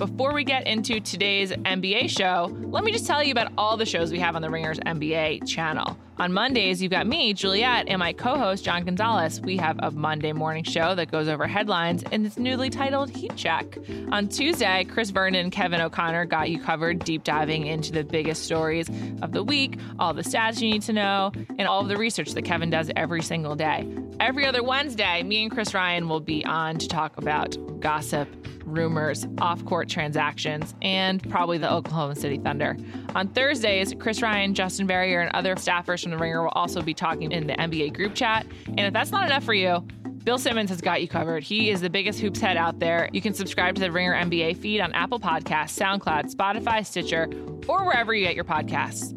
before 0.00 0.32
we 0.32 0.44
get 0.44 0.66
into 0.66 0.98
today's 0.98 1.52
NBA 1.52 2.08
show, 2.08 2.50
let 2.62 2.84
me 2.84 2.90
just 2.90 3.06
tell 3.06 3.22
you 3.22 3.32
about 3.32 3.52
all 3.58 3.76
the 3.76 3.84
shows 3.84 4.10
we 4.10 4.18
have 4.18 4.34
on 4.34 4.40
the 4.40 4.48
Ringers 4.48 4.78
NBA 4.80 5.46
channel. 5.46 5.94
On 6.20 6.34
Mondays, 6.34 6.82
you've 6.82 6.90
got 6.90 7.06
me, 7.06 7.32
Juliet, 7.32 7.86
and 7.88 7.98
my 7.98 8.12
co 8.12 8.36
host, 8.36 8.62
John 8.62 8.84
Gonzalez. 8.84 9.40
We 9.40 9.56
have 9.56 9.80
a 9.82 9.90
Monday 9.90 10.34
morning 10.34 10.64
show 10.64 10.94
that 10.94 11.10
goes 11.10 11.28
over 11.28 11.46
headlines 11.46 12.04
and 12.12 12.26
it's 12.26 12.36
newly 12.36 12.68
titled 12.68 13.08
Heat 13.08 13.34
Check. 13.36 13.78
On 14.12 14.28
Tuesday, 14.28 14.84
Chris 14.84 15.08
Vernon 15.08 15.40
and 15.40 15.50
Kevin 15.50 15.80
O'Connor 15.80 16.26
got 16.26 16.50
you 16.50 16.60
covered, 16.60 16.98
deep 16.98 17.24
diving 17.24 17.66
into 17.66 17.90
the 17.90 18.04
biggest 18.04 18.42
stories 18.42 18.86
of 19.22 19.32
the 19.32 19.42
week, 19.42 19.78
all 19.98 20.12
the 20.12 20.20
stats 20.20 20.60
you 20.60 20.70
need 20.70 20.82
to 20.82 20.92
know, 20.92 21.32
and 21.58 21.66
all 21.66 21.80
of 21.80 21.88
the 21.88 21.96
research 21.96 22.32
that 22.32 22.42
Kevin 22.42 22.68
does 22.68 22.90
every 22.96 23.22
single 23.22 23.56
day. 23.56 23.88
Every 24.20 24.44
other 24.44 24.62
Wednesday, 24.62 25.22
me 25.22 25.44
and 25.44 25.50
Chris 25.50 25.72
Ryan 25.72 26.06
will 26.06 26.20
be 26.20 26.44
on 26.44 26.76
to 26.76 26.86
talk 26.86 27.16
about 27.16 27.56
gossip, 27.80 28.28
rumors, 28.70 29.26
off 29.38 29.64
court 29.64 29.88
transactions, 29.88 30.74
and 30.82 31.28
probably 31.30 31.58
the 31.58 31.72
Oklahoma 31.72 32.14
City 32.14 32.38
Thunder. 32.38 32.76
On 33.14 33.28
Thursdays, 33.28 33.94
Chris 33.98 34.22
Ryan, 34.22 34.54
Justin 34.54 34.86
Verrier, 34.86 35.20
and 35.20 35.30
other 35.34 35.54
staffers 35.56 36.02
from 36.02 36.09
The 36.10 36.18
Ringer 36.18 36.42
will 36.42 36.50
also 36.50 36.82
be 36.82 36.94
talking 36.94 37.32
in 37.32 37.46
the 37.46 37.54
NBA 37.54 37.94
group 37.94 38.14
chat. 38.14 38.46
And 38.66 38.80
if 38.80 38.92
that's 38.92 39.10
not 39.10 39.26
enough 39.26 39.44
for 39.44 39.54
you, 39.54 39.84
Bill 40.24 40.38
Simmons 40.38 40.68
has 40.68 40.80
got 40.80 41.00
you 41.00 41.08
covered. 41.08 41.42
He 41.42 41.70
is 41.70 41.80
the 41.80 41.88
biggest 41.88 42.20
hoops 42.20 42.40
head 42.40 42.56
out 42.56 42.78
there. 42.78 43.08
You 43.12 43.22
can 43.22 43.32
subscribe 43.32 43.74
to 43.76 43.80
the 43.80 43.90
Ringer 43.90 44.14
NBA 44.14 44.58
feed 44.58 44.80
on 44.80 44.92
Apple 44.92 45.18
Podcasts, 45.18 45.78
SoundCloud, 45.78 46.34
Spotify, 46.34 46.84
Stitcher, 46.84 47.28
or 47.66 47.84
wherever 47.84 48.12
you 48.12 48.26
get 48.26 48.34
your 48.34 48.44
podcasts. 48.44 49.16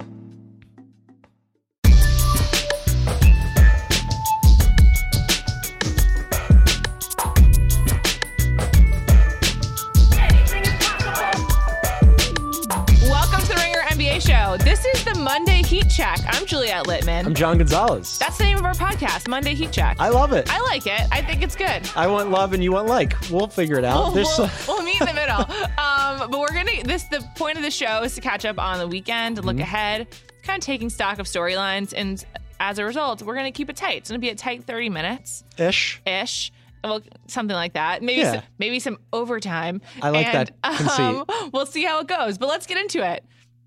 This 14.60 14.86
is 14.86 15.04
the 15.04 15.16
Monday 15.20 15.62
Heat 15.64 15.90
Check. 15.90 16.20
I'm 16.28 16.46
Juliet 16.46 16.86
Litman. 16.86 17.26
I'm 17.26 17.34
John 17.34 17.58
Gonzalez. 17.58 18.18
That's 18.20 18.38
the 18.38 18.44
name 18.44 18.58
of 18.58 18.64
our 18.64 18.74
podcast, 18.74 19.28
Monday 19.28 19.54
Heat 19.56 19.72
Check. 19.72 19.98
I 20.00 20.10
love 20.10 20.32
it. 20.34 20.48
I 20.50 20.62
like 20.62 20.86
it. 20.86 21.02
I 21.12 21.22
think 21.22 21.42
it's 21.42 21.56
good. 21.56 21.90
I 21.96 22.08
want 22.08 22.30
love 22.30 22.54
and 22.54 22.64
you 22.64 22.72
want 22.72 22.88
like. 22.88 23.16
We'll 23.32 23.48
figure 23.48 23.78
it 23.80 23.86
out. 23.86 24.14
We'll, 24.14 24.26
we'll, 24.38 24.50
we'll 24.68 24.84
meet 24.84 25.02
in 25.02 25.08
the 25.08 25.14
middle. 25.14 25.46
Um, 25.84 26.30
but 26.32 26.40
we're 26.40 26.54
gonna 26.54 26.84
this 26.84 27.04
the 27.04 27.24
point 27.36 27.58
of 27.58 27.64
the 27.64 27.72
show 27.72 28.04
is 28.04 28.14
to 28.16 28.22
catch 28.22 28.46
up 28.46 28.60
on 28.60 28.78
the 28.80 28.88
weekend, 28.88 29.38
Mm-hmm. 29.38 29.48
look 29.48 29.60
ahead, 29.60 30.08
kind 30.44 30.62
of 30.62 30.66
taking 30.66 30.90
stock 30.90 31.20
of 31.20 31.26
storylines, 31.26 31.94
and 31.96 32.24
as 32.60 32.78
a 32.80 32.86
result, 32.86 33.22
we're 33.24 33.36
gonna 33.36 33.52
keep 33.52 33.70
it 33.70 33.76
tight. 33.76 33.98
It's 33.98 34.10
gonna 34.10 34.20
be 34.20 34.30
a 34.30 34.36
tight 34.36 34.66
30 34.66 34.90
minutes 34.90 35.44
ish. 35.58 36.02
ish. 36.06 36.52
Well, 36.84 37.02
something 37.28 37.56
like 37.56 37.74
that. 37.74 38.04
Maybe 38.04 38.22
Yeah. 38.22 38.34
some, 38.34 38.42
maybe 38.60 38.80
some 38.80 38.98
overtime. 39.12 39.82
I 40.02 40.10
like 40.10 40.28
and, 40.34 40.52
that 40.64 40.78
conceit. 40.78 41.00
Um, 41.30 41.50
we'll 41.54 41.66
see 41.66 41.84
how 41.84 42.00
it 42.02 42.08
goes. 42.08 42.38
But 42.38 42.50
let's 42.50 42.66
get 42.68 42.78
into 42.78 43.04
it. 43.10 43.24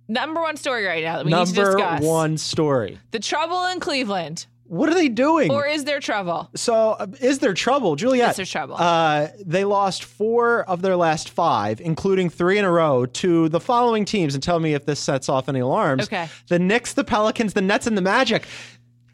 Number 0.08 0.40
one 0.40 0.56
story 0.56 0.84
right 0.86 1.02
now 1.04 1.16
that 1.16 1.24
we 1.26 1.32
need 1.32 1.46
to 1.46 1.52
Number 1.54 1.76
discuss: 1.76 2.02
one 2.02 2.38
story. 2.38 2.98
the 3.10 3.18
trouble 3.18 3.64
in 3.66 3.80
Cleveland, 3.80 4.46
What 4.64 4.88
are 4.88 4.94
they 4.94 5.08
doing? 5.08 5.50
or 5.50 5.66
is 5.66 5.84
there 5.84 5.98
trouble? 6.00 6.48
so, 6.54 6.90
uh, 6.92 7.06
is 7.20 7.40
there 7.40 7.54
trouble, 7.54 7.96
Juliet? 7.96 8.30
Is 8.30 8.36
there 8.36 8.46
trouble? 8.46 8.76
Uh, 8.78 9.28
they 9.44 9.64
lost 9.64 10.04
four 10.04 10.62
of 10.64 10.82
their 10.82 10.96
last 10.96 11.30
five, 11.30 11.80
including 11.80 12.30
three 12.30 12.58
in 12.58 12.64
a 12.64 12.70
row, 12.70 13.06
to 13.06 13.48
the 13.48 13.60
following 13.60 14.04
teams. 14.04 14.34
And 14.34 14.42
tell 14.42 14.60
me 14.60 14.74
if 14.74 14.86
this 14.86 15.00
sets 15.00 15.28
off 15.28 15.48
any 15.48 15.60
alarms. 15.60 16.04
Okay. 16.04 16.28
The 16.48 16.58
Knicks, 16.58 16.92
the 16.94 17.04
Pelicans, 17.04 17.54
the 17.54 17.62
Nets, 17.62 17.86
and 17.86 17.96
the 17.96 18.02
Magic. 18.02 18.44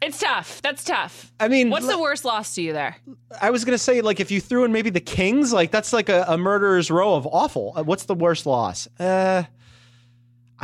It's 0.01 0.19
tough. 0.19 0.61
That's 0.61 0.83
tough. 0.83 1.31
I 1.39 1.47
mean, 1.47 1.69
What's 1.69 1.87
the 1.87 1.97
worst 1.97 2.25
loss 2.25 2.55
to 2.55 2.61
you 2.61 2.73
there? 2.73 2.97
I 3.41 3.51
was 3.51 3.63
gonna 3.63 3.77
say, 3.77 4.01
like, 4.01 4.19
if 4.19 4.31
you 4.31 4.41
threw 4.41 4.65
in 4.65 4.71
maybe 4.73 4.89
the 4.89 4.99
Kings, 4.99 5.53
like 5.53 5.71
that's 5.71 5.93
like 5.93 6.09
a, 6.09 6.25
a 6.27 6.37
murderer's 6.37 6.91
row 6.91 7.15
of 7.15 7.25
awful. 7.25 7.71
Uh, 7.75 7.83
What's 7.83 8.03
the 8.03 8.13
worst 8.13 8.45
loss? 8.45 8.87
Uh, 8.99 9.43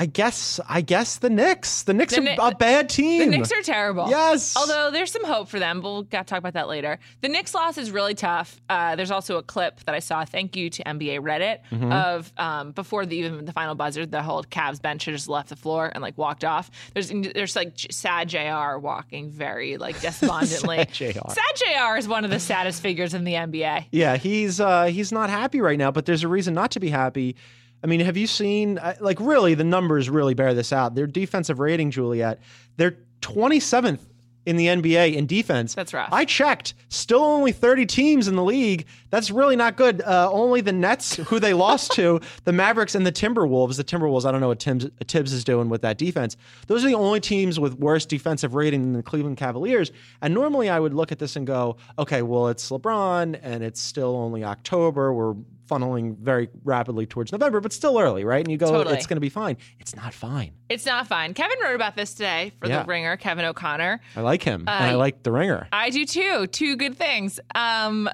I 0.02 0.06
guess, 0.06 0.62
I 0.70 0.80
guess 0.80 1.18
the 1.18 1.30
Knicks. 1.30 1.84
The 1.84 1.94
Knicks 1.94 2.16
The 2.16 2.40
are 2.42 2.52
a 2.52 2.56
bad 2.56 2.88
team. 2.90 3.20
The 3.20 3.26
Knicks 3.38 3.52
are 3.52 3.62
terrible. 3.62 4.10
Yes. 4.10 4.56
Although 4.56 4.92
there's 4.92 5.12
some 5.12 5.26
hope 5.26 5.50
for 5.50 5.60
them, 5.60 5.82
but 5.82 5.90
we'll 5.92 6.04
got 6.04 6.26
to 6.26 6.30
talk 6.30 6.40
about 6.40 6.54
that 6.54 6.70
later. 6.70 7.00
The 7.20 7.28
Knicks 7.28 7.54
loss 7.54 7.78
is 7.78 7.92
really 7.92 8.14
tough. 8.16 8.62
Uh, 8.70 8.96
there's 8.96 9.12
also 9.12 9.36
a 9.38 9.44
clip 9.44 9.82
that 9.84 9.94
I 9.94 10.00
saw. 10.00 10.24
Thank 10.24 10.56
you 10.56 10.70
to 10.70 10.84
NBA 10.86 11.20
Reddit 11.20 11.58
Mm-hmm. 11.70 11.92
of 11.92 12.32
um, 12.38 12.72
before 12.72 13.06
the 13.06 13.18
even 13.18 13.44
the 13.44 13.52
final 13.52 13.76
buzzer, 13.76 14.06
the 14.06 14.22
whole 14.24 14.42
Cavs 14.44 14.82
bench 14.82 15.04
just 15.04 15.28
left 15.28 15.50
the 15.50 15.58
floor 15.58 15.92
and 15.94 16.02
like 16.02 16.18
walked 16.18 16.46
off. 16.46 16.72
There's 16.94 17.10
there's 17.10 17.58
like 17.58 17.74
sad 17.92 18.30
Jr. 18.30 18.78
walking 18.78 19.30
very 19.32 19.76
like 19.76 20.00
despondently. 20.02 20.78
Sad 20.78 20.92
JR. 20.94 21.20
Sad 21.30 21.56
Jr. 21.56 21.98
is 21.98 22.08
one 22.08 22.24
of 22.24 22.32
the 22.32 22.40
saddest 22.40 22.82
figures 22.82 23.14
in 23.14 23.26
the 23.26 23.34
NBA. 23.34 23.88
Yeah, 23.92 24.16
he's 24.16 24.62
uh, 24.62 24.86
he's 24.86 25.12
not 25.12 25.30
happy 25.30 25.60
right 25.60 25.78
now, 25.78 25.92
but 25.92 26.06
there's 26.06 26.24
a 26.24 26.30
reason 26.30 26.54
not 26.54 26.72
to 26.72 26.80
be 26.80 26.90
happy. 26.90 27.36
I 27.84 27.88
mean, 27.88 28.02
have 28.02 28.18
you 28.18 28.28
seen 28.28 28.78
uh, 28.78 28.96
like 29.00 29.20
really 29.20 29.54
the 29.54 29.64
numbers 29.64 30.10
really 30.10 30.34
bear 30.34 30.54
this 30.54 30.74
out? 30.74 30.96
Their 30.96 31.08
defensive 31.08 31.60
rating, 31.60 31.92
Juliet, 31.92 32.40
they're 32.78 32.98
27th 33.22 34.00
in 34.46 34.56
the 34.56 34.68
NBA 34.68 35.16
in 35.16 35.28
defense. 35.28 35.76
That's 35.76 35.94
rough. 35.94 36.10
I 36.12 36.26
checked, 36.26 36.74
still 36.88 37.22
only 37.22 37.52
30 37.52 37.86
teams 37.86 38.28
in 38.28 38.36
the 38.36 38.44
league. 38.44 38.88
That's 39.12 39.30
really 39.30 39.56
not 39.56 39.76
good. 39.76 40.02
Uh, 40.02 40.30
only 40.32 40.62
the 40.62 40.72
Nets, 40.72 41.18
who 41.18 41.40
they 41.40 41.54
lost 41.54 41.92
to, 41.94 42.20
the 42.46 42.54
Mavericks 42.54 42.96
and 42.96 43.06
the 43.06 43.12
Timberwolves. 43.12 43.78
The 43.78 43.84
Timberwolves, 43.84 44.26
I 44.26 44.32
don't 44.32 44.42
know 44.42 44.48
what 44.48 44.62
Thibs, 44.62 44.88
Thibs 45.08 45.34
is 45.34 45.44
doing 45.44 45.70
with 45.70 45.82
that 45.84 45.98
defense. 45.98 46.36
Those 46.68 46.84
are 46.84 46.88
the 46.88 46.96
only 46.96 47.20
teams 47.20 47.60
with 47.60 47.76
worse 47.76 48.06
defensive 48.06 48.56
rating 48.56 48.82
than 48.82 48.94
the 48.94 49.04
Cleveland 49.04 49.38
Cavaliers. 49.38 49.92
And 50.22 50.34
normally 50.34 50.70
I 50.70 50.80
would 50.80 50.94
look 50.94 51.12
at 51.12 51.20
this 51.20 51.36
and 51.36 51.46
go, 51.46 51.78
okay, 52.00 52.22
well, 52.22 52.48
it's 52.48 52.70
LeBron 52.72 53.40
and 53.44 53.64
it's 53.64 53.82
still 53.82 54.16
only 54.16 54.44
October. 54.44 55.14
We're 55.14 55.36
funneling 55.70 56.18
very 56.18 56.50
rapidly 56.64 57.06
towards 57.06 57.32
November, 57.32 57.60
but 57.62 57.72
still 57.72 58.00
early, 58.00 58.24
right? 58.26 58.40
And 58.44 58.50
you 58.52 58.58
go, 58.58 58.72
Totally. 58.72 58.96
it's 58.96 59.06
going 59.08 59.18
to 59.18 59.22
be 59.22 59.30
fine. 59.30 59.58
It's 59.80 59.96
not 59.96 60.14
fine. 60.14 60.54
It's 60.70 60.86
not 60.86 61.08
fine. 61.08 61.34
Kevin 61.34 61.58
wrote 61.64 61.76
about 61.76 61.96
this 61.96 62.14
today 62.16 62.52
for 62.60 62.68
Yeah. 62.68 62.82
the 62.84 62.88
Ringer. 62.88 63.16
Kevin 63.18 63.46
O'Connor. 63.46 64.02
I 64.16 64.22
like 64.22 64.42
him, 64.44 64.62
and 64.62 64.70
I 64.70 64.94
Uh, 64.94 64.98
like 64.98 65.24
the 65.24 65.32
ringer. 65.32 65.68
I 65.72 65.90
do 65.92 66.06
too. 66.06 66.48
Two 66.48 66.76
good 66.76 66.96
things. 66.98 67.40
Um, 67.54 68.10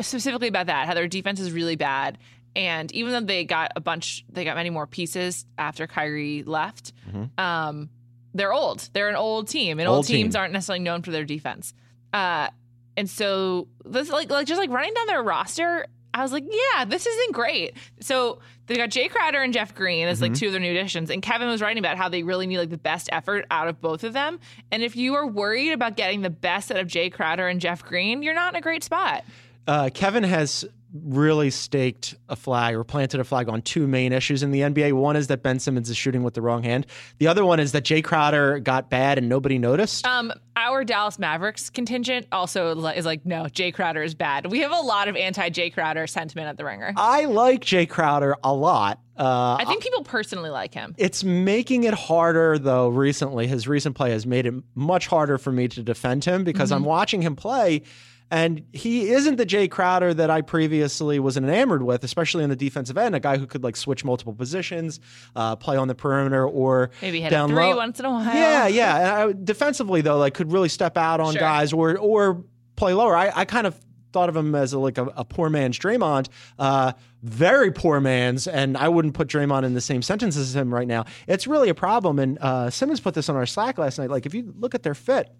specifically 0.00 0.48
about 0.48 0.66
that, 0.66 0.86
how 0.86 0.94
their 0.94 1.08
defense 1.08 1.40
is 1.40 1.52
really 1.52 1.76
bad. 1.76 2.18
And 2.56 2.90
even 2.92 3.12
though 3.12 3.20
they 3.20 3.44
got 3.44 3.72
a 3.76 3.80
bunch, 3.80 4.24
they 4.28 4.44
got 4.44 4.56
many 4.56 4.70
more 4.70 4.86
pieces 4.86 5.46
after 5.56 5.86
Kyrie 5.86 6.42
left. 6.42 6.92
Um, 7.38 7.90
they're 8.34 8.52
old. 8.52 8.88
They're 8.92 9.08
an 9.08 9.16
old 9.16 9.48
team, 9.48 9.78
and 9.78 9.88
old, 9.88 9.96
Old 9.98 10.06
team. 10.06 10.16
teams 10.24 10.36
aren't 10.36 10.52
necessarily 10.52 10.82
known 10.82 11.02
for 11.02 11.10
their 11.10 11.24
defense. 11.24 11.74
Uh, 12.12 12.48
and 12.96 13.08
so 13.08 13.68
this 13.84 14.10
like 14.10 14.30
like 14.30 14.46
just 14.46 14.58
like 14.60 14.70
running 14.70 14.92
down 14.94 15.06
their 15.06 15.22
roster. 15.22 15.86
I 16.12 16.22
was 16.22 16.32
like, 16.32 16.44
yeah, 16.48 16.84
this 16.84 17.06
isn't 17.06 17.32
great. 17.32 17.74
So 18.00 18.40
they 18.66 18.76
got 18.76 18.90
Jay 18.90 19.08
Crowder 19.08 19.42
and 19.42 19.52
Jeff 19.52 19.74
Green 19.74 20.08
as 20.08 20.20
like 20.20 20.32
mm-hmm. 20.32 20.38
two 20.38 20.46
of 20.46 20.52
their 20.52 20.60
new 20.60 20.70
additions. 20.70 21.10
And 21.10 21.22
Kevin 21.22 21.48
was 21.48 21.60
writing 21.60 21.78
about 21.78 21.96
how 21.96 22.08
they 22.08 22.22
really 22.22 22.46
need 22.46 22.58
like 22.58 22.70
the 22.70 22.78
best 22.78 23.08
effort 23.12 23.46
out 23.50 23.68
of 23.68 23.80
both 23.80 24.04
of 24.04 24.12
them. 24.12 24.40
And 24.70 24.82
if 24.82 24.96
you 24.96 25.14
are 25.14 25.26
worried 25.26 25.72
about 25.72 25.96
getting 25.96 26.22
the 26.22 26.30
best 26.30 26.70
out 26.70 26.78
of 26.78 26.86
Jay 26.86 27.10
Crowder 27.10 27.48
and 27.48 27.60
Jeff 27.60 27.84
Green, 27.84 28.22
you're 28.22 28.34
not 28.34 28.54
in 28.54 28.58
a 28.58 28.62
great 28.62 28.84
spot. 28.84 29.24
Uh, 29.70 29.88
Kevin 29.94 30.24
has 30.24 30.64
really 30.92 31.48
staked 31.50 32.16
a 32.28 32.34
flag 32.34 32.74
or 32.74 32.82
planted 32.82 33.20
a 33.20 33.24
flag 33.24 33.48
on 33.48 33.62
two 33.62 33.86
main 33.86 34.12
issues 34.12 34.42
in 34.42 34.50
the 34.50 34.62
NBA. 34.62 34.92
One 34.94 35.14
is 35.14 35.28
that 35.28 35.44
Ben 35.44 35.60
Simmons 35.60 35.88
is 35.88 35.96
shooting 35.96 36.24
with 36.24 36.34
the 36.34 36.42
wrong 36.42 36.64
hand. 36.64 36.86
The 37.18 37.28
other 37.28 37.44
one 37.44 37.60
is 37.60 37.70
that 37.70 37.84
Jay 37.84 38.02
Crowder 38.02 38.58
got 38.58 38.90
bad 38.90 39.16
and 39.16 39.28
nobody 39.28 39.58
noticed. 39.58 40.04
Um, 40.04 40.32
our 40.56 40.82
Dallas 40.82 41.20
Mavericks 41.20 41.70
contingent 41.70 42.26
also 42.32 42.76
is 42.88 43.06
like, 43.06 43.24
no, 43.24 43.46
Jay 43.46 43.70
Crowder 43.70 44.02
is 44.02 44.16
bad. 44.16 44.50
We 44.50 44.58
have 44.60 44.72
a 44.72 44.80
lot 44.80 45.06
of 45.06 45.14
anti 45.14 45.50
Jay 45.50 45.70
Crowder 45.70 46.08
sentiment 46.08 46.48
at 46.48 46.56
the 46.56 46.64
Ringer. 46.64 46.92
I 46.96 47.26
like 47.26 47.60
Jay 47.60 47.86
Crowder 47.86 48.34
a 48.42 48.52
lot. 48.52 48.98
Uh, 49.16 49.58
I 49.60 49.64
think 49.66 49.84
people 49.84 50.02
personally 50.02 50.50
like 50.50 50.74
him. 50.74 50.96
it's 50.98 51.22
making 51.22 51.84
it 51.84 51.94
harder 51.94 52.58
though 52.58 52.88
recently 52.88 53.46
his 53.46 53.68
recent 53.68 53.94
play 53.94 54.10
has 54.10 54.26
made 54.26 54.46
it 54.46 54.54
much 54.74 55.06
harder 55.06 55.36
for 55.38 55.52
me 55.52 55.68
to 55.68 55.82
defend 55.82 56.24
him 56.24 56.42
because 56.42 56.72
i'm 56.72 56.84
watching 56.84 57.20
him 57.20 57.36
play 57.36 57.82
and 58.30 58.62
he 58.72 59.10
isn't 59.10 59.36
the 59.36 59.44
Jay 59.44 59.66
Crowder 59.68 60.14
that 60.14 60.30
I 60.30 60.40
previously 60.40 61.18
was 61.18 61.36
enamored 61.36 61.82
with, 61.82 62.04
especially 62.04 62.44
on 62.44 62.50
the 62.50 62.56
defensive 62.56 62.96
end, 62.96 63.14
a 63.16 63.20
guy 63.20 63.38
who 63.38 63.46
could 63.46 63.62
like 63.64 63.76
switch 63.76 64.04
multiple 64.04 64.32
positions, 64.34 65.00
uh, 65.36 65.56
play 65.56 65.76
on 65.76 65.88
the 65.88 65.94
perimeter 65.94 66.46
or 66.46 66.90
Maybe 67.02 67.20
hit 67.20 67.30
down 67.30 67.50
a 67.50 67.54
three 67.54 67.64
low. 67.64 67.76
once 67.76 67.98
in 67.98 68.06
a 68.06 68.10
while. 68.10 68.24
Yeah, 68.24 68.66
yeah. 68.68 68.96
And 68.96 69.06
I, 69.38 69.42
defensively 69.44 70.00
though, 70.00 70.18
like 70.18 70.34
could 70.34 70.52
really 70.52 70.68
step 70.68 70.96
out 70.96 71.20
on 71.20 71.32
Sure. 71.32 71.40
guys 71.40 71.72
or 71.72 71.96
or 71.98 72.44
play 72.76 72.94
lower. 72.94 73.16
I, 73.16 73.32
I 73.34 73.44
kind 73.44 73.66
of 73.66 73.74
thought 74.12 74.28
of 74.28 74.34
him 74.36 74.54
as 74.56 74.72
a, 74.72 74.78
like 74.78 74.98
a, 74.98 75.04
a 75.14 75.24
poor 75.24 75.48
man's 75.48 75.78
Draymond, 75.78 76.28
uh, 76.58 76.92
very 77.22 77.70
poor 77.70 78.00
man's, 78.00 78.48
and 78.48 78.76
I 78.76 78.88
wouldn't 78.88 79.14
put 79.14 79.28
Draymond 79.28 79.62
in 79.64 79.74
the 79.74 79.80
same 79.80 80.02
sentence 80.02 80.36
as 80.36 80.56
him 80.56 80.74
right 80.74 80.88
now. 80.88 81.04
It's 81.28 81.46
really 81.46 81.68
a 81.68 81.74
problem. 81.74 82.18
And 82.18 82.36
uh, 82.40 82.70
Simmons 82.70 82.98
put 83.00 83.14
this 83.14 83.28
on 83.28 83.36
our 83.36 83.46
Slack 83.46 83.78
last 83.78 83.98
night. 83.98 84.10
Like 84.10 84.26
if 84.26 84.34
you 84.34 84.52
look 84.58 84.74
at 84.74 84.82
their 84.82 84.94
fit, 84.94 85.30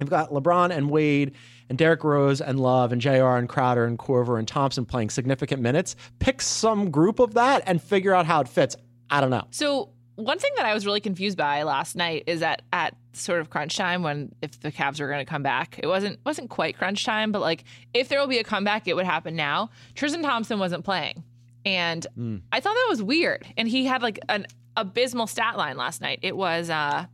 They've 0.00 0.08
got 0.08 0.30
LeBron 0.30 0.70
and 0.70 0.90
Wade 0.90 1.34
and 1.68 1.76
Derrick 1.78 2.02
Rose 2.02 2.40
and 2.40 2.58
Love 2.58 2.90
and 2.90 3.00
JR 3.00 3.36
and 3.36 3.48
Crowder 3.48 3.84
and 3.84 3.98
Korver 3.98 4.38
and 4.38 4.48
Thompson 4.48 4.84
playing 4.86 5.10
significant 5.10 5.60
minutes. 5.62 5.94
Pick 6.18 6.40
some 6.40 6.90
group 6.90 7.18
of 7.20 7.34
that 7.34 7.62
and 7.66 7.80
figure 7.82 8.14
out 8.14 8.24
how 8.26 8.40
it 8.40 8.48
fits. 8.48 8.74
I 9.10 9.20
don't 9.20 9.30
know. 9.30 9.44
So 9.50 9.90
one 10.16 10.38
thing 10.38 10.52
that 10.56 10.64
I 10.64 10.72
was 10.74 10.86
really 10.86 11.00
confused 11.00 11.36
by 11.36 11.62
last 11.62 11.96
night 11.96 12.24
is 12.26 12.40
that 12.40 12.62
at 12.72 12.96
sort 13.12 13.40
of 13.40 13.50
crunch 13.50 13.76
time 13.76 14.02
when 14.02 14.34
if 14.40 14.58
the 14.60 14.72
Cavs 14.72 15.00
were 15.00 15.06
going 15.06 15.18
to 15.24 15.28
come 15.30 15.42
back, 15.42 15.78
it 15.82 15.86
wasn't 15.86 16.18
wasn't 16.24 16.48
quite 16.48 16.78
crunch 16.78 17.04
time, 17.04 17.30
but 17.30 17.40
like 17.40 17.64
if 17.92 18.08
there 18.08 18.20
will 18.20 18.26
be 18.26 18.38
a 18.38 18.44
comeback, 18.44 18.88
it 18.88 18.96
would 18.96 19.06
happen 19.06 19.36
now. 19.36 19.68
Tristan 19.94 20.22
Thompson 20.22 20.58
wasn't 20.58 20.84
playing. 20.84 21.24
And 21.66 22.06
Mm. 22.18 22.40
I 22.52 22.60
thought 22.60 22.74
that 22.74 22.86
was 22.88 23.02
weird. 23.02 23.46
And 23.58 23.68
he 23.68 23.84
had 23.84 24.02
like 24.02 24.18
an 24.30 24.46
abysmal 24.76 25.26
stat 25.26 25.58
line 25.58 25.76
last 25.76 26.00
night. 26.00 26.20
It 26.22 26.34
was 26.36 26.70
uh 26.70 27.04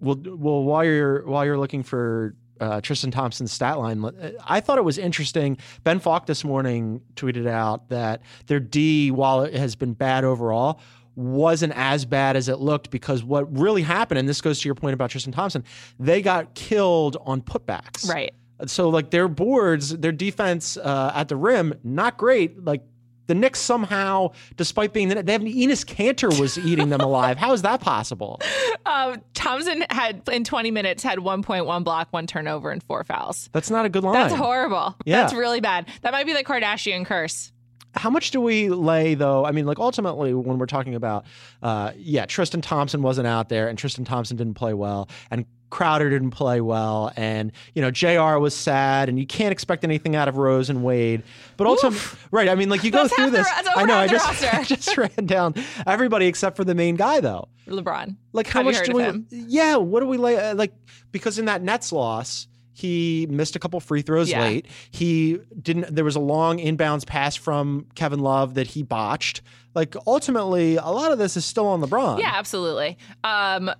Well, 0.00 0.16
well, 0.24 0.62
while 0.62 0.84
you're 0.84 1.26
while 1.26 1.44
you're 1.44 1.58
looking 1.58 1.82
for 1.82 2.34
uh, 2.60 2.80
Tristan 2.80 3.10
Thompson's 3.10 3.52
stat 3.52 3.78
line, 3.78 4.04
I 4.46 4.60
thought 4.60 4.78
it 4.78 4.84
was 4.84 4.98
interesting. 4.98 5.58
Ben 5.84 5.98
Falk 5.98 6.26
this 6.26 6.44
morning 6.44 7.00
tweeted 7.14 7.46
out 7.46 7.88
that 7.88 8.22
their 8.46 8.60
D, 8.60 9.10
while 9.10 9.42
it 9.42 9.54
has 9.54 9.76
been 9.76 9.94
bad 9.94 10.24
overall, 10.24 10.80
wasn't 11.14 11.72
as 11.76 12.04
bad 12.04 12.36
as 12.36 12.48
it 12.48 12.60
looked 12.60 12.90
because 12.90 13.24
what 13.24 13.56
really 13.56 13.82
happened, 13.82 14.18
and 14.18 14.28
this 14.28 14.40
goes 14.40 14.60
to 14.60 14.68
your 14.68 14.74
point 14.74 14.94
about 14.94 15.10
Tristan 15.10 15.32
Thompson, 15.32 15.64
they 15.98 16.22
got 16.22 16.54
killed 16.54 17.16
on 17.26 17.42
putbacks. 17.42 18.08
right. 18.08 18.32
So 18.66 18.88
like 18.88 19.10
their 19.10 19.28
boards, 19.28 19.96
their 19.96 20.10
defense 20.10 20.76
uh, 20.76 21.12
at 21.14 21.28
the 21.28 21.36
rim, 21.36 21.74
not 21.84 22.16
great. 22.16 22.64
Like 22.64 22.82
the 23.28 23.34
Knicks 23.34 23.60
somehow, 23.60 24.32
despite 24.56 24.92
being 24.92 25.08
the, 25.08 25.22
they 25.22 25.32
have 25.32 25.42
Enes 25.42 25.84
Kanter 25.84 26.38
was 26.40 26.58
eating 26.58 26.88
them 26.88 27.00
alive. 27.00 27.36
How 27.36 27.52
is 27.52 27.62
that 27.62 27.80
possible? 27.80 28.40
Um, 28.86 29.22
Thompson 29.34 29.84
had 29.90 30.22
in 30.32 30.44
20 30.44 30.70
minutes 30.70 31.02
had 31.02 31.18
1.1 31.18 31.84
block, 31.84 32.08
one 32.10 32.26
turnover, 32.26 32.70
and 32.70 32.82
four 32.82 33.04
fouls. 33.04 33.50
That's 33.52 33.70
not 33.70 33.84
a 33.84 33.90
good 33.90 34.02
line. 34.02 34.14
That's 34.14 34.34
horrible. 34.34 34.96
Yeah. 35.04 35.20
That's 35.22 35.34
really 35.34 35.60
bad. 35.60 35.86
That 36.00 36.12
might 36.12 36.24
be 36.24 36.32
the 36.32 36.42
Kardashian 36.42 37.04
curse. 37.04 37.52
How 37.98 38.10
much 38.10 38.30
do 38.30 38.40
we 38.40 38.68
lay 38.68 39.14
though? 39.14 39.44
I 39.44 39.52
mean, 39.52 39.66
like 39.66 39.78
ultimately, 39.78 40.32
when 40.34 40.58
we're 40.58 40.66
talking 40.66 40.94
about, 40.94 41.26
uh, 41.62 41.92
yeah, 41.96 42.26
Tristan 42.26 42.60
Thompson 42.60 43.02
wasn't 43.02 43.26
out 43.26 43.48
there, 43.48 43.68
and 43.68 43.76
Tristan 43.78 44.04
Thompson 44.04 44.36
didn't 44.36 44.54
play 44.54 44.72
well, 44.74 45.08
and 45.30 45.44
Crowder 45.70 46.08
didn't 46.08 46.30
play 46.30 46.60
well, 46.62 47.12
and 47.16 47.52
you 47.74 47.82
know 47.82 47.90
Jr. 47.90 48.38
was 48.38 48.54
sad, 48.54 49.08
and 49.10 49.18
you 49.18 49.26
can't 49.26 49.52
expect 49.52 49.84
anything 49.84 50.16
out 50.16 50.26
of 50.28 50.36
Rose 50.38 50.70
and 50.70 50.82
Wade. 50.82 51.22
But 51.58 51.66
ultimately, 51.66 52.00
right? 52.30 52.48
I 52.48 52.54
mean, 52.54 52.70
like 52.70 52.84
you 52.84 52.90
go 52.90 53.02
That's 53.02 53.14
through 53.14 53.26
the- 53.32 53.38
this. 53.38 53.50
that's 53.50 53.68
I 53.76 53.84
know. 53.84 53.96
I 53.96 54.06
just. 54.06 54.54
I 54.54 54.62
just 54.64 54.96
ran 54.96 55.26
down 55.26 55.54
everybody 55.86 56.26
except 56.26 56.56
for 56.56 56.64
the 56.64 56.74
main 56.74 56.96
guy 56.96 57.20
though. 57.20 57.48
LeBron. 57.66 58.16
Like 58.32 58.46
how 58.46 58.62
Have 58.62 58.72
much 58.74 58.86
do 58.86 58.92
we? 58.94 59.02
him? 59.02 59.26
Yeah, 59.30 59.76
what 59.76 60.00
do 60.00 60.06
we 60.06 60.16
lay? 60.16 60.36
Uh, 60.38 60.54
like 60.54 60.72
because 61.12 61.38
in 61.38 61.44
that 61.46 61.60
Nets 61.62 61.92
loss, 61.92 62.46
he 62.78 63.26
missed 63.28 63.56
a 63.56 63.58
couple 63.58 63.80
free 63.80 64.02
throws 64.02 64.30
Yeah. 64.30 64.40
late. 64.42 64.66
He 64.92 65.38
didn't. 65.60 65.92
There 65.94 66.04
was 66.04 66.14
a 66.14 66.20
long 66.20 66.58
inbounds 66.58 67.04
pass 67.04 67.34
from 67.34 67.86
Kevin 67.96 68.20
Love 68.20 68.54
that 68.54 68.68
he 68.68 68.84
botched. 68.84 69.42
Like 69.74 69.96
ultimately, 70.06 70.76
a 70.76 70.86
lot 70.86 71.10
of 71.10 71.18
this 71.18 71.36
is 71.36 71.44
still 71.44 71.66
on 71.66 71.80
LeBron. 71.80 72.20
Yeah, 72.20 72.32
absolutely. 72.34 72.96
Um, 73.24 73.70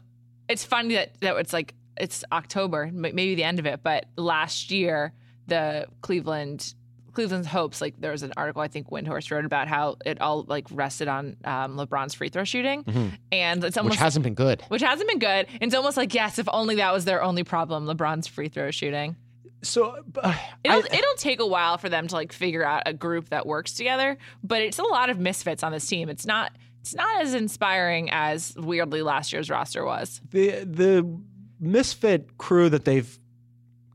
it's 0.49 0.65
funny 0.65 0.95
that, 0.95 1.21
that 1.21 1.37
it's 1.37 1.53
like 1.53 1.75
it's 1.97 2.25
October, 2.33 2.91
maybe 2.93 3.35
the 3.37 3.45
end 3.45 3.59
of 3.61 3.67
it, 3.67 3.81
but 3.85 4.07
last 4.17 4.71
year 4.73 5.13
the 5.47 5.87
Cleveland 6.03 6.75
Cleveland's 7.19 7.49
hopes, 7.49 7.81
like 7.81 8.01
there 8.01 8.13
was 8.13 8.23
an 8.23 8.33
article 8.37 8.63
I 8.63 8.69
think 8.69 8.91
Windhorst 8.91 9.31
wrote 9.33 9.45
about 9.45 9.67
how 9.67 9.97
it 10.07 10.21
all 10.21 10.45
like 10.47 10.67
rested 10.71 11.09
on 11.09 11.37
um, 11.45 11.77
LeBron's 11.77 12.15
free 12.15 12.29
throw 12.29 12.45
shooting, 12.45 12.85
and 13.33 13.65
it's 13.65 13.77
almost 13.77 13.95
which 13.95 13.99
hasn't 14.01 14.23
been 14.23 14.35
good. 14.35 14.63
which 14.69 14.83
hasn't 14.83 15.09
been 15.09 15.19
good. 15.19 15.47
And 15.55 15.63
It's 15.65 15.75
almost 15.75 15.97
like 15.97 16.15
yes, 16.15 16.39
if 16.39 16.49
only 16.53 16.77
that 16.77 16.93
was 16.93 17.05
their 17.07 17.21
only 17.23 17.43
problem, 17.43 17.87
LeBron's 17.87 18.29
free 18.29 18.49
throw 18.49 18.71
shooting. 18.71 19.17
So 19.63 19.97
uh, 20.23 20.35
It'll 20.63 20.79
I- 20.85 20.97
it'll 20.97 21.15
take 21.17 21.41
a 21.41 21.47
while 21.47 21.77
for 21.79 21.89
them 21.89 22.07
to 22.07 22.15
like 22.15 22.33
figure 22.33 22.65
out 22.65 22.85
a 22.87 22.93
group 22.95 23.31
that 23.31 23.45
works 23.47 23.73
together, 23.75 24.17
but 24.45 24.63
it's 24.63 24.79
a 24.79 24.85
lot 24.85 25.11
of 25.11 25.19
misfits 25.19 25.65
on 25.65 25.73
this 25.73 25.87
team. 25.89 26.09
It's 26.09 26.25
not 26.27 26.53
it's 26.81 26.95
not 26.95 27.21
as 27.23 27.35
inspiring 27.35 28.09
as 28.13 28.55
weirdly 28.57 29.03
last 29.03 29.33
year's 29.33 29.51
roster 29.51 29.85
was. 29.85 30.21
the 30.31 30.51
the 30.65 31.19
misfit 31.59 32.39
crew 32.39 32.69
that 32.69 32.85
they've 32.85 33.19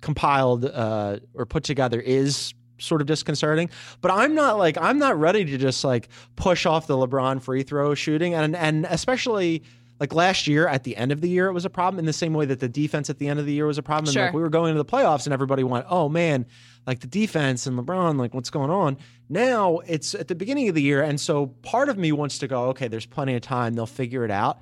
compiled 0.02 0.66
uh, 0.66 1.20
or 1.34 1.46
put 1.46 1.64
together 1.64 2.02
is 2.02 2.54
sort 2.84 3.02
of 3.02 3.08
disconcerting. 3.08 3.70
But 4.02 4.12
I'm 4.12 4.36
not 4.36 4.58
like 4.58 4.78
I'm 4.80 5.00
not 5.00 5.20
ready 5.20 5.46
to 5.46 5.58
just 5.58 5.84
like 5.84 6.10
push 6.36 6.66
off 6.66 6.88
the 6.88 6.96
LeBron 6.96 7.42
free 7.42 7.64
throw 7.64 7.96
shooting, 7.96 8.34
and 8.34 8.56
and 8.56 8.86
especially. 8.90 9.64
Like 10.00 10.14
last 10.14 10.48
year, 10.48 10.68
at 10.68 10.84
the 10.84 10.98
end 10.98 11.14
of 11.14 11.22
the 11.22 11.30
year, 11.30 11.48
it 11.48 11.54
was 11.54 11.64
a 11.64 11.70
problem 11.70 11.98
in 12.00 12.06
the 12.06 12.12
same 12.12 12.34
way 12.34 12.46
that 12.48 12.60
the 12.60 12.68
defense 12.68 13.10
at 13.10 13.20
the 13.20 13.28
end 13.30 13.40
of 13.40 13.46
the 13.46 13.54
year 13.54 13.68
was 13.68 13.78
a 13.78 13.84
problem. 13.84 14.06
And 14.08 14.14
Sure. 14.14 14.24
like 14.26 14.34
we 14.34 14.42
were 14.42 14.50
going 14.50 14.72
into 14.72 14.84
the 14.84 14.90
playoffs, 14.90 15.26
and 15.26 15.34
everybody 15.34 15.64
went, 15.64 15.86
"Oh 15.88 16.10
man, 16.10 16.46
like 16.86 17.00
the 17.00 17.08
defense 17.08 17.68
and 17.68 17.78
LeBron, 17.80 18.18
like 18.18 18.34
what's 18.34 18.50
going 18.50 18.72
on?" 18.72 18.98
Now 19.30 19.78
it's 19.86 20.14
at 20.16 20.28
the 20.28 20.36
beginning 20.36 20.68
of 20.68 20.76
the 20.76 20.82
year, 20.82 21.02
and 21.04 21.22
so 21.22 21.46
part 21.62 21.88
of 21.90 21.98
me 21.98 22.12
wants 22.12 22.40
to 22.40 22.48
go, 22.48 22.66
"Okay, 22.70 22.90
there's 22.90 23.06
plenty 23.06 23.36
of 23.36 23.42
time; 23.44 23.76
they'll 23.76 23.86
figure 23.86 24.26
it 24.26 24.32
out." 24.32 24.60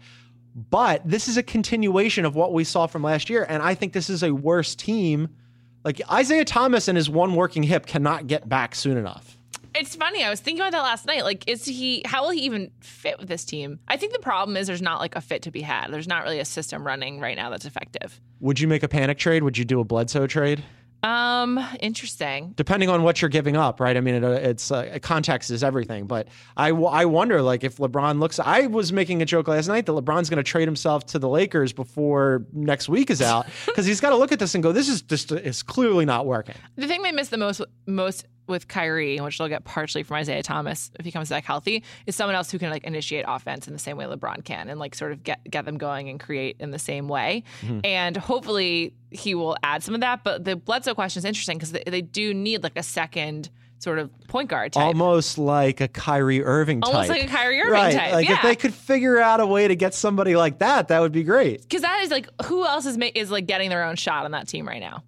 But 0.53 1.01
this 1.09 1.27
is 1.27 1.37
a 1.37 1.43
continuation 1.43 2.25
of 2.25 2.35
what 2.35 2.53
we 2.53 2.63
saw 2.63 2.85
from 2.85 3.01
last 3.01 3.29
year. 3.29 3.45
And 3.47 3.63
I 3.63 3.73
think 3.73 3.93
this 3.93 4.09
is 4.11 4.21
a 4.21 4.31
worse 4.31 4.75
team. 4.75 5.29
Like 5.83 6.01
Isaiah 6.11 6.45
Thomas 6.45 6.87
and 6.87 6.95
his 6.95 7.09
one 7.09 7.35
working 7.35 7.63
hip 7.63 7.85
cannot 7.85 8.27
get 8.27 8.47
back 8.47 8.75
soon 8.75 8.97
enough. 8.97 9.37
It's 9.73 9.95
funny. 9.95 10.23
I 10.23 10.29
was 10.29 10.41
thinking 10.41 10.61
about 10.61 10.73
that 10.73 10.81
last 10.83 11.05
night. 11.05 11.23
Like, 11.23 11.47
is 11.47 11.65
he? 11.65 12.01
How 12.05 12.23
will 12.23 12.31
he 12.31 12.41
even 12.41 12.71
fit 12.81 13.17
with 13.17 13.29
this 13.29 13.45
team? 13.45 13.79
I 13.87 13.95
think 13.95 14.11
the 14.11 14.19
problem 14.19 14.57
is 14.57 14.67
there's 14.67 14.81
not 14.81 14.99
like 14.99 15.15
a 15.15 15.21
fit 15.21 15.43
to 15.43 15.51
be 15.51 15.61
had. 15.61 15.87
There's 15.91 16.09
not 16.09 16.23
really 16.23 16.39
a 16.39 16.45
system 16.45 16.85
running 16.85 17.19
right 17.19 17.37
now 17.37 17.49
that's 17.49 17.65
effective. 17.65 18.19
Would 18.41 18.59
you 18.59 18.67
make 18.67 18.83
a 18.83 18.89
panic 18.89 19.17
trade? 19.17 19.43
Would 19.43 19.57
you 19.57 19.63
do 19.63 19.79
a 19.79 19.85
Bledsoe 19.85 20.27
trade? 20.27 20.63
Um, 21.03 21.59
interesting. 21.79 22.53
Depending 22.55 22.89
on 22.89 23.03
what 23.03 23.21
you're 23.21 23.29
giving 23.29 23.57
up, 23.57 23.79
right? 23.79 23.97
I 23.97 24.01
mean, 24.01 24.15
it, 24.15 24.23
uh, 24.23 24.31
it's 24.31 24.71
uh, 24.71 24.99
context 25.01 25.49
is 25.49 25.63
everything. 25.63 26.05
But 26.05 26.27
I, 26.55 26.69
I 26.69 27.05
wonder, 27.05 27.41
like, 27.41 27.63
if 27.63 27.77
LeBron 27.77 28.19
looks. 28.19 28.39
I 28.39 28.67
was 28.67 28.93
making 28.93 29.21
a 29.21 29.25
joke 29.25 29.47
last 29.47 29.67
night 29.67 29.85
that 29.87 29.93
LeBron's 29.93 30.29
going 30.29 30.37
to 30.37 30.43
trade 30.43 30.67
himself 30.67 31.05
to 31.07 31.19
the 31.19 31.29
Lakers 31.29 31.73
before 31.73 32.45
next 32.53 32.87
week 32.87 33.09
is 33.09 33.21
out 33.21 33.47
because 33.65 33.85
he's 33.85 33.99
got 33.99 34.11
to 34.11 34.15
look 34.15 34.31
at 34.31 34.39
this 34.39 34.53
and 34.53 34.63
go, 34.63 34.71
"This 34.71 34.89
is 34.89 35.01
just 35.01 35.31
is 35.31 35.63
clearly 35.63 36.05
not 36.05 36.25
working." 36.25 36.55
The 36.75 36.87
thing 36.87 37.01
they 37.01 37.11
miss 37.11 37.29
the 37.29 37.37
most, 37.37 37.61
most 37.87 38.27
with 38.51 38.67
Kyrie, 38.67 39.17
which 39.19 39.37
they'll 39.37 39.47
get 39.47 39.63
partially 39.63 40.03
from 40.03 40.17
Isaiah 40.17 40.43
Thomas 40.43 40.91
if 40.99 41.05
he 41.05 41.11
comes 41.11 41.29
back 41.29 41.43
healthy, 41.43 41.83
is 42.05 42.15
someone 42.15 42.35
else 42.35 42.51
who 42.51 42.59
can 42.59 42.69
like 42.69 42.83
initiate 42.83 43.25
offense 43.27 43.67
in 43.67 43.73
the 43.73 43.79
same 43.79 43.97
way 43.97 44.05
LeBron 44.05 44.43
can, 44.43 44.69
and 44.69 44.79
like 44.79 44.93
sort 44.93 45.11
of 45.11 45.23
get 45.23 45.39
get 45.49 45.65
them 45.65 45.77
going 45.77 46.09
and 46.09 46.19
create 46.19 46.57
in 46.59 46.71
the 46.71 46.79
same 46.79 47.07
way. 47.07 47.43
Mm-hmm. 47.61 47.79
And 47.83 48.15
hopefully 48.17 48.93
he 49.09 49.33
will 49.33 49.57
add 49.63 49.83
some 49.83 49.95
of 49.95 50.01
that. 50.01 50.23
But 50.23 50.45
the 50.45 50.55
Bledsoe 50.55 50.93
question 50.93 51.19
is 51.19 51.25
interesting 51.25 51.57
because 51.57 51.71
they, 51.71 51.83
they 51.87 52.01
do 52.01 52.33
need 52.33 52.63
like 52.63 52.77
a 52.77 52.83
second 52.83 53.49
sort 53.79 53.99
of 53.99 54.11
point 54.27 54.49
guard 54.49 54.73
type. 54.73 54.85
Almost 54.85 55.37
like 55.37 55.81
a 55.81 55.87
Kyrie 55.87 56.43
Irving 56.43 56.81
type. 56.81 56.93
Almost 56.93 57.09
like 57.09 57.23
a 57.23 57.27
Kyrie 57.27 57.61
Irving 57.61 57.73
right. 57.73 57.95
type, 57.95 58.13
Like 58.13 58.29
if 58.29 58.41
they 58.41 58.55
could 58.55 58.73
figure 58.73 59.17
out 59.17 59.39
a 59.39 59.45
way 59.45 59.67
to 59.67 59.75
get 59.75 59.93
somebody 59.93 60.35
like 60.35 60.59
that, 60.59 60.89
that 60.89 60.99
would 60.99 61.11
be 61.11 61.23
great. 61.23 61.61
Because 61.61 61.81
that 61.81 62.01
is 62.03 62.11
like 62.11 62.27
who 62.45 62.65
else 62.65 62.85
is 62.85 62.97
ma- 62.97 63.09
is 63.15 63.31
like 63.31 63.47
getting 63.47 63.69
their 63.69 63.83
own 63.83 63.95
shot 63.95 64.25
on 64.25 64.31
that 64.31 64.47
team 64.47 64.67
right 64.67 64.79
now? 64.79 65.03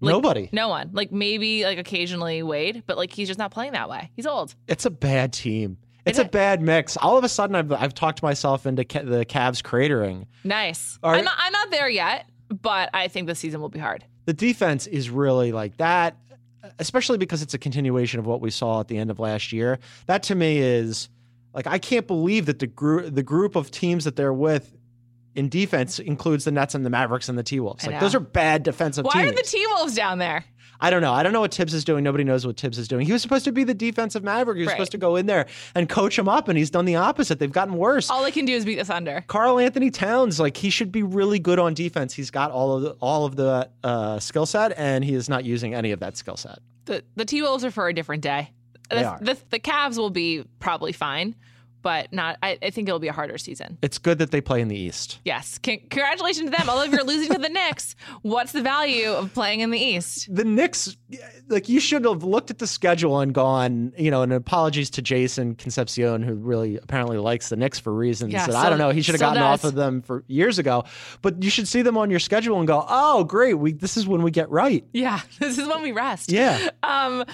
Like, 0.00 0.12
Nobody. 0.12 0.48
No 0.52 0.68
one. 0.68 0.90
Like 0.92 1.12
maybe 1.12 1.64
like 1.64 1.78
occasionally 1.78 2.42
Wade, 2.42 2.82
but 2.86 2.96
like 2.96 3.12
he's 3.12 3.28
just 3.28 3.38
not 3.38 3.50
playing 3.50 3.72
that 3.72 3.88
way. 3.90 4.10
He's 4.16 4.26
old. 4.26 4.54
It's 4.66 4.86
a 4.86 4.90
bad 4.90 5.32
team. 5.32 5.76
It's 6.06 6.18
It 6.18 6.26
a 6.26 6.28
bad 6.30 6.62
mix. 6.62 6.96
All 6.96 7.18
of 7.18 7.24
a 7.24 7.28
sudden, 7.28 7.54
I've, 7.54 7.70
I've 7.72 7.94
talked 7.94 8.22
myself 8.22 8.64
into 8.64 8.84
ca- 8.84 9.02
the 9.02 9.26
Cavs 9.26 9.62
cratering. 9.62 10.24
Nice. 10.44 10.98
Are- 11.02 11.14
I'm 11.14 11.24
not, 11.24 11.34
I'm 11.36 11.52
not 11.52 11.70
there 11.70 11.88
yet, 11.90 12.26
but 12.48 12.88
I 12.94 13.08
think 13.08 13.26
the 13.26 13.34
season 13.34 13.60
will 13.60 13.68
be 13.68 13.78
hard. 13.78 14.04
The 14.24 14.32
defense 14.32 14.86
is 14.86 15.10
really 15.10 15.52
like 15.52 15.76
that, 15.76 16.16
especially 16.78 17.18
because 17.18 17.42
it's 17.42 17.52
a 17.52 17.58
continuation 17.58 18.18
of 18.18 18.26
what 18.26 18.40
we 18.40 18.50
saw 18.50 18.80
at 18.80 18.88
the 18.88 18.96
end 18.96 19.10
of 19.10 19.18
last 19.18 19.52
year. 19.52 19.78
That 20.06 20.22
to 20.24 20.34
me 20.34 20.58
is 20.58 21.10
like 21.52 21.66
I 21.66 21.78
can't 21.78 22.06
believe 22.06 22.46
that 22.46 22.58
the 22.60 22.66
group 22.66 23.14
the 23.14 23.22
group 23.22 23.54
of 23.56 23.70
teams 23.70 24.04
that 24.04 24.16
they're 24.16 24.32
with 24.32 24.74
in 25.34 25.48
defense 25.48 25.98
includes 25.98 26.44
the 26.44 26.50
Nets 26.52 26.74
and 26.74 26.84
the 26.84 26.90
Mavericks 26.90 27.28
and 27.28 27.38
the 27.38 27.42
T 27.42 27.60
Wolves. 27.60 27.86
Like 27.86 28.00
those 28.00 28.14
are 28.14 28.20
bad 28.20 28.62
defensive 28.62 29.04
Why 29.04 29.22
teams. 29.24 29.32
are 29.32 29.34
the 29.36 29.42
T 29.42 29.64
Wolves 29.76 29.94
down 29.94 30.18
there? 30.18 30.44
I 30.82 30.88
don't 30.88 31.02
know. 31.02 31.12
I 31.12 31.22
don't 31.22 31.34
know 31.34 31.42
what 31.42 31.52
Thibs 31.54 31.74
is 31.74 31.84
doing. 31.84 32.02
Nobody 32.04 32.24
knows 32.24 32.46
what 32.46 32.58
Thibs 32.58 32.78
is 32.78 32.88
doing. 32.88 33.04
He 33.04 33.12
was 33.12 33.20
supposed 33.20 33.44
to 33.44 33.52
be 33.52 33.64
the 33.64 33.74
defensive 33.74 34.24
maverick. 34.24 34.56
He 34.56 34.62
was 34.62 34.68
Right. 34.68 34.76
supposed 34.76 34.92
to 34.92 34.98
go 34.98 35.16
in 35.16 35.26
there 35.26 35.44
and 35.74 35.86
coach 35.90 36.18
him 36.18 36.26
up, 36.26 36.48
and 36.48 36.56
he's 36.56 36.70
done 36.70 36.86
the 36.86 36.96
opposite. 36.96 37.38
They've 37.38 37.52
gotten 37.52 37.74
worse. 37.74 38.08
All 38.08 38.22
they 38.22 38.30
can 38.30 38.46
do 38.46 38.54
is 38.54 38.64
beat 38.64 38.76
the 38.76 38.84
Thunder. 38.86 39.22
Karl-Anthony 39.26 39.90
Towns, 39.90 40.40
like 40.40 40.56
he 40.56 40.70
should 40.70 40.90
be 40.90 41.02
really 41.02 41.38
good 41.38 41.58
on 41.58 41.74
defense. 41.74 42.14
He's 42.14 42.30
got 42.30 42.50
all 42.50 42.76
of 42.76 42.82
the, 42.82 42.90
all 42.92 43.26
of 43.26 43.36
the 43.36 43.68
uh, 43.84 44.18
skill 44.20 44.46
set, 44.46 44.72
and 44.78 45.04
he 45.04 45.12
is 45.12 45.28
not 45.28 45.44
using 45.44 45.74
any 45.74 45.92
of 45.92 46.00
that 46.00 46.16
skill 46.16 46.38
set. 46.38 46.60
The 46.86 47.04
the 47.14 47.26
T 47.26 47.42
Wolves 47.42 47.62
are 47.62 47.70
for 47.70 47.86
a 47.86 47.92
different 47.92 48.22
day. 48.22 48.50
They 48.88 49.00
the, 49.00 49.04
are. 49.04 49.18
The, 49.20 49.36
the 49.50 49.60
Cavs 49.60 49.98
will 49.98 50.08
be 50.08 50.44
probably 50.60 50.92
fine, 50.92 51.36
but 51.82 52.12
not. 52.12 52.36
I, 52.42 52.58
I 52.62 52.70
think 52.70 52.88
it'll 52.88 52.98
be 53.00 53.08
a 53.08 53.12
harder 53.12 53.38
season. 53.38 53.78
It's 53.82 53.98
good 53.98 54.18
that 54.18 54.30
they 54.30 54.40
play 54.40 54.60
in 54.60 54.68
the 54.68 54.76
East. 54.76 55.18
Yes, 55.24 55.58
Con- 55.58 55.78
congratulations 55.90 56.50
to 56.50 56.56
them. 56.56 56.68
Although 56.68 56.84
if 56.84 56.92
you're 56.92 57.04
losing 57.04 57.32
to 57.32 57.38
the 57.38 57.48
Knicks, 57.48 57.96
what's 58.22 58.52
the 58.52 58.62
value 58.62 59.10
of 59.10 59.32
playing 59.34 59.60
in 59.60 59.70
the 59.70 59.78
East? 59.78 60.34
The 60.34 60.44
Knicks, 60.44 60.96
like 61.48 61.68
you 61.68 61.80
should 61.80 62.04
have 62.04 62.22
looked 62.24 62.50
at 62.50 62.58
the 62.58 62.66
schedule 62.66 63.20
and 63.20 63.32
gone, 63.32 63.92
you 63.98 64.10
know. 64.10 64.22
And 64.22 64.32
apologies 64.32 64.90
to 64.90 65.02
Jason 65.02 65.54
Concepcion, 65.54 66.22
who 66.22 66.34
really 66.34 66.76
apparently 66.76 67.18
likes 67.18 67.48
the 67.48 67.56
Knicks 67.56 67.78
for 67.78 67.92
reasons 67.92 68.32
Yeah, 68.32 68.46
that 68.46 68.54
I 68.56 68.68
don't 68.68 68.78
know. 68.78 68.90
He 68.90 69.02
should 69.02 69.14
have 69.14 69.20
gotten 69.20 69.42
off 69.42 69.64
of 69.64 69.74
them 69.74 70.02
for 70.02 70.24
years 70.26 70.58
ago. 70.58 70.84
But 71.22 71.42
you 71.42 71.50
should 71.50 71.68
see 71.68 71.82
them 71.82 71.96
on 71.96 72.10
your 72.10 72.20
schedule 72.20 72.58
and 72.58 72.66
go, 72.66 72.84
oh, 72.88 73.24
great, 73.24 73.54
we 73.54 73.72
this 73.72 73.96
is 73.96 74.06
when 74.06 74.22
we 74.22 74.30
get 74.30 74.50
right. 74.50 74.84
Yeah, 74.92 75.20
this 75.38 75.58
is 75.58 75.66
when 75.66 75.82
we 75.82 75.92
rest. 75.92 76.30
Yeah, 76.30 76.70
Um, 76.82 77.24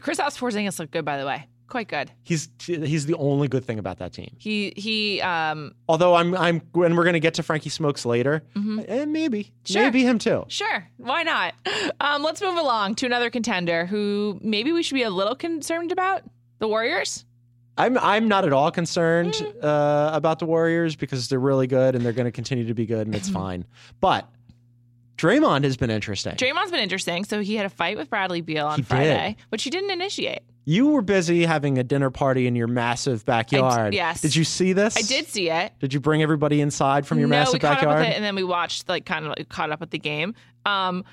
Kristaps 0.00 0.38
Porzingis 0.38 0.78
looked 0.78 0.92
good, 0.92 1.04
by 1.04 1.18
the 1.18 1.26
way. 1.26 1.46
Quite 1.72 1.88
good. 1.88 2.10
he's 2.22 2.50
he's 2.66 3.06
the 3.06 3.16
only 3.16 3.48
good 3.48 3.64
thing 3.64 3.78
about 3.78 3.98
that 4.00 4.12
team. 4.12 4.36
He 4.38 4.74
he 4.76 5.22
um 5.22 5.74
Although 5.88 6.14
I'm 6.14 6.34
I'm 6.36 6.60
when 6.72 6.94
we're 6.96 7.04
gonna 7.04 7.18
get 7.18 7.32
to 7.34 7.42
Frankie 7.42 7.70
Smokes 7.70 8.04
later, 8.04 8.42
eh, 8.54 9.06
maybe 9.06 9.44
Mm-hmm. 9.44 9.72
Sure. 9.72 9.82
maybe 9.82 10.02
him 10.04 10.18
too. 10.18 10.44
Sure, 10.48 10.86
why 10.98 11.22
not? 11.22 11.54
Um, 11.98 12.22
let's 12.22 12.42
move 12.42 12.58
along 12.58 12.96
to 12.96 13.06
another 13.06 13.30
contender 13.30 13.86
who 13.86 14.38
maybe 14.42 14.70
we 14.72 14.82
should 14.82 14.96
be 14.96 15.02
a 15.02 15.08
little 15.10 15.34
concerned 15.34 15.92
about 15.92 16.22
the 16.58 16.68
Warriors. 16.68 17.24
I'm 17.78 17.96
I'm 17.96 18.28
not 18.28 18.44
at 18.44 18.52
all 18.52 18.70
concerned 18.70 19.32
Mm. 19.32 19.64
uh, 19.64 20.10
about 20.12 20.40
the 20.40 20.44
Warriors 20.44 20.94
because 20.94 21.28
they're 21.30 21.40
really 21.40 21.66
good 21.66 21.94
and 21.94 22.04
they're 22.04 22.12
going 22.12 22.26
to 22.26 22.32
continue 22.32 22.66
to 22.66 22.74
be 22.74 22.84
good 22.84 23.06
and 23.06 23.16
it's 23.16 23.28
Mm-hmm. 23.30 23.38
fine. 23.38 23.64
But 23.98 24.28
Draymond 25.16 25.64
has 25.64 25.76
been 25.76 25.90
interesting. 25.90 26.34
Draymond's 26.36 26.70
been 26.70 26.80
interesting. 26.80 27.24
So 27.24 27.40
he 27.40 27.54
had 27.56 27.64
a 27.64 27.70
fight 27.70 27.96
with 27.96 28.10
Bradley 28.10 28.40
Beal 28.42 28.66
on 28.66 28.76
He 28.76 28.82
did. 28.82 28.88
Friday, 28.88 29.36
which 29.50 29.62
he 29.62 29.70
didn't 29.70 29.90
initiate. 29.90 30.40
You 30.64 30.88
were 30.88 31.02
busy 31.02 31.44
having 31.44 31.78
a 31.78 31.84
dinner 31.84 32.10
party 32.10 32.46
in 32.46 32.54
your 32.54 32.68
massive 32.68 33.24
backyard. 33.24 33.94
yes. 33.94 34.20
Did 34.20 34.36
you 34.36 34.44
see 34.44 34.72
this? 34.72 34.96
I 34.96 35.02
did 35.02 35.26
see 35.28 35.50
it. 35.50 35.72
Did 35.80 35.92
you 35.92 36.00
bring 36.00 36.22
everybody 36.22 36.60
inside 36.60 37.06
from 37.06 37.18
your 37.18 37.28
no, 37.28 37.36
massive 37.36 37.54
we 37.54 37.58
caught 37.58 37.76
backyard? 37.76 37.96
up 37.96 38.00
with 38.02 38.10
it, 38.10 38.16
and 38.16 38.24
then 38.24 38.34
we 38.34 38.44
watched 38.44 38.88
like 38.88 39.04
kind 39.04 39.26
of 39.26 39.34
like, 39.36 39.48
caught 39.48 39.70
up 39.70 39.80
with 39.80 39.90
the 39.90 39.98
game. 39.98 40.34
Um, 40.64 41.04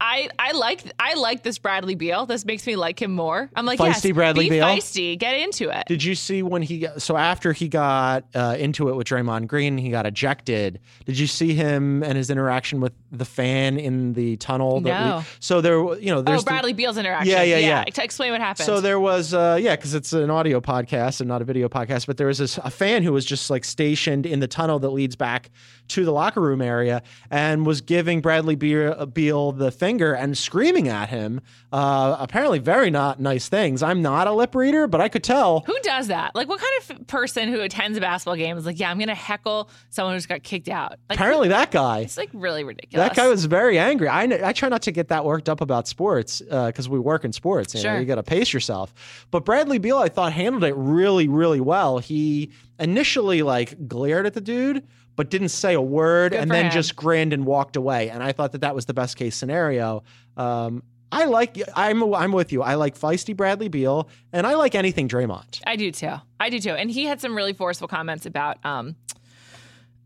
I 0.00 0.28
I 0.38 0.52
like 0.52 0.84
I 0.98 1.14
like 1.14 1.42
this 1.42 1.58
Bradley 1.58 1.96
Beal. 1.96 2.24
This 2.26 2.44
makes 2.44 2.66
me 2.66 2.76
like 2.76 3.02
him 3.02 3.12
more. 3.12 3.50
I'm 3.56 3.66
like 3.66 3.80
Feisty 3.80 4.04
yes, 4.04 4.12
Bradley 4.12 4.44
be 4.44 4.56
Beal? 4.56 4.66
feisty. 4.66 5.18
Get 5.18 5.34
into 5.34 5.76
it. 5.76 5.86
Did 5.86 6.04
you 6.04 6.14
see 6.14 6.42
when 6.42 6.62
he 6.62 6.80
got, 6.80 7.02
so 7.02 7.16
after 7.16 7.52
he 7.52 7.68
got 7.68 8.24
uh, 8.34 8.56
into 8.58 8.88
it 8.88 8.96
with 8.96 9.08
Draymond 9.08 9.48
Green, 9.48 9.76
he 9.76 9.90
got 9.90 10.06
ejected. 10.06 10.80
Did 11.04 11.18
you 11.18 11.26
see 11.26 11.54
him 11.54 12.02
and 12.04 12.16
his 12.16 12.30
interaction 12.30 12.80
with 12.80 12.92
the 13.10 13.24
fan 13.24 13.78
in 13.78 14.12
the 14.12 14.36
tunnel? 14.36 14.80
that 14.80 15.04
No. 15.06 15.16
we- 15.18 15.24
so 15.40 15.60
there, 15.60 15.78
you 15.98 16.10
know, 16.12 16.22
there's 16.22 16.40
oh, 16.40 16.42
the- 16.42 16.50
Bradley 16.50 16.72
Beal's 16.72 16.98
interaction. 16.98 17.30
Yeah, 17.32 17.42
yeah, 17.42 17.56
yeah. 17.58 17.84
T- 17.84 18.02
explain 18.02 18.32
what 18.32 18.40
happened. 18.40 18.66
So 18.66 18.80
there 18.80 19.00
was, 19.00 19.34
uh, 19.34 19.58
yeah, 19.60 19.76
because 19.76 19.94
it's 19.94 20.12
an 20.12 20.30
audio 20.30 20.60
podcast 20.60 21.20
and 21.20 21.28
not 21.28 21.40
a 21.42 21.44
video 21.44 21.68
podcast. 21.68 22.06
But 22.06 22.16
there 22.16 22.26
was 22.26 22.38
this, 22.38 22.58
a 22.58 22.70
fan 22.70 23.02
who 23.02 23.12
was 23.12 23.24
just 23.24 23.50
like 23.50 23.64
stationed 23.64 24.26
in 24.26 24.40
the 24.40 24.48
tunnel 24.48 24.78
that 24.80 24.90
leads 24.90 25.16
back 25.16 25.50
to 25.88 26.04
the 26.04 26.12
locker 26.12 26.40
room 26.42 26.60
area 26.60 27.02
and 27.30 27.64
was 27.64 27.80
giving 27.80 28.20
Bradley 28.20 28.54
Beal, 28.56 29.06
Beal 29.06 29.52
the 29.52 29.70
finger 29.70 30.12
and 30.12 30.36
screaming 30.36 30.88
at 30.88 31.08
him. 31.08 31.40
Uh, 31.72 32.16
apparently, 32.18 32.58
very 32.58 32.90
not 32.90 33.20
nice 33.20 33.48
things. 33.48 33.82
I'm 33.82 34.02
not 34.02 34.26
a 34.26 34.32
lip 34.32 34.54
reader, 34.54 34.86
but 34.86 35.00
I 35.00 35.08
could 35.08 35.24
tell. 35.24 35.60
Who 35.60 35.76
does 35.82 36.08
that? 36.08 36.34
Like, 36.34 36.48
what 36.48 36.60
kind 36.60 37.00
of 37.00 37.06
person 37.06 37.48
who 37.48 37.60
attends 37.60 37.96
a 37.96 38.00
basketball 38.00 38.36
game 38.36 38.56
is 38.58 38.66
like, 38.66 38.78
yeah, 38.78 38.90
I'm 38.90 38.98
going 38.98 39.08
to 39.08 39.14
heckle 39.14 39.70
someone 39.90 40.14
who's 40.14 40.26
got 40.26 40.42
kicked 40.42 40.68
out? 40.68 40.92
Like, 41.08 41.18
Apparently, 41.18 41.48
that 41.48 41.70
guy. 41.70 42.00
it's 42.00 42.16
like 42.18 42.30
really 42.32 42.64
ridiculous. 42.64 42.97
That 42.98 43.16
guy 43.16 43.28
was 43.28 43.44
very 43.46 43.78
angry. 43.78 44.08
I, 44.08 44.22
I 44.48 44.52
try 44.52 44.68
not 44.68 44.82
to 44.82 44.92
get 44.92 45.08
that 45.08 45.24
worked 45.24 45.48
up 45.48 45.60
about 45.60 45.88
sports 45.88 46.40
because 46.40 46.88
we 46.88 46.98
work 46.98 47.24
in 47.24 47.32
sports. 47.32 47.74
You, 47.74 47.82
know, 47.82 47.90
Sure. 47.90 48.00
you 48.00 48.06
got 48.06 48.16
to 48.16 48.22
pace 48.22 48.52
yourself. 48.52 48.92
But 49.30 49.44
Bradley 49.44 49.78
Beal, 49.78 49.98
I 49.98 50.08
thought 50.08 50.32
handled 50.32 50.64
it 50.64 50.74
really, 50.76 51.28
really 51.28 51.60
well. 51.60 51.98
He 51.98 52.50
initially 52.78 53.42
like 53.42 53.88
glared 53.88 54.26
at 54.26 54.34
the 54.34 54.40
dude, 54.40 54.86
but 55.16 55.30
didn't 55.30 55.48
say 55.48 55.74
a 55.74 55.80
word, 55.80 56.32
Good 56.32 56.40
and 56.40 56.50
then 56.50 56.66
him. 56.66 56.70
just 56.72 56.94
grinned 56.94 57.32
and 57.32 57.44
walked 57.46 57.76
away. 57.76 58.10
And 58.10 58.22
I 58.22 58.32
thought 58.32 58.52
that 58.52 58.60
that 58.60 58.74
was 58.74 58.86
the 58.86 58.94
best 58.94 59.16
case 59.16 59.34
scenario. 59.36 60.02
Um, 60.36 60.82
I 61.10 61.24
like. 61.24 61.56
I'm. 61.74 62.14
I'm 62.14 62.32
with 62.32 62.52
you. 62.52 62.62
I 62.62 62.74
like 62.74 62.94
feisty 62.98 63.34
Bradley 63.34 63.68
Beal, 63.68 64.10
and 64.30 64.46
I 64.46 64.54
like 64.56 64.74
anything 64.74 65.08
Draymond. 65.08 65.62
I 65.66 65.74
do 65.76 65.90
too. 65.90 66.12
I 66.38 66.50
do 66.50 66.60
too. 66.60 66.72
And 66.72 66.90
he 66.90 67.04
had 67.06 67.18
some 67.18 67.34
really 67.34 67.54
forceful 67.54 67.88
comments 67.88 68.26
about 68.26 68.58
um, 68.62 68.94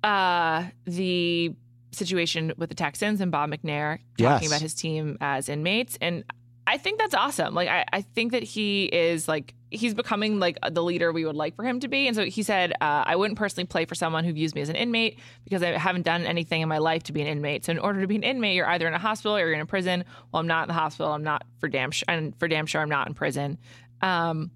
uh, 0.04 0.64
the 0.84 1.54
situation 1.92 2.52
with 2.56 2.68
the 2.68 2.74
Texans 2.74 3.20
and 3.20 3.30
Bob 3.30 3.50
McNair 3.50 3.98
talking 4.18 4.42
Yes. 4.42 4.46
about 4.46 4.60
his 4.60 4.74
team 4.74 5.18
as 5.20 5.48
inmates. 5.48 5.96
And 6.00 6.24
I 6.66 6.78
think 6.78 6.98
that's 6.98 7.14
awesome. 7.14 7.54
Like, 7.54 7.68
I, 7.68 7.84
I 7.92 8.02
think 8.02 8.32
that 8.32 8.42
he 8.44 8.84
is 8.84 9.26
like, 9.26 9.54
he's 9.70 9.94
becoming 9.94 10.38
like 10.38 10.58
the 10.70 10.82
leader 10.82 11.10
we 11.12 11.24
would 11.24 11.34
like 11.34 11.56
for 11.56 11.64
him 11.64 11.80
to 11.80 11.88
be. 11.88 12.06
And 12.06 12.14
so 12.14 12.24
he 12.24 12.42
said, 12.44 12.72
uh, 12.80 13.02
I 13.06 13.16
wouldn't 13.16 13.36
personally 13.38 13.66
play 13.66 13.84
for 13.84 13.94
someone 13.96 14.22
who 14.24 14.32
views 14.32 14.54
me 14.54 14.60
as 14.60 14.68
an 14.68 14.76
inmate 14.76 15.18
because 15.44 15.62
I 15.62 15.76
haven't 15.76 16.02
done 16.02 16.24
anything 16.24 16.60
in 16.62 16.68
my 16.68 16.78
life 16.78 17.02
to 17.04 17.12
be 17.12 17.20
an 17.20 17.26
inmate. 17.26 17.64
So 17.64 17.72
in 17.72 17.78
order 17.78 18.00
to 18.00 18.06
be 18.06 18.14
an 18.16 18.22
inmate, 18.22 18.54
you're 18.54 18.68
either 18.68 18.86
in 18.86 18.94
a 18.94 18.98
hospital 18.98 19.36
or 19.36 19.40
you're 19.40 19.52
in 19.54 19.60
a 19.60 19.66
prison. 19.66 20.04
Well, 20.30 20.40
I'm 20.40 20.46
not 20.46 20.62
in 20.64 20.68
the 20.68 20.74
hospital. 20.74 21.12
I'm 21.12 21.24
not 21.24 21.44
for 21.58 21.68
damn 21.68 21.90
sure. 21.90 22.04
And 22.08 22.38
for 22.38 22.46
damn 22.48 22.66
sure, 22.66 22.80
I'm 22.80 22.88
not 22.90 23.08
in 23.08 23.14
prison. 23.14 23.58
Um, 24.00 24.50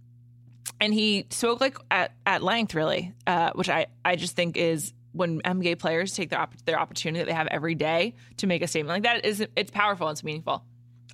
and 0.81 0.93
he 0.95 1.27
spoke 1.31 1.61
like 1.61 1.77
at, 1.91 2.13
at 2.27 2.43
length 2.43 2.75
really 2.75 3.13
uh, 3.27 3.51
which 3.55 3.69
I, 3.71 3.87
I 4.05 4.17
just 4.17 4.37
think 4.37 4.57
is 4.57 4.93
when 5.17 5.41
NBA 5.41 5.79
players 5.79 6.15
take 6.15 6.31
their, 6.31 6.41
opp- 6.41 6.65
their 6.65 6.79
opportunity 6.79 7.21
that 7.21 7.27
they 7.27 7.35
have 7.35 7.49
every 7.49 7.75
day 7.75 8.15
to 8.39 8.47
make 8.47 8.63
a 8.63 8.67
statement 8.67 8.95
like 8.97 9.03
that 9.03 9.25
is 9.25 9.47
it's 9.57 9.71
powerful 9.71 10.09
it's 10.11 10.23
meaningful. 10.23 10.65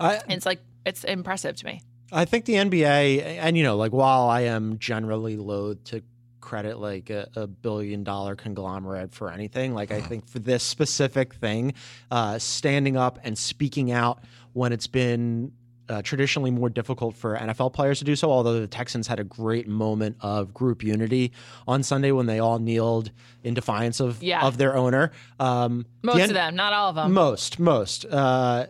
I, 0.01 0.21
it's 0.29 0.47
like 0.47 0.61
it's 0.85 1.05
impressive 1.05 1.57
to 1.57 1.67
me. 1.67 1.83
I 2.13 2.25
think 2.27 2.45
the 2.45 2.55
NBA, 2.55 3.39
and 3.39 3.57
you 3.57 3.63
know, 3.63 3.77
like 3.77 3.93
while 3.93 4.29
I 4.29 4.43
am 4.43 4.79
generally 4.79 5.37
loath 5.37 5.83
to 5.85 6.03
credit 6.41 6.79
like 6.79 7.09
a, 7.09 7.29
a 7.37 7.47
billion 7.47 8.05
dollar 8.05 8.37
conglomerate 8.37 9.15
for 9.15 9.31
anything, 9.31 9.75
like 9.75 9.91
I 9.91 10.01
think 10.09 10.29
for 10.29 10.39
this 10.39 10.63
specific 10.63 11.35
thing, 11.35 11.75
uh, 12.11 12.39
standing 12.39 12.97
up 12.97 13.19
and 13.23 13.39
speaking 13.39 13.91
out 13.93 14.23
when 14.53 14.73
it's 14.73 14.87
been 14.87 15.53
uh, 15.89 16.01
traditionally 16.03 16.51
more 16.51 16.69
difficult 16.69 17.17
for 17.17 17.37
NFL 17.37 17.73
players 17.73 17.99
to 17.99 18.05
do 18.05 18.15
so. 18.17 18.31
Although 18.31 18.61
the 18.61 18.67
Texans 18.67 19.07
had 19.07 19.19
a 19.21 19.25
great 19.25 19.67
moment 19.69 20.17
of 20.21 20.55
group 20.55 20.83
unity 20.83 21.33
on 21.67 21.83
Sunday 21.83 22.13
when 22.13 22.27
they 22.27 22.39
all 22.39 22.59
kneeled 22.59 23.11
in 23.43 23.55
defiance 23.55 24.01
of 24.01 24.23
Yeah. 24.23 24.47
of 24.47 24.57
their 24.59 24.77
owner. 24.77 25.11
Um, 25.41 25.85
most 26.03 26.17
the 26.19 26.23
of 26.25 26.31
them 26.35 26.55
not 26.57 26.73
all 26.73 26.91
of 26.91 26.95
them 26.95 27.13
most, 27.13 27.59
most. 27.59 28.05
Uh, 28.05 28.67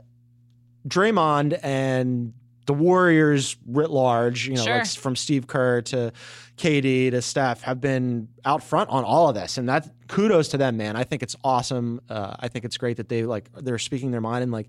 Draymond 0.88 1.59
and 1.62 2.33
the 2.66 2.75
Warriors 2.75 3.57
writ 3.66 3.90
large, 3.90 4.47
you 4.49 4.54
know, 4.54 4.64
Sure. 4.64 4.78
like 4.78 4.87
from 4.88 5.16
Steve 5.16 5.47
Kerr 5.47 5.83
to 5.83 6.12
KD 6.57 7.11
to 7.11 7.21
Steph, 7.23 7.62
have 7.62 7.81
been 7.81 8.28
out 8.45 8.62
front 8.62 8.88
on 8.90 9.04
all 9.04 9.28
of 9.28 9.35
this, 9.35 9.59
and 9.59 9.69
that 9.69 9.88
kudos 10.09 10.49
to 10.49 10.59
them, 10.59 10.76
man. 10.76 10.95
I 10.97 11.02
think 11.04 11.23
it's 11.23 11.35
awesome. 11.42 12.00
Uh, 12.09 12.35
I 12.38 12.49
think 12.49 12.64
it's 12.64 12.76
great 12.76 12.97
that 12.99 13.09
they 13.09 13.25
like 13.25 13.50
they're 13.52 13.78
speaking 13.78 14.11
their 14.12 14.21
mind 14.21 14.42
and 14.45 14.52
like 14.52 14.69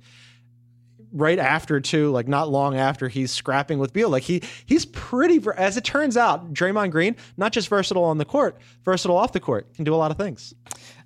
right 1.13 1.39
after 1.39 1.79
too, 1.79 2.11
like 2.11 2.27
not 2.27 2.49
long 2.49 2.75
after 2.75 3.07
he's 3.07 3.31
scrapping 3.31 3.79
with 3.79 3.93
Beal. 3.93 4.09
Like 4.09 4.23
he 4.23 4.41
he's 4.65 4.85
pretty 4.85 5.41
as 5.55 5.77
it 5.77 5.83
turns 5.83 6.17
out, 6.17 6.53
Draymond 6.53 6.91
Green, 6.91 7.15
not 7.37 7.53
just 7.53 7.69
versatile 7.69 8.03
on 8.03 8.17
the 8.17 8.25
court, 8.25 8.57
versatile 8.83 9.15
off 9.15 9.31
the 9.31 9.39
court, 9.39 9.73
can 9.75 9.85
do 9.85 9.93
a 9.93 9.97
lot 9.97 10.11
of 10.11 10.17
things. 10.17 10.53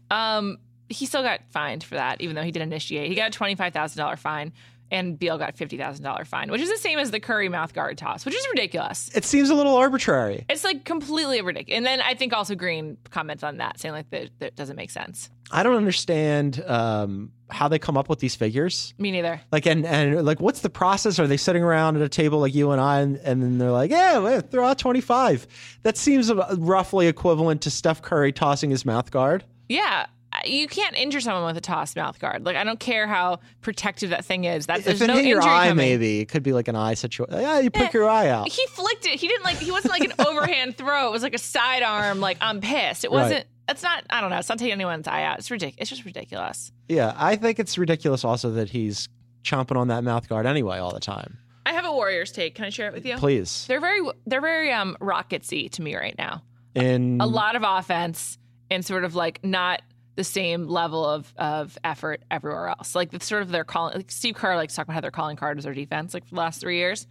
um 0.10 0.58
he 0.90 1.06
still 1.06 1.22
got 1.22 1.42
fined 1.52 1.84
for 1.84 1.96
that 1.96 2.22
even 2.22 2.34
though 2.34 2.42
he 2.44 2.52
did 2.52 2.62
initiate 2.62 3.10
he 3.10 3.16
got 3.16 3.36
a 3.36 3.38
$25000 3.38 4.18
fine 4.20 4.54
and 4.92 5.18
Beal 5.18 5.38
got 5.38 5.56
$50,000 5.56 6.28
fine, 6.28 6.52
which 6.52 6.62
is 6.62 6.70
the 6.70 6.78
same 6.78 7.00
as 7.00 7.12
the 7.12 7.20
Curry 7.20 7.50
mouth 7.50 7.74
guard 7.74 7.98
toss, 7.98 8.26
which 8.26 8.36
is 8.36 8.48
ridiculous. 8.50 9.10
It 9.16 9.26
seems 9.26 9.50
a 9.50 9.56
little 9.56 9.76
arbitrary. 9.76 10.46
It's 10.50 10.64
like 10.64 10.86
completely 10.86 11.42
ridiculous. 11.42 11.78
And 11.78 11.86
then 11.86 12.02
I 12.02 12.14
think 12.14 12.34
also 12.34 12.56
Green 12.56 12.98
comments 13.10 13.44
on 13.44 13.58
that, 13.58 13.80
saying 13.80 13.94
like 13.94 14.10
that, 14.12 14.30
that 14.40 14.56
doesn't 14.56 14.76
make 14.76 14.92
sense. 14.92 15.30
I 15.52 15.64
don't 15.64 15.76
understand 15.76 16.64
um, 16.68 17.32
how 17.50 17.68
they 17.68 17.80
come 17.80 17.98
up 17.98 18.10
with 18.10 18.20
these 18.20 18.36
figures. 18.36 18.94
Me 18.98 19.12
neither. 19.12 19.40
Like 19.52 19.66
and 19.66 19.86
and 19.86 20.26
like, 20.26 20.42
what's 20.42 20.60
the 20.60 20.70
process? 20.70 21.20
Are 21.20 21.28
they 21.28 21.38
sitting 21.38 21.64
around 21.64 21.96
at 21.96 22.02
a 22.02 22.10
table 22.10 22.40
like 22.40 22.54
you 22.54 22.72
and 22.72 22.82
I, 22.82 23.00
and, 23.00 23.16
and 23.18 23.42
then 23.42 23.58
they're 23.58 23.72
like, 23.72 23.90
"Yeah, 23.90 24.18
well, 24.18 24.42
throw 24.42 24.66
out 24.66 24.78
twenty 24.78 25.00
five. 25.02 25.48
That 25.84 25.96
seems 25.96 26.32
roughly 26.58 27.08
equivalent 27.08 27.62
to 27.62 27.72
Steph 27.72 28.02
Curry 28.02 28.34
tossing 28.34 28.70
his 28.70 28.86
mouth 28.86 29.10
guard. 29.12 29.46
Yeah. 29.70 30.08
You 30.46 30.68
can't 30.68 30.96
injure 30.96 31.20
someone 31.22 31.46
with 31.46 31.58
a 31.58 31.62
tossed 31.62 31.96
mouth 31.96 32.20
guard. 32.20 32.46
Like 32.46 32.56
I 32.56 32.64
don't 32.64 32.80
care 32.80 33.08
how 33.08 33.40
protective 33.62 34.10
that 34.12 34.26
thing 34.26 34.44
is. 34.44 34.68
That 34.68 34.80
If 34.80 34.86
there's 34.86 35.02
it 35.02 35.08
no 35.08 35.16
hit 35.16 35.26
your 35.26 35.38
injury 35.40 35.52
eye, 35.54 35.68
coming. 35.70 35.78
maybe 35.90 36.20
it 36.20 36.26
could 36.26 36.44
be 36.44 36.54
like 36.54 36.68
an 36.68 36.76
eye 36.76 36.94
situation. 36.94 37.40
Yeah, 37.42 37.60
you 37.60 37.70
pick 37.72 37.88
Eh, 37.90 37.98
your 37.98 38.10
eye 38.10 38.30
out. 38.30 38.50
He 38.50 38.66
flicked 38.68 39.06
it. 39.06 39.20
He 39.20 39.28
didn't 39.28 39.44
like. 39.46 39.58
He 39.58 39.72
wasn't 39.72 39.92
like 39.94 40.04
an 40.04 40.14
overhand 40.28 40.78
throw. 40.78 41.08
It 41.08 41.12
was 41.12 41.24
like 41.24 41.34
a 41.36 41.40
sidearm. 41.40 42.20
Like 42.20 42.38
I'm 42.42 42.62
pissed. 42.62 43.04
It 43.04 43.12
wasn't. 43.12 43.46
That's 43.68 43.84
not. 43.84 44.04
I 44.10 44.22
don't 44.22 44.30
know. 44.30 44.38
It's 44.38 44.50
not 44.50 44.60
taking 44.60 44.74
anyone's 44.74 45.08
eye 45.08 45.24
out. 45.24 45.40
It's 45.40 45.52
ridiculous. 45.52 45.82
It's 45.82 45.90
just 45.90 46.06
ridiculous. 46.06 46.72
Yeah, 46.88 47.14
I 47.18 47.36
think 47.36 47.60
it's 47.60 47.78
ridiculous 47.78 48.24
also 48.24 48.52
that 48.52 48.70
he's 48.70 49.10
chomping 49.44 49.78
on 49.78 49.88
that 49.90 50.04
mouth 50.04 50.28
guard 50.30 50.46
anyway 50.46 50.78
all 50.78 50.94
the 50.94 51.00
time. 51.00 51.38
I 51.66 51.74
have 51.74 51.84
a 51.86 51.92
Warriors 51.92 52.32
take. 52.32 52.56
Can 52.56 52.64
I 52.64 52.70
share 52.70 52.88
it 52.88 52.94
with 52.94 53.06
you? 53.06 53.18
Please, 53.18 53.66
They're 53.68 53.82
very. 53.82 54.00
They're 54.26 54.40
very 54.42 54.72
um 54.72 54.96
rocketsy 55.02 55.70
to 55.72 55.82
me 55.82 55.96
right 55.96 56.16
now. 56.18 56.44
in 56.76 57.20
a 57.20 57.26
lot 57.28 57.56
of 57.56 57.64
offense 57.66 58.38
and 58.70 58.86
sort 58.86 59.04
of 59.04 59.16
like 59.16 59.44
not 59.44 59.82
the 60.18 60.24
same 60.26 60.68
level 60.68 61.06
of 61.06 61.32
of 61.38 61.78
effort 61.86 62.24
everywhere 62.30 62.68
else. 62.68 62.96
Like 62.96 63.14
it's 63.14 63.26
sort 63.26 63.44
of 63.44 63.50
their 63.50 63.64
calling. 63.64 63.96
Like 63.96 64.12
Steve 64.12 64.36
Kerr 64.36 64.56
likes 64.58 64.74
to 64.74 64.78
talk 64.78 64.88
about 64.88 64.96
how 64.96 65.02
their 65.02 65.12
calling 65.12 65.38
card 65.38 65.58
is 65.60 65.64
their 65.64 65.74
defense. 65.74 66.14
Like 66.14 66.26
for 66.26 66.36
the 66.36 66.42
last 66.42 66.60
three 66.60 66.78
years, 66.78 67.08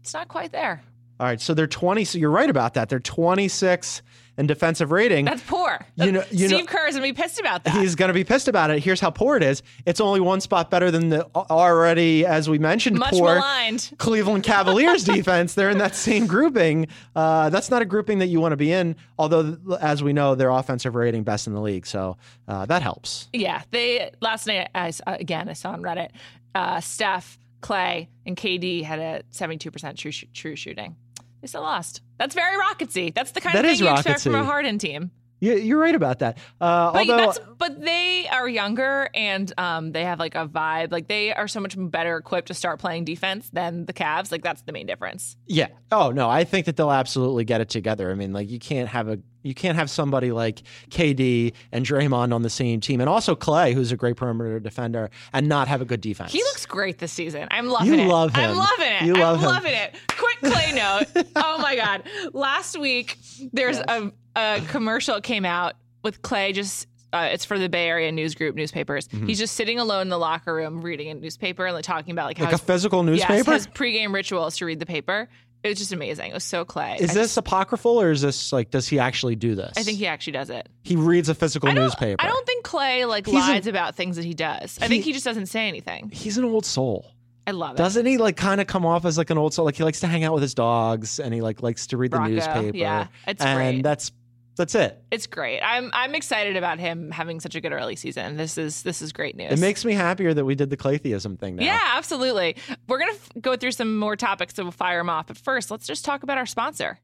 it's 0.00 0.12
not 0.12 0.28
quite 0.28 0.52
there. 0.52 0.82
all 1.20 1.26
right. 1.26 1.40
So 1.40 1.54
they're 1.54 1.66
twenty. 1.66 2.04
So 2.04 2.18
you're 2.18 2.30
right 2.30 2.50
about 2.50 2.74
that. 2.74 2.90
They're 2.90 3.00
twenty 3.00 3.48
six 3.48 4.02
in 4.36 4.46
defensive 4.46 4.90
rating. 4.90 5.24
That's 5.24 5.42
poor. 5.42 5.84
You 5.96 6.12
know- 6.12 6.24
you 6.30 6.48
know- 6.48 6.56
Steve 6.56 6.66
Kerr 6.66 6.86
is 6.88 6.94
gonna 6.96 7.06
be 7.06 7.12
pissed 7.12 7.38
about 7.38 7.64
that. 7.64 7.74
He's 7.74 7.94
going 7.94 8.08
to 8.08 8.14
be 8.14 8.24
pissed 8.24 8.48
about 8.48 8.70
it. 8.70 8.82
Here's 8.82 9.00
how 9.00 9.10
poor 9.10 9.36
it 9.36 9.42
is. 9.42 9.62
It's 9.86 10.00
only 10.00 10.20
one 10.20 10.40
spot 10.40 10.70
better 10.70 10.90
than 10.90 11.08
the 11.08 11.26
already, 11.34 12.26
as 12.26 12.48
we 12.48 12.58
mentioned, 12.58 12.98
Much 12.98 13.12
poor 13.12 13.34
maligned. 13.34 13.92
Cleveland 13.98 14.42
Cavaliers 14.44 15.04
defense. 15.14 15.54
They're 15.54 15.70
in 15.70 15.78
that 15.78 15.94
same 15.94 16.26
grouping. 16.26 16.88
Uh, 17.14 17.50
that's 17.50 17.70
not 17.70 17.82
a 17.82 17.84
grouping 17.84 18.18
that 18.18 18.26
you 18.26 18.40
want 18.40 18.52
to 18.52 18.56
be 18.56 18.72
in. 18.72 18.96
Although, 19.18 19.56
as 19.80 20.02
we 20.02 20.12
know, 20.12 20.34
their 20.34 20.50
offensive 20.50 20.94
rating 20.94 21.22
best 21.22 21.46
in 21.46 21.54
the 21.54 21.60
league, 21.60 21.86
so 21.86 22.16
uh, 22.48 22.66
that 22.66 22.82
helps. 22.82 23.28
Yeah, 23.32 23.62
they 23.70 24.10
last 24.20 24.46
night. 24.46 24.68
I 24.74 24.88
uh, 25.06 25.16
again, 25.20 25.48
I 25.48 25.52
saw 25.52 25.70
on 25.72 25.82
Reddit. 25.82 26.10
Uh, 26.54 26.80
Steph, 26.80 27.38
Clay, 27.60 28.08
and 28.26 28.36
KD 28.36 28.82
had 28.84 28.98
a 28.98 29.22
seventy-two 29.30 29.70
percent 29.70 29.98
true 29.98 30.12
true 30.12 30.56
shooting. 30.56 30.96
They 31.44 31.48
still 31.48 31.60
lost. 31.60 32.00
That's 32.18 32.34
very 32.34 32.56
rocketsy. 32.58 33.12
That's 33.14 33.32
the 33.32 33.42
kind 33.42 33.54
That 33.54 33.66
of 33.66 33.70
thing 33.72 33.86
you 33.86 33.92
expect 33.92 34.22
from 34.22 34.34
a. 34.34 34.44
Harden 34.44 34.78
team. 34.78 35.10
You, 35.40 35.56
you're 35.56 35.78
right 35.78 35.94
about 35.94 36.20
that. 36.20 36.38
Uh, 36.58 36.90
But 36.92 37.00
although, 37.00 37.16
that's 37.18 37.38
but 37.58 37.78
they 37.78 38.26
are 38.28 38.48
younger 38.48 39.10
and 39.14 39.52
um, 39.58 39.92
they 39.92 40.04
have 40.04 40.18
like 40.18 40.34
a 40.36 40.46
vibe. 40.48 40.90
Like 40.90 41.06
they 41.06 41.34
are 41.34 41.46
so 41.48 41.60
much 41.60 41.74
better 41.76 42.16
equipped 42.16 42.48
to 42.48 42.54
start 42.54 42.78
playing 42.80 43.04
defense 43.04 43.50
than 43.52 43.84
the 43.84 43.92
Cavs. 43.92 44.32
Like 44.32 44.42
that's 44.42 44.62
the 44.62 44.72
main 44.72 44.86
difference. 44.86 45.36
yeah. 45.46 45.66
Oh 45.92 46.12
no, 46.12 46.30
I 46.30 46.44
think 46.44 46.64
that 46.64 46.76
they'll 46.76 46.90
absolutely 46.90 47.44
get 47.44 47.60
it 47.60 47.68
together. 47.68 48.10
I 48.10 48.14
mean, 48.14 48.32
like 48.32 48.48
you 48.48 48.58
can't 48.58 48.88
have 48.88 49.08
a 49.08 49.18
you 49.42 49.52
can't 49.54 49.76
have 49.76 49.90
somebody 49.90 50.32
like 50.32 50.62
KD 50.88 51.52
and 51.72 51.84
Draymond 51.84 52.32
on 52.34 52.40
the 52.40 52.48
same 52.48 52.80
team, 52.80 53.00
and 53.02 53.10
also 53.10 53.34
Clay, 53.34 53.74
who's 53.74 53.92
a 53.92 53.96
great 53.96 54.16
perimeter 54.16 54.58
defender, 54.60 55.10
and 55.34 55.46
not 55.48 55.68
have 55.68 55.82
a 55.82 55.84
good 55.84 56.00
defense. 56.00 56.32
He 56.32 56.38
looks 56.38 56.64
great 56.64 56.98
this 56.98 57.12
season. 57.12 57.48
I'm 57.50 57.66
loving 57.68 57.92
You 57.92 58.00
it. 58.00 58.06
love 58.08 58.34
him. 58.34 58.50
I'm 58.50 58.56
loving 58.56 58.88
it. 58.92 59.02
You 59.02 59.14
love 59.14 59.36
I'm 59.38 59.42
him. 59.44 59.48
loving 59.50 59.74
it. 59.74 59.94
Quick 60.16 60.33
Clay 60.44 60.72
note. 60.72 61.26
oh 61.36 61.58
my 61.58 61.76
God. 61.76 62.02
Last 62.32 62.78
week, 62.78 63.18
there's 63.52 63.78
a, 63.78 64.12
a 64.36 64.60
commercial 64.68 65.20
came 65.20 65.44
out 65.44 65.74
with 66.02 66.22
Clay 66.22 66.52
just. 66.52 66.86
Uh, 67.12 67.28
it's 67.30 67.44
for 67.44 67.60
the 67.60 67.68
Bay 67.68 67.86
Area 67.86 68.10
news 68.10 68.34
group 68.34 68.56
newspapers. 68.56 69.08
He's 69.24 69.38
just 69.38 69.54
sitting 69.54 69.78
alone 69.78 70.02
in 70.02 70.08
the 70.08 70.18
locker 70.18 70.52
room 70.52 70.82
reading 70.82 71.10
a 71.10 71.14
newspaper 71.14 71.64
and 71.64 71.72
like 71.72 71.84
talking 71.84 72.10
about 72.10 72.26
like 72.26 72.38
how 72.38 72.46
like 72.46 72.54
a 72.54 72.56
his, 72.56 72.66
physical 72.66 73.08
yes, 73.08 73.28
newspaper. 73.28 73.52
his 73.52 73.68
pregame 73.68 74.12
rituals 74.12 74.56
to 74.56 74.64
read 74.64 74.80
the 74.80 74.86
paper. 74.86 75.28
It 75.62 75.68
was 75.68 75.78
just 75.78 75.92
amazing. 75.92 76.32
It 76.32 76.34
was 76.34 76.42
so 76.42 76.64
Clay. 76.64 76.96
is 76.98 77.12
I 77.12 77.14
this 77.14 77.36
apocryphal 77.36 78.00
or 78.00 78.10
is 78.10 78.20
this 78.20 78.52
like 78.52 78.70
does 78.70 78.88
he 78.88 78.98
actually 78.98 79.36
do 79.36 79.54
this? 79.54 79.72
I 79.76 79.84
think 79.84 79.98
he 79.98 80.08
actually 80.08 80.32
does 80.32 80.50
it. 80.50 80.68
he 80.82 80.96
reads 80.96 81.28
a 81.28 81.34
physical 81.36 81.68
I 81.68 81.72
newspaper. 81.72 82.22
I 82.22 82.26
don't 82.26 82.44
think 82.46 82.64
Clay 82.64 83.04
like 83.04 83.26
He's 83.26 83.34
a- 83.36 83.38
lies 83.38 83.66
about 83.68 83.94
things 83.94 84.16
that 84.16 84.24
he 84.24 84.34
does. 84.34 84.76
I 84.82 84.88
think 84.88 85.04
he 85.04 85.12
just 85.12 85.24
doesn't 85.24 85.46
say 85.46 85.68
anything. 85.68 86.10
He's 86.12 86.36
an 86.36 86.44
old 86.44 86.66
soul. 86.66 87.13
I 87.46 87.50
love 87.50 87.74
it. 87.74 87.78
Doesn't 87.78 88.06
he 88.06 88.16
like 88.18 88.36
kind 88.36 88.60
of 88.60 88.66
come 88.66 88.86
off 88.86 89.04
as 89.04 89.18
like 89.18 89.30
an 89.30 89.38
old 89.38 89.52
soul? 89.54 89.64
Like 89.64 89.76
he 89.76 89.84
likes 89.84 90.00
to 90.00 90.06
hang 90.06 90.24
out 90.24 90.32
with 90.32 90.42
his 90.42 90.54
dogs 90.54 91.20
and 91.20 91.34
he 91.34 91.40
like 91.42 91.62
likes 91.62 91.86
to 91.88 91.96
read 91.96 92.10
the 92.12 92.18
Rocco, 92.18 92.30
newspaper. 92.30 92.76
yeah, 92.76 93.08
it's 93.26 93.42
and 93.44 93.58
great. 93.58 93.82
that's 93.82 94.12
that's 94.56 94.74
it. 94.76 95.02
It's 95.10 95.26
great. 95.26 95.60
I'm 95.60 95.90
I'm 95.92 96.14
excited 96.14 96.56
about 96.56 96.78
him 96.78 97.10
having 97.10 97.40
such 97.40 97.54
a 97.56 97.60
good 97.60 97.72
early 97.72 97.96
season. 97.96 98.36
This 98.36 98.56
is 98.56 98.82
this 98.82 99.02
is 99.02 99.12
great 99.12 99.36
news. 99.36 99.52
It 99.52 99.58
makes 99.58 99.84
me 99.84 99.92
happier 99.94 100.32
that 100.32 100.44
we 100.44 100.54
did 100.54 100.70
the 100.70 100.76
Claytheism 100.76 101.36
thing 101.38 101.56
now. 101.56 101.64
yeah, 101.64 101.80
absolutely. 101.96 102.56
We're 102.88 102.98
gonna 103.00 103.12
f- 103.12 103.30
go 103.40 103.56
through 103.56 103.72
some 103.72 103.98
more 103.98 104.14
topics, 104.16 104.54
so 104.54 104.62
we'll 104.62 104.72
fire 104.72 104.98
them 105.00 105.10
off. 105.10 105.26
But 105.26 105.36
first, 105.36 105.70
let's 105.70 105.86
just 105.86 106.04
talk 106.04 106.22
about 106.22 106.38
our 106.38 106.46
sponsor. 106.46 106.98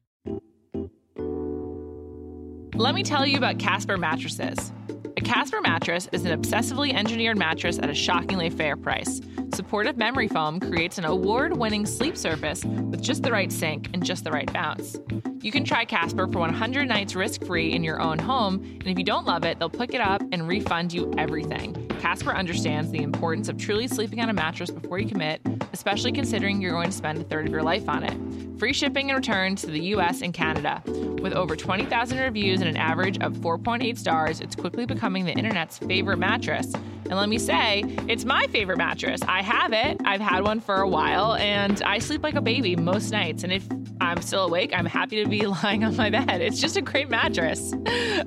Let 2.73 2.95
me 2.95 3.03
tell 3.03 3.25
you 3.25 3.37
about 3.37 3.59
Casper 3.59 3.97
mattresses. 3.97 4.71
A 5.17 5.21
Casper 5.21 5.59
mattress 5.61 6.07
is 6.11 6.23
an 6.25 6.39
obsessively 6.39 6.93
engineered 6.93 7.37
mattress 7.37 7.77
at 7.79 7.89
a 7.89 7.93
shockingly 7.93 8.49
fair 8.49 8.77
price. 8.77 9.19
Supportive 9.53 9.97
memory 9.97 10.27
foam 10.27 10.59
creates 10.59 10.97
an 10.97 11.05
award 11.05 11.57
winning 11.57 11.85
sleep 11.85 12.15
surface 12.15 12.63
with 12.63 13.01
just 13.01 13.23
the 13.23 13.31
right 13.31 13.51
sink 13.51 13.89
and 13.93 14.05
just 14.05 14.23
the 14.23 14.31
right 14.31 14.51
bounce. 14.53 14.97
You 15.41 15.51
can 15.51 15.65
try 15.65 15.85
Casper 15.85 16.27
for 16.27 16.39
100 16.39 16.87
nights 16.87 17.15
risk 17.15 17.45
free 17.45 17.73
in 17.73 17.83
your 17.83 17.99
own 17.99 18.19
home, 18.19 18.55
and 18.55 18.87
if 18.87 18.97
you 18.97 19.03
don't 19.03 19.25
love 19.25 19.43
it, 19.43 19.59
they'll 19.59 19.69
pick 19.69 19.93
it 19.93 20.01
up 20.01 20.21
and 20.31 20.47
refund 20.47 20.93
you 20.93 21.13
everything. 21.17 21.80
Casper 22.01 22.31
understands 22.31 22.89
the 22.89 23.03
importance 23.03 23.47
of 23.47 23.59
truly 23.59 23.87
sleeping 23.87 24.21
on 24.21 24.29
a 24.31 24.33
mattress 24.33 24.71
before 24.71 24.97
you 24.97 25.07
commit, 25.07 25.39
especially 25.71 26.11
considering 26.11 26.59
you're 26.59 26.71
going 26.71 26.87
to 26.87 26.91
spend 26.91 27.19
a 27.19 27.23
third 27.23 27.45
of 27.45 27.51
your 27.51 27.61
life 27.61 27.87
on 27.87 28.03
it. 28.03 28.59
Free 28.59 28.73
shipping 28.73 29.11
and 29.11 29.17
returns 29.17 29.61
to 29.61 29.67
the 29.67 29.79
US 29.95 30.23
and 30.23 30.33
Canada. 30.33 30.81
With 31.21 31.33
over 31.33 31.55
20,000 31.55 32.17
reviews 32.17 32.59
and 32.59 32.67
an 32.67 32.75
average 32.75 33.19
of 33.19 33.33
4.8 33.33 33.95
stars, 33.99 34.41
it's 34.41 34.55
quickly 34.55 34.87
becoming 34.87 35.25
the 35.25 35.31
internet's 35.33 35.77
favorite 35.77 36.17
mattress. 36.17 36.73
And 36.73 37.13
let 37.17 37.29
me 37.29 37.37
say, 37.37 37.83
it's 38.07 38.25
my 38.25 38.47
favorite 38.47 38.79
mattress. 38.79 39.21
I 39.27 39.43
have 39.43 39.71
it, 39.71 40.01
I've 40.03 40.21
had 40.21 40.43
one 40.43 40.59
for 40.59 40.77
a 40.77 40.87
while, 40.87 41.35
and 41.35 41.83
I 41.83 41.99
sleep 41.99 42.23
like 42.23 42.33
a 42.33 42.41
baby 42.41 42.75
most 42.75 43.11
nights. 43.11 43.43
And 43.43 43.53
if 43.53 43.67
I'm 43.99 44.23
still 44.23 44.45
awake, 44.45 44.71
I'm 44.73 44.87
happy 44.87 45.23
to 45.23 45.29
be 45.29 45.45
lying 45.63 45.83
on 45.83 45.95
my 45.95 46.09
bed. 46.09 46.41
It's 46.41 46.59
just 46.59 46.77
a 46.77 46.81
great 46.81 47.11
mattress. 47.11 47.75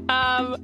Um, 0.09 0.57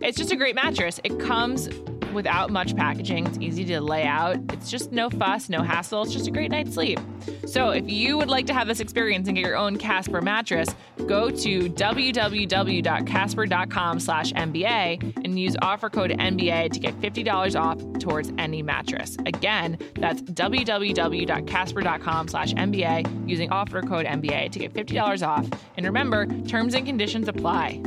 it's 0.00 0.16
just 0.16 0.32
a 0.32 0.36
great 0.36 0.54
mattress. 0.54 0.98
It 1.04 1.20
comes 1.20 1.68
without 2.14 2.50
much 2.50 2.76
packaging. 2.76 3.26
It's 3.26 3.38
easy 3.38 3.64
to 3.66 3.80
lay 3.80 4.04
out. 4.04 4.36
It's 4.52 4.70
just 4.70 4.92
no 4.92 5.08
fuss, 5.10 5.48
no 5.48 5.62
hassle. 5.62 6.02
It's 6.02 6.12
just 6.12 6.26
a 6.26 6.30
great 6.30 6.50
night's 6.50 6.74
sleep. 6.74 6.98
So 7.46 7.70
if 7.70 7.88
you 7.90 8.18
would 8.18 8.28
like 8.28 8.44
to 8.46 8.54
have 8.54 8.68
this 8.68 8.80
experience 8.80 9.28
and 9.28 9.36
get 9.36 9.46
your 9.46 9.56
own 9.56 9.76
Casper 9.76 10.20
mattress, 10.20 10.68
go 11.06 11.30
to 11.30 11.70
www.casper.com 11.70 14.00
slash 14.00 14.32
MBA 14.32 15.24
and 15.24 15.38
use 15.38 15.54
offer 15.62 15.88
code 15.90 16.10
NBA 16.10 16.72
to 16.72 16.80
get 16.80 17.00
$50 17.00 17.60
off 17.60 17.78
towards 17.98 18.32
any 18.38 18.62
mattress. 18.62 19.16
Again, 19.26 19.78
that's 19.96 20.22
www.casper.com 20.22 22.28
slash 22.28 22.54
MBA 22.54 23.28
using 23.28 23.50
offer 23.50 23.82
code 23.82 24.06
NBA 24.06 24.52
to 24.52 24.58
get 24.58 24.72
$50 24.72 25.26
off. 25.26 25.46
And 25.76 25.84
remember, 25.86 26.26
terms 26.44 26.74
and 26.74 26.86
conditions 26.86 27.28
apply. 27.28 27.82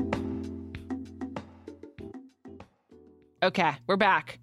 Okay, 3.43 3.71
we're 3.86 3.97
back. 3.97 4.39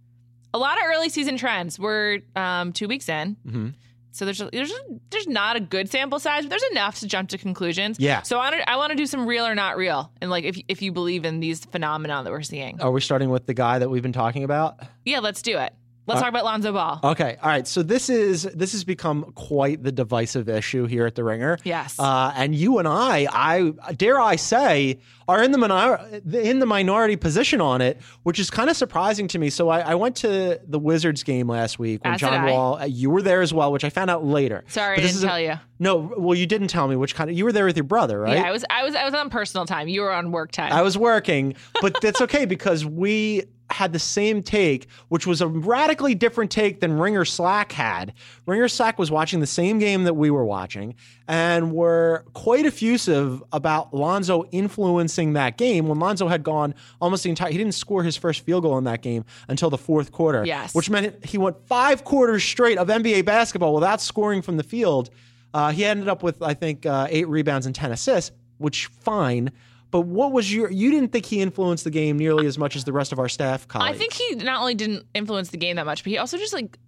A 0.52 0.58
lot 0.58 0.78
of 0.78 0.84
early 0.86 1.08
season 1.08 1.36
trends. 1.36 1.78
We're 1.78 2.20
um, 2.36 2.72
two 2.72 2.86
weeks 2.86 3.08
in, 3.08 3.36
Mm-hmm. 3.46 3.68
so 4.12 4.24
there's 4.24 4.38
there's 4.52 4.72
there's 5.10 5.26
not 5.26 5.56
a 5.56 5.60
good 5.60 5.90
sample 5.90 6.20
size, 6.20 6.44
but 6.44 6.50
there's 6.50 6.62
enough 6.70 7.00
to 7.00 7.08
jump 7.08 7.30
to 7.30 7.38
conclusions. 7.38 7.98
Yeah. 7.98 8.22
So 8.22 8.38
I 8.38 8.50
want 8.50 8.62
to 8.62 8.70
I 8.70 8.76
want 8.76 8.90
to 8.90 8.96
do 8.96 9.06
some 9.06 9.26
real 9.26 9.44
or 9.46 9.54
not 9.56 9.76
real, 9.76 10.12
and 10.20 10.30
like 10.30 10.44
if 10.44 10.56
if 10.68 10.80
you 10.80 10.92
believe 10.92 11.24
in 11.24 11.40
these 11.40 11.64
phenomena 11.64 12.22
that 12.22 12.30
we're 12.30 12.42
seeing. 12.42 12.80
Are 12.80 12.92
we 12.92 13.00
starting 13.00 13.30
with 13.30 13.46
the 13.46 13.54
guy 13.54 13.80
that 13.80 13.90
we've 13.90 14.02
been 14.02 14.12
talking 14.12 14.44
about? 14.44 14.78
Yeah, 15.04 15.18
let's 15.18 15.42
do 15.42 15.58
it. 15.58 15.74
Let's 16.06 16.18
Uh, 16.20 16.24
talk 16.24 16.30
about 16.30 16.44
Lonzo 16.44 16.72
Ball. 16.72 17.00
Okay, 17.02 17.36
all 17.42 17.48
right. 17.48 17.66
So 17.66 17.82
this 17.82 18.10
is 18.10 18.42
this 18.54 18.72
has 18.72 18.84
become 18.84 19.32
quite 19.34 19.82
the 19.82 19.90
divisive 19.92 20.48
issue 20.50 20.84
here 20.86 21.06
at 21.06 21.14
the 21.14 21.24
Ringer. 21.24 21.58
Yes. 21.64 21.98
Uh, 21.98 22.30
and 22.36 22.54
you 22.54 22.78
and 22.78 22.86
I, 22.86 23.26
I 23.32 23.92
dare 23.94 24.20
I 24.20 24.36
say, 24.36 24.98
are 25.26 25.42
in 25.42 25.50
the 25.52 25.56
minor- 25.58 26.20
in 26.30 26.58
the 26.58 26.66
minority 26.66 27.16
position 27.16 27.62
on 27.62 27.80
it, 27.80 28.00
which 28.22 28.38
is 28.38 28.50
kind 28.50 28.68
of 28.68 28.76
surprising 28.76 29.28
to 29.28 29.38
me. 29.38 29.48
So 29.48 29.70
I, 29.70 29.80
I 29.80 29.94
went 29.94 30.16
to 30.16 30.60
the 30.66 30.78
Wizards 30.78 31.22
game 31.22 31.48
last 31.48 31.78
week 31.78 32.04
when 32.04 32.12
As 32.14 32.20
John 32.20 32.50
Wall. 32.50 32.78
uh, 32.80 32.84
You 32.84 33.08
were 33.08 33.22
there 33.22 33.40
as 33.40 33.54
well, 33.54 33.72
which 33.72 33.84
I 33.84 33.88
found 33.88 34.10
out 34.10 34.24
later. 34.26 34.64
Sorry, 34.68 34.96
But 34.96 35.00
I 35.00 35.02
this 35.06 35.12
didn't 35.12 35.18
is 35.20 35.24
a- 35.24 35.26
tell 35.28 35.40
you. 35.40 35.54
No, 35.80 36.12
well, 36.18 36.36
you 36.36 36.46
didn't 36.46 36.68
tell 36.68 36.86
me 36.86 36.94
which 36.96 37.14
kind 37.16 37.28
of. 37.30 37.36
You 37.36 37.44
were 37.44 37.52
there 37.52 37.64
with 37.64 37.76
your 37.76 37.84
brother, 37.84 38.20
right? 38.20 38.36
Yeah, 38.36 38.44
I 38.44 38.52
was 38.52 38.64
I 38.70 38.84
was 38.84 38.94
I 38.94 39.04
was 39.04 39.12
on 39.14 39.28
personal 39.30 39.66
time. 39.66 39.88
You 39.88 40.02
were 40.02 40.12
on 40.12 40.30
work 40.30 40.52
time. 40.52 40.72
I 40.72 40.82
was 40.82 40.96
working, 40.96 41.54
but 41.80 42.00
that's 42.00 42.20
okay 42.20 42.44
because 42.44 42.84
we 42.84 43.42
had 43.70 43.92
the 43.92 43.98
same 43.98 44.42
take, 44.42 44.88
which 45.08 45.26
was 45.26 45.40
a 45.40 45.48
radically 45.48 46.14
different 46.14 46.50
take 46.50 46.80
than 46.80 46.98
Ringer 46.98 47.24
Slack 47.24 47.72
had. 47.72 48.12
Ringer 48.46 48.68
Slack 48.68 48.98
was 48.98 49.10
watching 49.10 49.40
the 49.40 49.46
same 49.46 49.78
game 49.78 50.04
that 50.04 50.14
we 50.14 50.30
were 50.30 50.44
watching 50.44 50.94
and 51.26 51.72
were 51.72 52.24
quite 52.34 52.66
effusive 52.66 53.42
about 53.52 53.94
Lonzo 53.94 54.44
influencing 54.52 55.32
that 55.32 55.56
game 55.56 55.88
when 55.88 55.98
Lonzo 55.98 56.28
had 56.28 56.42
gone 56.42 56.74
almost 57.00 57.24
the 57.24 57.30
entire 57.30 57.50
he 57.50 57.58
didn't 57.58 57.74
score 57.74 58.02
his 58.02 58.16
first 58.16 58.44
field 58.44 58.62
goal 58.62 58.78
in 58.78 58.84
that 58.84 59.02
game 59.02 59.24
until 59.48 59.70
the 59.70 59.78
fourth 59.78 60.12
quarter. 60.12 60.44
Yes. 60.44 60.74
Which 60.74 60.90
meant 60.90 61.24
he 61.24 61.38
went 61.38 61.56
five 61.66 62.04
quarters 62.04 62.44
straight 62.44 62.78
of 62.78 62.88
NBA 62.88 63.24
basketball 63.24 63.74
without 63.74 64.00
scoring 64.00 64.42
from 64.42 64.56
the 64.56 64.62
field. 64.62 65.10
Uh, 65.54 65.70
he 65.70 65.84
ended 65.84 66.08
up 66.08 66.22
with, 66.22 66.42
I 66.42 66.52
think, 66.54 66.84
uh, 66.84 67.06
eight 67.10 67.28
rebounds 67.28 67.66
and 67.66 67.74
10 67.74 67.92
assists, 67.92 68.32
which 68.58 68.86
fine. 68.86 69.52
But 69.94 70.08
what 70.08 70.32
was 70.32 70.52
your, 70.52 70.72
you 70.72 70.90
didn't 70.90 71.12
think 71.12 71.24
he 71.24 71.40
influenced 71.40 71.84
the 71.84 71.90
game 71.90 72.18
nearly 72.18 72.48
as 72.48 72.58
much 72.58 72.74
as 72.74 72.82
the 72.82 72.92
rest 72.92 73.12
of 73.12 73.20
our 73.20 73.28
staff 73.28 73.68
colleagues? 73.68 73.94
I 73.94 73.96
think 73.96 74.12
he 74.12 74.34
not 74.34 74.58
only 74.58 74.74
didn't 74.74 75.06
influence 75.14 75.50
the 75.50 75.56
game 75.56 75.76
that 75.76 75.86
much, 75.86 76.02
but 76.02 76.10
he 76.10 76.18
also 76.18 76.36
just 76.36 76.52
like 76.52 76.80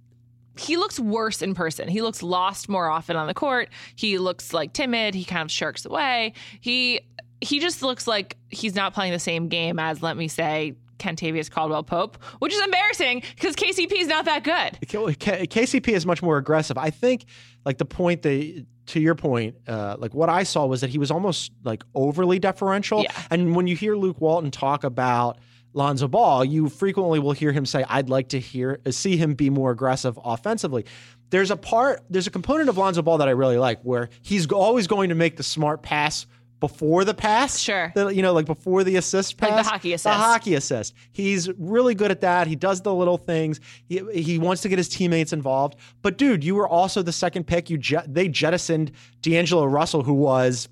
he 0.59 0.77
looks 0.77 0.99
worse 0.99 1.40
in 1.40 1.55
person. 1.55 1.87
He 1.87 2.03
looks 2.03 2.21
lost 2.21 2.69
more 2.69 2.90
often 2.90 3.14
on 3.14 3.29
the 3.29 3.35
court. 3.35 3.69
He 3.95 4.19
looks 4.19 4.53
like 4.53 4.73
timid. 4.73 5.14
He 5.14 5.25
kind 5.25 5.42
of 5.42 5.53
shirks 5.53 5.85
away. 5.85 6.33
He 6.61 7.03
he 7.40 7.61
just 7.61 7.81
looks 7.81 8.09
like 8.09 8.38
he's 8.49 8.75
not 8.75 8.92
playing 8.92 9.12
the 9.12 9.21
same 9.21 9.47
game 9.47 9.79
as 9.79 10.03
let 10.03 10.16
me 10.16 10.27
say 10.27 10.75
Kentavious 10.99 11.49
Caldwell 11.49 11.85
Pope, 11.85 12.21
which 12.40 12.53
is 12.53 12.61
embarrassing 12.61 13.23
because 13.37 13.55
KCP 13.55 14.01
is 14.01 14.09
not 14.09 14.25
that 14.25 14.42
good. 14.42 14.81
KCP 14.81 15.90
is 15.90 16.05
much 16.07 16.23
more 16.23 16.38
aggressive. 16.38 16.77
I 16.77 16.90
think, 16.90 17.27
like 17.64 17.79
the 17.79 17.85
point 17.85 18.23
that, 18.23 18.66
to 18.87 19.01
your 19.01 19.14
point, 19.14 19.57
uh, 19.66 19.96
like 19.99 20.14
what 20.14 20.29
I 20.29 20.42
saw 20.42 20.66
was 20.66 20.81
that 20.81 20.90
he 20.90 20.99
was 20.99 21.11
almost 21.11 21.53
like 21.64 21.83
overly 21.94 22.38
deferential. 22.38 23.03
Yeah. 23.03 23.12
And 23.31 23.55
when 23.57 23.66
you 23.66 23.77
hear 23.77 23.96
Luke 23.96 24.20
Walton 24.20 24.51
talk 24.51 24.85
about 24.85 25.38
Lonzo 25.72 26.09
Ball, 26.09 26.44
you 26.44 26.68
frequently 26.68 27.18
will 27.18 27.33
hear 27.33 27.53
him 27.53 27.66
say, 27.66 27.85
"I'd 27.88 28.09
like 28.09 28.29
to 28.31 28.40
hear 28.40 28.81
see 28.90 29.16
him 29.16 29.35
be 29.35 29.51
more 29.51 29.70
aggressive 29.70 30.18
offensively." 30.25 30.87
There's 31.31 31.51
a 31.51 31.57
part, 31.57 32.05
there's 32.09 32.27
a 32.29 32.31
component 32.31 32.68
of 32.68 32.79
Lonzo 32.79 33.03
Ball 33.03 33.18
that 33.18 33.29
I 33.29 33.33
really 33.33 33.59
like, 33.59 33.83
where 33.83 34.09
he's 34.22 34.46
always 34.46 34.87
going 34.87 35.09
to 35.09 35.14
make 35.14 35.37
the 35.37 35.42
smart 35.42 35.83
pass 35.83 36.27
before 36.61 37.05
the 37.05 37.12
pass. 37.14 37.59
Sure. 37.59 37.92
The- 37.95 38.09
you 38.09 38.23
know, 38.23 38.33
like 38.33 38.47
before 38.47 38.83
the 38.85 38.97
assist 38.97 39.40
Like 39.40 39.51
the 39.51 39.57
pass. 39.57 39.69
hockey 39.69 39.97
The 39.97 40.09
hockey 40.11 40.55
assist. 40.55 40.95
He's 41.12 41.51
really 41.59 41.95
good 41.95 42.11
at 42.11 42.23
that. 42.23 42.47
He 42.47 42.57
does 42.57 42.81
the 42.81 42.95
little 42.95 43.19
things. 43.19 43.61
He, 43.88 44.01
he 44.12 44.38
wants 44.38 44.62
to 44.62 44.69
get 44.69 44.79
his 44.79 44.88
teammates 44.88 45.33
involved. 45.33 45.77
But 46.03 46.16
dude, 46.19 46.42
you 46.42 46.55
were 46.55 46.69
also 46.69 47.03
the 47.03 47.12
second 47.12 47.47
pick. 47.47 47.69
You 47.69 47.77
jet, 47.79 48.12
they 48.12 48.29
jettisoned 48.29 48.92
D'Angelo 49.23 49.66
Russell, 49.66 50.03
who 50.03 50.14
was, 50.14 50.69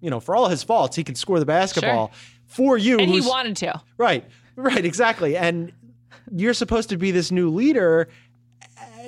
you 0.00 0.10
know, 0.10 0.18
for 0.18 0.34
all 0.34 0.48
his 0.48 0.62
faults, 0.62 0.96
he 0.96 1.04
could 1.04 1.16
score 1.16 1.38
the 1.38 1.46
basketball 1.46 2.10
for 2.46 2.76
you. 2.76 2.98
And 2.98 3.08
he 3.10 3.20
wanted 3.20 3.56
to. 3.58 3.80
Right, 3.98 4.24
right, 4.56 4.84
exactly. 4.84 5.36
And 5.36 5.72
you're 6.34 6.54
supposed 6.54 6.88
to 6.88 6.96
be 6.96 7.12
this 7.12 7.30
new 7.30 7.48
leader. 7.50 8.08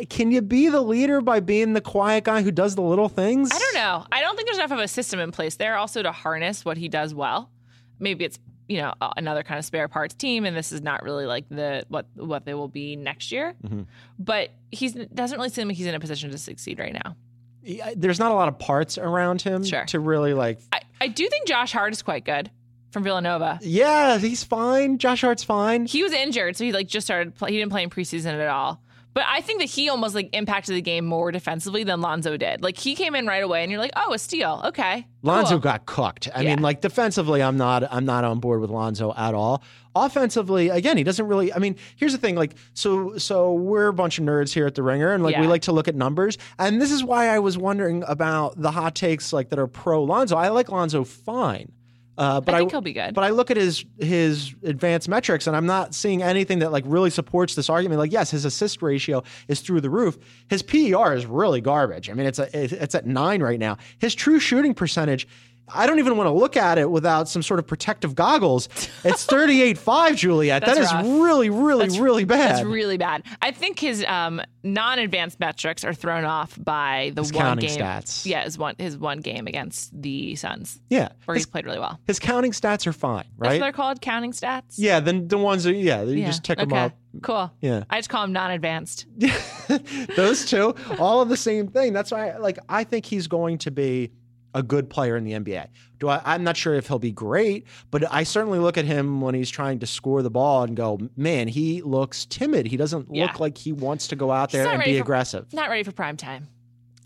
Can 0.09 0.33
you 0.33 0.43
be 0.43 0.69
the 0.69 0.81
leader 0.81 1.21
by 1.21 1.39
being 1.39 1.73
the 1.73 1.81
quiet 1.81 2.25
guy 2.25 2.43
who 2.43 2.51
does 2.51 2.75
the 2.75 2.83
little 2.83 3.09
things? 3.09 3.51
I 3.53 3.59
don't 3.59 3.75
know. 3.75 4.05
I 4.11 4.23
there's 4.57 4.67
enough 4.71 4.77
of 4.79 4.83
a 4.85 4.89
system 4.89 5.21
in 5.21 5.31
place 5.33 5.57
there 5.57 5.77
also 5.77 6.03
to 6.03 6.13
harness 6.13 6.65
what 6.65 6.77
he 6.77 6.89
does 6.89 7.15
well. 7.15 7.51
Maybe 7.99 8.25
it's 8.25 8.39
you 8.69 8.79
know 8.79 8.95
another 9.17 9.43
kind 9.43 9.59
of 9.59 9.65
spare 9.65 9.89
parts 9.89 10.15
team, 10.15 10.45
and 10.45 10.57
this 10.57 10.73
is 10.73 10.81
not 10.81 11.03
really 11.03 11.27
like 11.27 11.49
the 11.49 11.85
what 11.89 12.07
what 12.15 12.45
they 12.45 12.55
will 12.55 12.69
be 12.69 12.97
next 12.97 13.31
year. 13.33 13.55
Mhm. 13.65 13.87
But 14.19 14.51
he 14.71 14.89
doesn't 14.89 15.37
really 15.37 15.51
seem 15.51 15.69
like 15.69 15.77
he's 15.77 15.87
in 15.87 15.95
a 15.95 16.01
position 16.01 16.31
to 16.31 16.39
succeed 16.39 16.79
right 16.79 16.93
now. 16.95 17.17
Yeah, 17.63 17.93
There's 17.97 18.19
not 18.19 18.31
a 18.31 18.35
lot 18.35 18.49
of 18.49 18.59
parts 18.59 18.99
around 18.99 19.41
him 19.43 19.65
Sure. 19.65 19.85
to 19.87 19.99
really 20.01 20.35
like. 20.35 20.61
I, 20.73 20.81
I 21.01 21.07
do 21.09 21.27
think 21.29 21.47
Josh 21.47 21.73
Hart 21.73 21.93
is 21.95 22.03
quite 22.03 22.25
good 22.25 22.51
from 22.91 23.03
Villanova. 23.05 23.59
Yeah, 23.63 24.19
he's 24.19 24.45
fine. 24.45 24.99
Josh 24.99 25.23
Hart's 25.23 25.43
fine. 25.45 25.87
He 25.87 26.03
was 26.03 26.13
injured, 26.13 26.57
so 26.57 26.65
he 26.65 26.73
like 26.73 26.89
just 26.89 27.07
started. 27.07 27.35
Play, 27.35 27.53
he 27.53 27.59
didn't 27.59 27.71
play 27.73 27.83
in 27.83 27.91
preseason 27.91 28.35
at 28.35 28.49
all. 28.49 28.81
But 29.15 29.25
I 29.29 29.41
think 29.43 29.61
that 29.61 29.67
he 29.71 29.89
almost 29.89 30.15
like 30.15 30.29
impacted 30.33 30.75
the 30.75 30.83
game 30.83 31.07
more 31.07 31.31
defensively 31.31 31.85
than 31.85 32.01
Lonzo 32.01 32.37
did. 32.37 32.63
Like 32.63 32.77
he 32.77 32.95
came 32.97 33.15
in 33.15 33.27
right 33.27 33.43
away, 33.45 33.63
and 33.63 33.71
you're 33.71 33.81
like, 33.81 33.93
oh, 33.97 34.13
a 34.13 34.19
steal. 34.19 34.61
Okay, 34.65 35.07
Lonzo 35.23 35.53
cool. 35.53 35.59
got 35.61 35.87
cooked. 35.87 36.29
I 36.35 36.43
Yeah. 36.43 36.55
mean, 36.57 36.63
like 36.63 36.81
defensively, 36.81 37.43
I'm 37.43 37.57
not 37.57 37.85
I'm 37.93 38.05
not 38.05 38.25
on 38.25 38.41
board 38.41 38.61
with 38.61 38.71
Lonzo 38.71 39.15
at 39.17 39.33
all. 39.35 39.63
Offensively, 39.97 40.71
again, 40.71 40.97
he 40.97 41.05
doesn't 41.05 41.27
really. 41.29 41.53
I 41.53 41.59
mean, 41.59 41.77
here's 41.95 42.11
the 42.13 42.19
thing. 42.19 42.35
Like, 42.35 42.57
so 42.75 43.17
so 43.17 43.53
we're 43.53 43.87
a 43.87 43.93
bunch 43.93 44.19
of 44.19 44.25
nerds 44.25 44.53
here 44.53 44.67
at 44.67 44.75
the 44.75 44.83
Ringer, 44.83 45.13
and 45.13 45.23
like 45.23 45.37
we 45.37 45.47
like 45.47 45.63
to 45.63 45.73
look 45.73 45.87
at 45.87 45.95
numbers. 45.95 46.37
And 46.59 46.83
this 46.83 46.91
is 46.91 47.05
why 47.05 47.29
I 47.29 47.39
was 47.39 47.57
wondering 47.57 48.03
about 48.09 48.61
the 48.61 48.73
hot 48.73 48.97
takes 48.97 49.33
like 49.33 49.51
that 49.51 49.59
are 49.61 49.69
pro 49.69 50.03
Lonzo. 50.03 50.37
I 50.37 50.49
like 50.49 50.69
Lonzo 50.71 51.05
fine, 51.05 51.71
uh, 52.17 52.41
but 52.41 52.55
I 52.55 52.59
I, 52.59 52.61
think 52.61 52.71
he'll 52.71 52.81
be 52.81 52.93
good. 52.93 53.15
But 53.15 53.25
I 53.25 53.31
look 53.31 53.51
at 53.51 53.57
his 53.57 53.85
his 53.99 54.55
advanced 54.63 55.09
metrics, 55.09 55.47
and 55.47 55.57
I'm 55.57 55.67
not 55.67 55.95
seeing 55.95 56.23
anything 56.23 56.61
that 56.61 56.71
like 56.73 56.85
really 56.87 57.11
supports 57.11 57.55
this 57.55 57.69
argument. 57.69 57.99
Like, 57.99 58.13
yes, 58.13 58.31
his 58.31 58.45
assist 58.45 58.83
ratio 58.83 59.23
is 59.49 59.61
through 59.61 59.81
the 59.81 59.91
roof. 59.91 60.19
His 60.49 60.63
PER 60.63 61.15
is 61.15 61.27
really 61.27 61.61
garbage. 61.61 62.11
I 62.11 62.15
mean, 62.15 62.27
it's 62.27 62.39
a 62.39 62.49
it's 62.53 62.95
at 62.95 63.07
nine 63.07 63.43
right 63.43 63.59
now. 63.59 63.79
His 63.99 64.15
true 64.15 64.39
shooting 64.39 64.75
percentage. 64.75 65.27
I 65.73 65.87
don't 65.87 65.99
even 65.99 66.17
want 66.17 66.27
to 66.29 66.33
look 66.33 66.57
at 66.57 66.79
it 66.79 66.91
without 66.91 67.29
some 67.29 67.43
sort 67.43 67.59
of 67.59 67.67
protective 67.67 68.15
goggles. 68.15 68.69
It's 69.03 69.27
38.5, 69.27 70.17
Juliet. 70.17 70.65
That 70.65 70.77
That's 70.77 70.93
rough. 70.93 71.05
really, 71.05 71.51
really, 71.51 71.89
really 71.99 72.25
bad. 72.25 72.57
That's 72.57 72.65
really 72.67 72.99
bad. 72.99 73.23
I 73.41 73.51
think 73.51 73.79
his 73.79 74.05
um, 74.07 74.43
non-advanced 74.63 75.41
metrics 75.41 75.85
are 75.85 75.95
thrown 75.95 76.25
off 76.25 76.59
by 76.63 77.13
the 77.15 77.23
His 77.23 77.33
one 77.33 77.43
counting 77.43 77.69
game. 77.69 77.79
stats. 77.79 78.27
Yeah, 78.27 78.45
his 78.45 78.59
one 78.59 78.75
his 78.79 78.99
one 78.99 79.21
game 79.21 79.47
against 79.47 79.91
the 80.01 80.35
Suns, 80.37 80.81
yeah. 80.91 81.09
where 81.25 81.35
His, 81.35 81.45
he 81.45 81.51
played 81.51 81.65
really 81.65 81.79
well. 81.79 81.99
his 82.07 82.19
counting 82.19 82.53
stats 82.53 82.87
are 82.87 82.93
fine, 82.93 83.25
That's 83.25 83.31
what 83.39 83.49
right? 83.49 83.61
they're 83.61 83.73
called, 83.73 84.01
counting 84.01 84.33
stats. 84.33 84.75
Yeah, 84.77 85.01
then 85.01 85.29
the 85.29 85.39
ones 85.39 85.65
that, 85.65 85.75
yeah, 85.75 86.03
you 86.03 86.17
Yeah. 86.17 86.27
just 86.27 86.45
tick 86.45 86.59
them 86.59 86.73
okay. 86.73 86.81
up. 86.83 86.93
Cool. 87.23 87.51
Yeah. 87.61 87.85
I 87.89 87.99
just 87.99 88.09
call 88.11 88.25
him 88.25 88.33
non-advanced. 88.33 89.07
Those 90.17 90.45
two, 90.47 90.75
all 90.99 91.21
of 91.21 91.29
the 91.29 91.37
same 91.37 91.69
thing. 91.69 91.93
That's 91.93 92.11
why, 92.11 92.37
like, 92.39 92.59
I 92.69 92.85
think 92.85 93.07
he's 93.07 93.27
going 93.29 93.59
to 93.59 93.71
be 93.71 94.11
a 94.55 94.63
good 94.63 94.89
player 94.89 95.17
in 95.17 95.25
the 95.25 95.33
NBA. 95.33 95.67
Do 95.99 96.09
I? 96.09 96.21
I'm 96.25 96.45
not 96.45 96.57
sure 96.57 96.75
if 96.75 96.87
he'll 96.89 96.99
be 96.99 97.13
great, 97.13 97.67
but 97.91 98.05
I 98.13 98.23
certainly 98.23 98.59
look 98.59 98.79
at 98.79 98.85
him 98.85 99.21
when 99.21 99.35
he's 99.35 99.51
trying 99.51 99.79
to 99.81 99.87
score 99.87 100.23
the 100.23 100.31
ball 100.31 100.63
and 100.65 100.77
go, 100.77 100.99
man, 101.17 101.49
he 101.49 101.83
looks 101.83 102.25
timid. 102.27 102.67
He 102.67 102.77
doesn't 102.77 103.09
Yeah. 103.15 103.27
look 103.27 103.41
like 103.41 103.59
he 103.59 103.73
wants 103.73 104.09
to 104.09 104.17
go 104.17 104.31
out 104.31 104.51
there 104.53 104.69
and 104.69 104.83
be 104.85 104.97
for- 104.97 105.03
aggressive. 105.03 105.53
Not 105.53 105.71
ready 105.71 105.83
for 105.83 105.93
prime 105.93 106.17
time. 106.17 106.49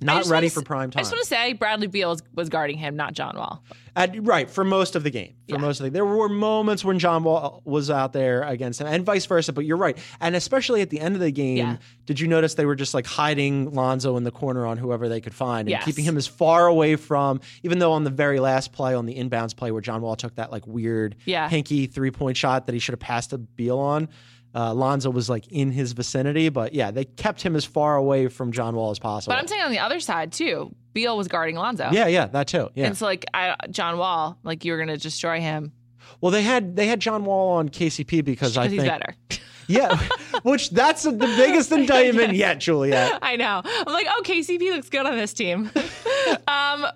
Not 0.00 0.26
ready 0.26 0.48
for 0.48 0.62
prime 0.62 0.90
time. 0.90 1.00
I 1.00 1.02
just 1.02 1.12
want 1.12 1.22
to 1.22 1.28
say 1.28 1.52
Bradley 1.54 1.86
Beal 1.88 2.10
was, 2.10 2.22
was 2.34 2.48
guarding 2.48 2.78
him, 2.78 2.94
not 2.96 3.14
John 3.14 3.36
Wall. 3.36 3.62
At, 3.96 4.24
right 4.24 4.48
for 4.48 4.62
most 4.62 4.94
of 4.94 5.02
the 5.02 5.10
game. 5.10 5.34
For 5.48 5.56
Yeah. 5.56 5.60
most 5.60 5.80
of 5.80 5.84
the 5.84 5.88
game. 5.88 5.94
there 5.94 6.04
were 6.06 6.28
moments 6.28 6.84
when 6.84 7.00
John 7.00 7.24
Wall 7.24 7.62
uh, 7.66 7.68
was 7.68 7.90
out 7.90 8.12
there 8.12 8.42
against 8.44 8.80
him, 8.80 8.86
and 8.86 9.04
vice 9.04 9.26
versa. 9.26 9.52
But 9.52 9.64
you're 9.64 9.76
right, 9.76 9.98
and 10.20 10.36
especially 10.36 10.82
at 10.82 10.90
the 10.90 11.00
end 11.00 11.16
of 11.16 11.20
the 11.20 11.32
game, 11.32 11.56
Yeah. 11.56 11.76
did 12.06 12.20
you 12.20 12.28
notice 12.28 12.54
they 12.54 12.64
were 12.66 12.76
just 12.76 12.94
like 12.94 13.06
hiding 13.06 13.72
Lonzo 13.74 14.16
in 14.16 14.22
the 14.22 14.30
corner 14.30 14.66
on 14.66 14.78
whoever 14.78 15.08
they 15.08 15.20
could 15.20 15.34
find 15.34 15.62
and 15.62 15.70
Yes. 15.70 15.84
keeping 15.84 16.04
him 16.04 16.16
as 16.16 16.28
far 16.28 16.68
away 16.68 16.94
from? 16.94 17.40
Even 17.64 17.80
though 17.80 17.92
on 17.92 18.04
the 18.04 18.10
very 18.10 18.38
last 18.38 18.72
play, 18.72 18.94
on 18.94 19.04
the 19.06 19.16
inbounds 19.16 19.56
play 19.56 19.72
where 19.72 19.82
John 19.82 20.00
Wall 20.00 20.14
took 20.14 20.36
that 20.36 20.52
like 20.52 20.64
weird 20.64 21.16
Yeah. 21.24 21.48
hinky 21.50 21.90
three 21.92 22.12
point 22.12 22.36
shot 22.36 22.66
that 22.66 22.72
he 22.74 22.78
should 22.78 22.92
have 22.92 23.00
passed 23.00 23.30
to 23.30 23.38
Beal 23.38 23.78
on. 23.80 24.08
Uh, 24.54 24.72
Lonzo 24.74 25.10
was 25.10 25.28
like 25.28 25.46
in 25.48 25.70
his 25.70 25.92
vicinity, 25.92 26.48
but 26.48 26.72
yeah, 26.72 26.90
they 26.90 27.04
kept 27.04 27.42
him 27.42 27.54
as 27.54 27.64
far 27.64 27.96
away 27.96 28.28
from 28.28 28.50
John 28.52 28.74
Wall 28.74 28.90
as 28.90 28.98
possible. 28.98 29.32
But 29.34 29.40
I'm 29.40 29.46
saying 29.46 29.62
on 29.62 29.70
the 29.70 29.78
other 29.78 30.00
side 30.00 30.32
too, 30.32 30.74
Beal 30.94 31.16
was 31.16 31.28
guarding 31.28 31.56
Lonzo. 31.56 31.90
yeah, 31.92 32.06
yeah, 32.06 32.26
that 32.28 32.48
too. 32.48 32.70
Yeah. 32.74 32.86
And 32.86 32.96
so 32.96 33.04
like 33.04 33.26
I, 33.34 33.54
John 33.70 33.98
Wall, 33.98 34.38
like 34.42 34.64
you 34.64 34.72
were 34.72 34.78
gonna 34.78 34.96
destroy 34.96 35.40
him 35.40 35.72
Well, 36.20 36.32
they 36.32 36.42
had 36.42 36.76
they 36.76 36.86
had 36.86 36.98
John 37.00 37.24
Wall 37.24 37.56
on 37.58 37.68
KCP 37.68 38.24
because 38.24 38.56
I 38.56 38.68
think 38.68 38.80
he's 38.80 38.88
better. 38.90 39.14
Yeah, 39.70 40.00
which 40.44 40.70
that's 40.70 41.02
the 41.02 41.12
biggest 41.12 41.70
indictment 41.80 42.32
yet, 42.32 42.58
Juliet. 42.58 43.18
I 43.20 43.36
know. 43.36 43.60
I'm 43.62 43.92
like, 43.92 44.06
oh, 44.08 44.22
KCP 44.24 44.60
looks 44.70 44.88
good 44.88 45.04
on 45.04 45.14
this 45.14 45.34
team. 45.34 45.70
um, 46.48 46.86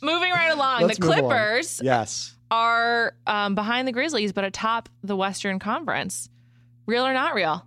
moving 0.00 0.32
right 0.32 0.50
along, 0.50 0.80
Let's 0.84 0.98
the 0.98 1.08
along. 1.08 1.18
Clippers 1.18 1.80
Yes. 1.84 2.34
are 2.50 3.12
um, 3.26 3.54
behind 3.54 3.86
the 3.86 3.92
Grizzlies, 3.92 4.32
but 4.32 4.44
atop 4.44 4.88
the 5.02 5.14
Western 5.14 5.58
Conference. 5.58 6.30
Real 6.86 7.06
or 7.06 7.12
not 7.12 7.34
real? 7.34 7.66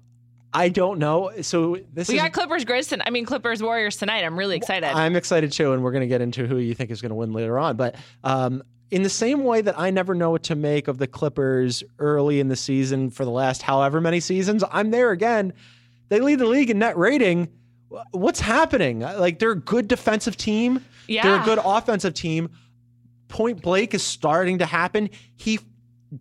I 0.54 0.70
don't 0.70 1.00
know. 1.00 1.32
So 1.42 1.78
this 1.94 2.08
is 2.08 2.14
We 2.14 2.16
is 2.16 2.22
got 2.22 2.32
Clippers 2.32 2.64
Grizz. 2.64 3.02
I 3.06 3.10
mean 3.10 3.26
Clippers 3.26 3.62
Warriors 3.62 3.98
tonight. 3.98 4.24
I'm 4.24 4.40
really 4.40 4.56
excited. 4.56 4.88
I'm 4.88 5.16
excited 5.18 5.52
too, 5.52 5.74
and 5.74 5.84
we're 5.84 5.92
going 5.92 6.02
to 6.02 6.08
get 6.08 6.22
into 6.22 6.48
who 6.48 6.58
you 6.58 6.74
think 6.74 6.92
is 6.92 7.02
going 7.02 7.10
to 7.10 7.16
win 7.16 7.34
later 7.34 7.60
on. 7.60 7.76
But 7.76 7.96
um, 8.24 8.64
in 8.90 9.04
the 9.04 9.10
same 9.10 9.44
way 9.44 9.62
that 9.62 9.78
I 9.78 9.90
never 9.90 10.16
know 10.16 10.32
what 10.32 10.44
to 10.44 10.56
make 10.56 10.88
of 10.88 10.98
the 10.98 11.08
Clippers 11.08 11.84
early 12.00 12.40
in 12.40 12.48
the 12.48 12.56
season 12.56 13.10
for 13.10 13.26
the 13.26 13.32
last 13.32 13.64
however 13.64 14.00
many 14.00 14.22
seasons, 14.22 14.64
I'm 14.72 14.92
there 14.92 15.12
again. 15.12 15.54
They 16.08 16.22
lead 16.22 16.40
the 16.40 16.46
league 16.46 16.70
in 16.70 16.80
net 16.80 16.98
rating. 16.98 17.50
What's 18.12 18.40
happening? 18.40 19.02
Like 19.02 19.40
they're 19.40 19.52
a 19.52 19.60
good 19.60 19.90
defensive 19.90 20.38
team. 20.38 20.86
yeah. 21.08 21.24
They're 21.24 21.42
a 21.42 21.46
good 21.46 21.60
offensive 21.64 22.14
team. 22.14 22.50
Point 23.28 23.62
Blake 23.62 23.94
is 23.94 24.04
starting 24.04 24.60
to 24.60 24.66
happen. 24.66 25.10
He 25.36 25.60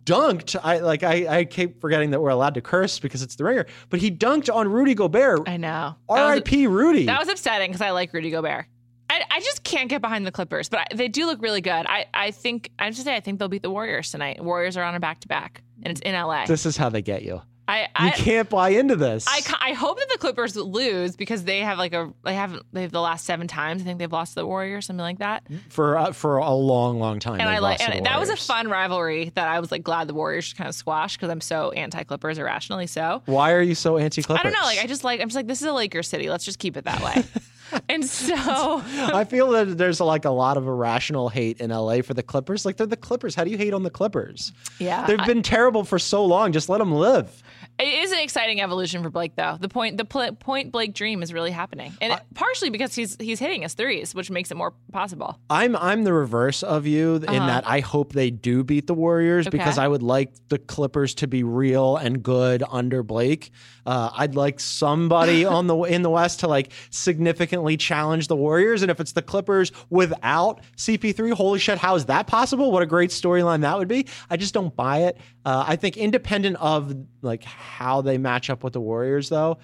dunked. 0.03 0.55
I 0.61 0.79
like 0.79 1.03
I, 1.03 1.39
I 1.39 1.45
keep 1.45 1.79
forgetting 1.79 2.11
that 2.11 2.21
we're 2.21 2.29
allowed 2.29 2.55
to 2.55 2.61
curse 2.61 2.99
because 2.99 3.21
it's 3.21 3.35
the 3.35 3.43
ringer, 3.43 3.65
but 3.89 3.99
he 3.99 4.11
dunked 4.11 4.53
on 4.53 4.67
Rudy 4.71 4.95
Gobert. 4.95 5.47
I 5.47 5.57
know. 5.57 5.95
R.I.P. 6.09 6.67
Rudy. 6.67 7.05
That 7.05 7.19
was 7.19 7.29
upsetting 7.29 7.69
because 7.69 7.81
I 7.81 7.91
like 7.91 8.13
Rudy 8.13 8.31
Gobert. 8.31 8.65
I, 9.09 9.21
I 9.29 9.39
just 9.39 9.63
can't 9.63 9.89
get 9.89 10.01
behind 10.01 10.25
the 10.25 10.31
Clippers, 10.31 10.67
but 10.67 10.79
I, 10.79 10.95
they 10.95 11.07
do 11.07 11.25
look 11.27 11.41
really 11.41 11.61
good. 11.61 11.85
I, 11.87 12.05
I 12.13 12.31
think 12.31 12.71
I 12.79 12.89
just 12.89 13.03
say 13.03 13.15
I 13.15 13.19
think 13.19 13.39
they'll 13.39 13.47
beat 13.47 13.61
the 13.61 13.69
Warriors 13.69 14.11
tonight. 14.11 14.43
Warriors 14.43 14.77
are 14.77 14.83
on 14.83 14.95
a 14.95 14.99
back 14.99 15.19
to 15.21 15.27
back, 15.27 15.61
and 15.83 15.91
it's 15.91 16.01
in 16.01 16.13
LA. 16.13 16.45
this 16.45 16.65
is 16.65 16.75
how 16.75 16.89
they 16.89 17.01
get 17.01 17.23
you. 17.23 17.41
I 17.67 17.87
You 18.05 18.11
can't 18.11 18.49
buy 18.49 18.69
into 18.69 18.95
this. 18.95 19.25
I, 19.27 19.41
I 19.61 19.73
hope 19.73 19.97
that 19.97 20.09
the 20.09 20.17
Clippers 20.17 20.55
lose 20.55 21.15
because 21.15 21.43
they 21.43 21.59
have 21.59 21.77
like 21.77 21.93
a 21.93 22.13
they 22.23 22.35
haven't 22.35 22.63
they 22.73 22.83
have 22.83 22.91
the 22.91 23.01
last 23.01 23.25
seven 23.25 23.47
times 23.47 23.81
I 23.81 23.85
think 23.85 23.99
they've 23.99 24.11
lost 24.11 24.33
to 24.33 24.41
the 24.41 24.45
Warriors 24.47 24.85
something 24.85 25.01
like 25.01 25.19
that. 25.19 25.43
for 25.69 25.97
uh, 25.97 26.11
for 26.11 26.37
a 26.37 26.53
long, 26.53 26.99
long 26.99 27.19
time. 27.19 27.39
And 27.39 27.49
I 27.49 27.59
like 27.59 27.81
and 27.87 28.05
that 28.05 28.19
was 28.19 28.29
a 28.29 28.37
fun 28.37 28.69
rivalry 28.69 29.31
that 29.35 29.47
I 29.47 29.59
was 29.59 29.71
like 29.71 29.83
glad 29.83 30.07
the 30.07 30.13
Warriors 30.13 30.53
kind 30.53 30.67
of 30.67 30.75
squashed 30.75 31.17
because 31.17 31.29
I'm 31.29 31.41
so 31.41 31.71
anti 31.71 32.03
Clippers 32.03 32.37
irrationally 32.37 32.87
so. 32.87 33.21
Why 33.25 33.53
are 33.53 33.61
you 33.61 33.75
so 33.75 33.97
anti-Clippers? 33.97 34.39
I 34.39 34.43
don't 34.43 34.53
know. 34.53 34.65
Like 34.65 34.79
I 34.79 34.87
just 34.87 35.03
like 35.03 35.21
I'm 35.21 35.27
just 35.27 35.35
like 35.35 35.47
this 35.47 35.61
is 35.61 35.67
a 35.67 35.73
Lakers 35.73 36.07
city. 36.07 36.29
Let's 36.29 36.45
just 36.45 36.59
keep 36.59 36.77
it 36.77 36.85
that 36.85 37.01
way. 37.01 37.23
and 37.89 38.05
so 38.05 38.35
I 38.35 39.23
feel 39.23 39.49
that 39.51 39.77
there's 39.77 39.99
like 39.99 40.25
a 40.25 40.29
lot 40.29 40.57
of 40.57 40.67
irrational 40.67 41.29
hate 41.29 41.59
in 41.59 41.71
LA 41.71 42.01
for 42.01 42.13
the 42.13 42.23
Clippers. 42.23 42.65
Like 42.65 42.77
they're 42.77 42.87
the 42.87 42.97
Clippers. 42.97 43.35
How 43.35 43.43
do 43.43 43.49
you 43.49 43.57
hate 43.57 43.73
on 43.73 43.83
the 43.83 43.89
Clippers? 43.89 44.53
yeah, 44.79 45.05
They've 45.05 45.25
been 45.25 45.41
terrible 45.41 45.83
for 45.83 45.99
so 45.99 46.25
long. 46.25 46.51
Just 46.51 46.69
let 46.69 46.77
them 46.77 46.93
live. 46.93 47.43
It 47.77 47.87
is 47.87 48.11
an 48.13 48.19
exciting 48.19 48.61
evolution 48.61 49.03
for 49.03 49.09
Blake, 49.09 49.35
though. 49.35 49.57
The 49.59 49.67
point, 49.67 49.97
the 49.97 50.05
pl- 50.05 50.33
point 50.35 50.71
Blake 50.71 50.93
dream 50.93 51.21
is 51.21 51.33
really 51.33 51.51
happening, 51.51 51.93
and 51.99 52.13
it, 52.13 52.19
partially 52.33 52.69
because 52.69 52.95
he's 52.95 53.17
he's 53.19 53.37
hitting 53.39 53.63
his 53.63 53.73
threes, 53.73 54.15
which 54.15 54.31
makes 54.31 54.49
it 54.49 54.55
more 54.55 54.73
possible. 54.93 55.37
I'm 55.49 55.75
I'm 55.75 56.03
the 56.05 56.13
reverse 56.13 56.63
of 56.63 56.87
you 56.87 57.15
in 57.15 57.25
Uh-huh. 57.27 57.47
that 57.47 57.67
I 57.67 57.81
hope 57.81 58.13
they 58.13 58.31
do 58.31 58.63
beat 58.63 58.87
the 58.87 58.93
Warriors 58.93 59.47
Okay. 59.47 59.57
because 59.57 59.77
I 59.77 59.87
would 59.89 60.03
like 60.03 60.31
the 60.47 60.57
Clippers 60.57 61.13
to 61.15 61.27
be 61.27 61.43
real 61.43 61.97
and 61.97 62.23
good 62.23 62.63
under 62.71 63.03
Blake. 63.03 63.51
Uh, 63.85 64.09
I'd 64.13 64.35
like 64.35 64.59
somebody 64.59 65.45
on 65.45 65.67
the 65.67 65.77
in 65.83 66.01
the 66.01 66.09
West 66.09 66.41
to 66.41 66.47
like 66.47 66.71
significantly 66.89 67.77
challenge 67.77 68.27
the 68.27 68.35
Warriors, 68.35 68.81
and 68.81 68.91
if 68.91 68.99
it's 68.99 69.11
the 69.11 69.21
Clippers 69.21 69.71
without 69.89 70.61
CP3, 70.77 71.33
holy 71.33 71.59
shit, 71.59 71.77
how 71.77 71.95
is 71.95 72.05
that 72.05 72.27
possible? 72.27 72.71
What 72.71 72.83
a 72.83 72.87
great 72.87 73.09
storyline 73.11 73.61
that 73.61 73.77
would 73.77 73.87
be. 73.87 74.07
I 74.29 74.37
just 74.37 74.53
don't 74.53 74.75
buy 74.75 75.03
it. 75.03 75.17
Uh, 75.45 75.63
I 75.67 75.75
think 75.75 75.97
independent 75.97 76.57
of 76.57 76.95
like 77.21 77.43
how 77.43 78.01
they 78.01 78.17
match 78.17 78.49
up 78.49 78.63
with 78.63 78.73
the 78.73 78.81
Warriors, 78.81 79.29
though. 79.29 79.57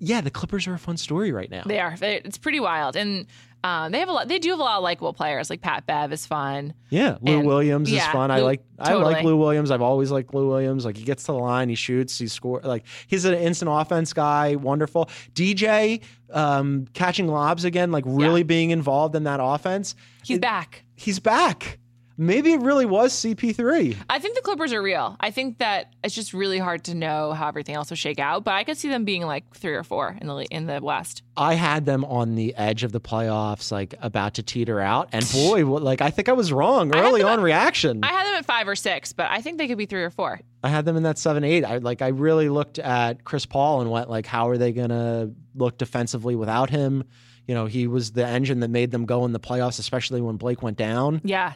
Yeah, 0.00 0.20
the 0.20 0.30
Clippers 0.30 0.66
are 0.66 0.74
a 0.74 0.78
fun 0.78 0.96
story 0.96 1.32
right 1.32 1.50
now. 1.50 1.62
They 1.64 1.80
are. 1.80 1.96
It's 2.00 2.38
pretty 2.38 2.60
wild, 2.60 2.96
and 2.96 3.26
um, 3.64 3.90
they 3.92 3.98
have 3.98 4.08
a 4.10 4.12
lot. 4.12 4.28
They 4.28 4.38
do 4.38 4.50
have 4.50 4.58
a 4.60 4.62
lot 4.62 4.76
of 4.76 4.82
likable 4.84 5.14
players. 5.14 5.48
Like 5.50 5.62
Pat 5.62 5.86
Bev 5.86 6.12
is 6.12 6.26
fun. 6.26 6.74
Yeah, 6.90 7.16
Lou 7.22 7.38
And- 7.38 7.46
Williams 7.46 7.88
is 7.88 7.94
yeah, 7.94 8.12
fun. 8.12 8.30
I 8.30 8.38
Lou- 8.38 8.44
like 8.44 8.62
I 8.78 8.92
like. 8.94 9.24
Lou 9.24 9.36
Williams. 9.38 9.70
I've 9.70 9.80
always 9.82 10.10
liked 10.10 10.34
Lou 10.34 10.48
Williams. 10.48 10.84
Like 10.84 10.96
he 10.98 11.02
gets 11.04 11.24
to 11.24 11.32
the 11.32 11.38
line, 11.38 11.70
he 11.70 11.74
shoots, 11.74 12.18
he 12.18 12.28
scores. 12.28 12.64
Like 12.64 12.84
he's 13.06 13.24
an 13.24 13.34
instant 13.34 13.70
offense 13.72 14.12
guy. 14.12 14.54
Wonderful. 14.56 15.06
DJ 15.32 16.02
um, 16.32 16.86
catching 16.92 17.26
lobs 17.26 17.64
again, 17.64 17.90
like 17.90 18.04
really 18.06 18.40
Yeah. 18.40 18.44
being 18.44 18.70
involved 18.70 19.16
in 19.16 19.24
that 19.24 19.40
offense. 19.42 19.94
He's 20.22 20.36
It- 20.36 20.40
back. 20.42 20.84
He's 20.94 21.18
back. 21.18 21.78
Maybe 22.16 22.52
it 22.52 22.60
really 22.60 22.86
was 22.86 23.12
CP3. 23.12 23.96
I 24.08 24.18
think 24.18 24.34
the 24.36 24.42
Clippers 24.42 24.72
are 24.72 24.82
real. 24.82 25.16
I 25.20 25.30
think 25.30 25.58
that 25.58 25.92
it's 26.02 26.14
just 26.14 26.32
really 26.32 26.58
hard 26.58 26.84
to 26.84 26.94
know 26.94 27.32
how 27.32 27.48
everything 27.48 27.74
else 27.74 27.90
will 27.90 27.96
shake 27.96 28.18
out, 28.18 28.44
but 28.44 28.54
I 28.54 28.64
could 28.64 28.76
see 28.78 28.88
them 28.88 29.04
being 29.04 29.22
like 29.22 29.54
three 29.54 29.74
or 29.74 29.82
four 29.82 30.16
in 30.20 30.26
the 30.26 30.36
in 30.50 30.66
the 30.66 30.80
West. 30.82 31.22
I 31.36 31.54
had 31.54 31.84
them 31.86 32.04
on 32.04 32.34
the 32.36 32.54
edge 32.54 32.84
of 32.84 32.92
the 32.92 33.00
playoffs, 33.00 33.72
like 33.72 33.94
about 34.00 34.34
to 34.34 34.42
teeter 34.42 34.80
out, 34.80 35.08
and 35.12 35.28
boy, 35.32 35.64
like 35.66 36.00
I 36.00 36.10
think 36.10 36.28
I 36.28 36.32
was 36.32 36.52
wrong 36.52 36.94
early 36.94 37.22
on 37.22 37.38
at- 37.38 37.42
reaction. 37.42 38.00
I 38.04 38.08
had 38.08 38.26
them 38.26 38.34
at 38.36 38.44
five 38.44 38.68
or 38.68 38.76
six, 38.76 39.12
but 39.12 39.26
I 39.30 39.40
think 39.40 39.58
they 39.58 39.66
could 39.68 39.78
be 39.78 39.86
three 39.86 40.02
or 40.02 40.10
four. 40.10 40.40
I 40.62 40.68
had 40.68 40.84
them 40.84 40.96
in 40.96 41.02
that 41.02 41.18
seven 41.18 41.44
eight. 41.44 41.64
I 41.64 41.78
like 41.78 42.02
I 42.02 42.08
really 42.08 42.48
looked 42.48 42.78
at 42.78 43.24
Chris 43.24 43.46
Paul 43.46 43.80
and 43.80 43.90
went 43.90 44.08
like, 44.08 44.26
how 44.26 44.48
are 44.48 44.56
they 44.58 44.72
gonna 44.72 45.30
look 45.54 45.78
defensively 45.78 46.36
without 46.36 46.70
him? 46.70 47.04
You 47.46 47.54
know, 47.54 47.66
he 47.66 47.86
was 47.86 48.12
the 48.12 48.26
engine 48.26 48.60
that 48.60 48.70
made 48.70 48.90
them 48.90 49.04
go 49.04 49.26
in 49.26 49.32
the 49.32 49.40
playoffs, 49.40 49.78
especially 49.78 50.22
when 50.22 50.36
Blake 50.36 50.62
went 50.62 50.78
down. 50.78 51.20
Yeah. 51.24 51.52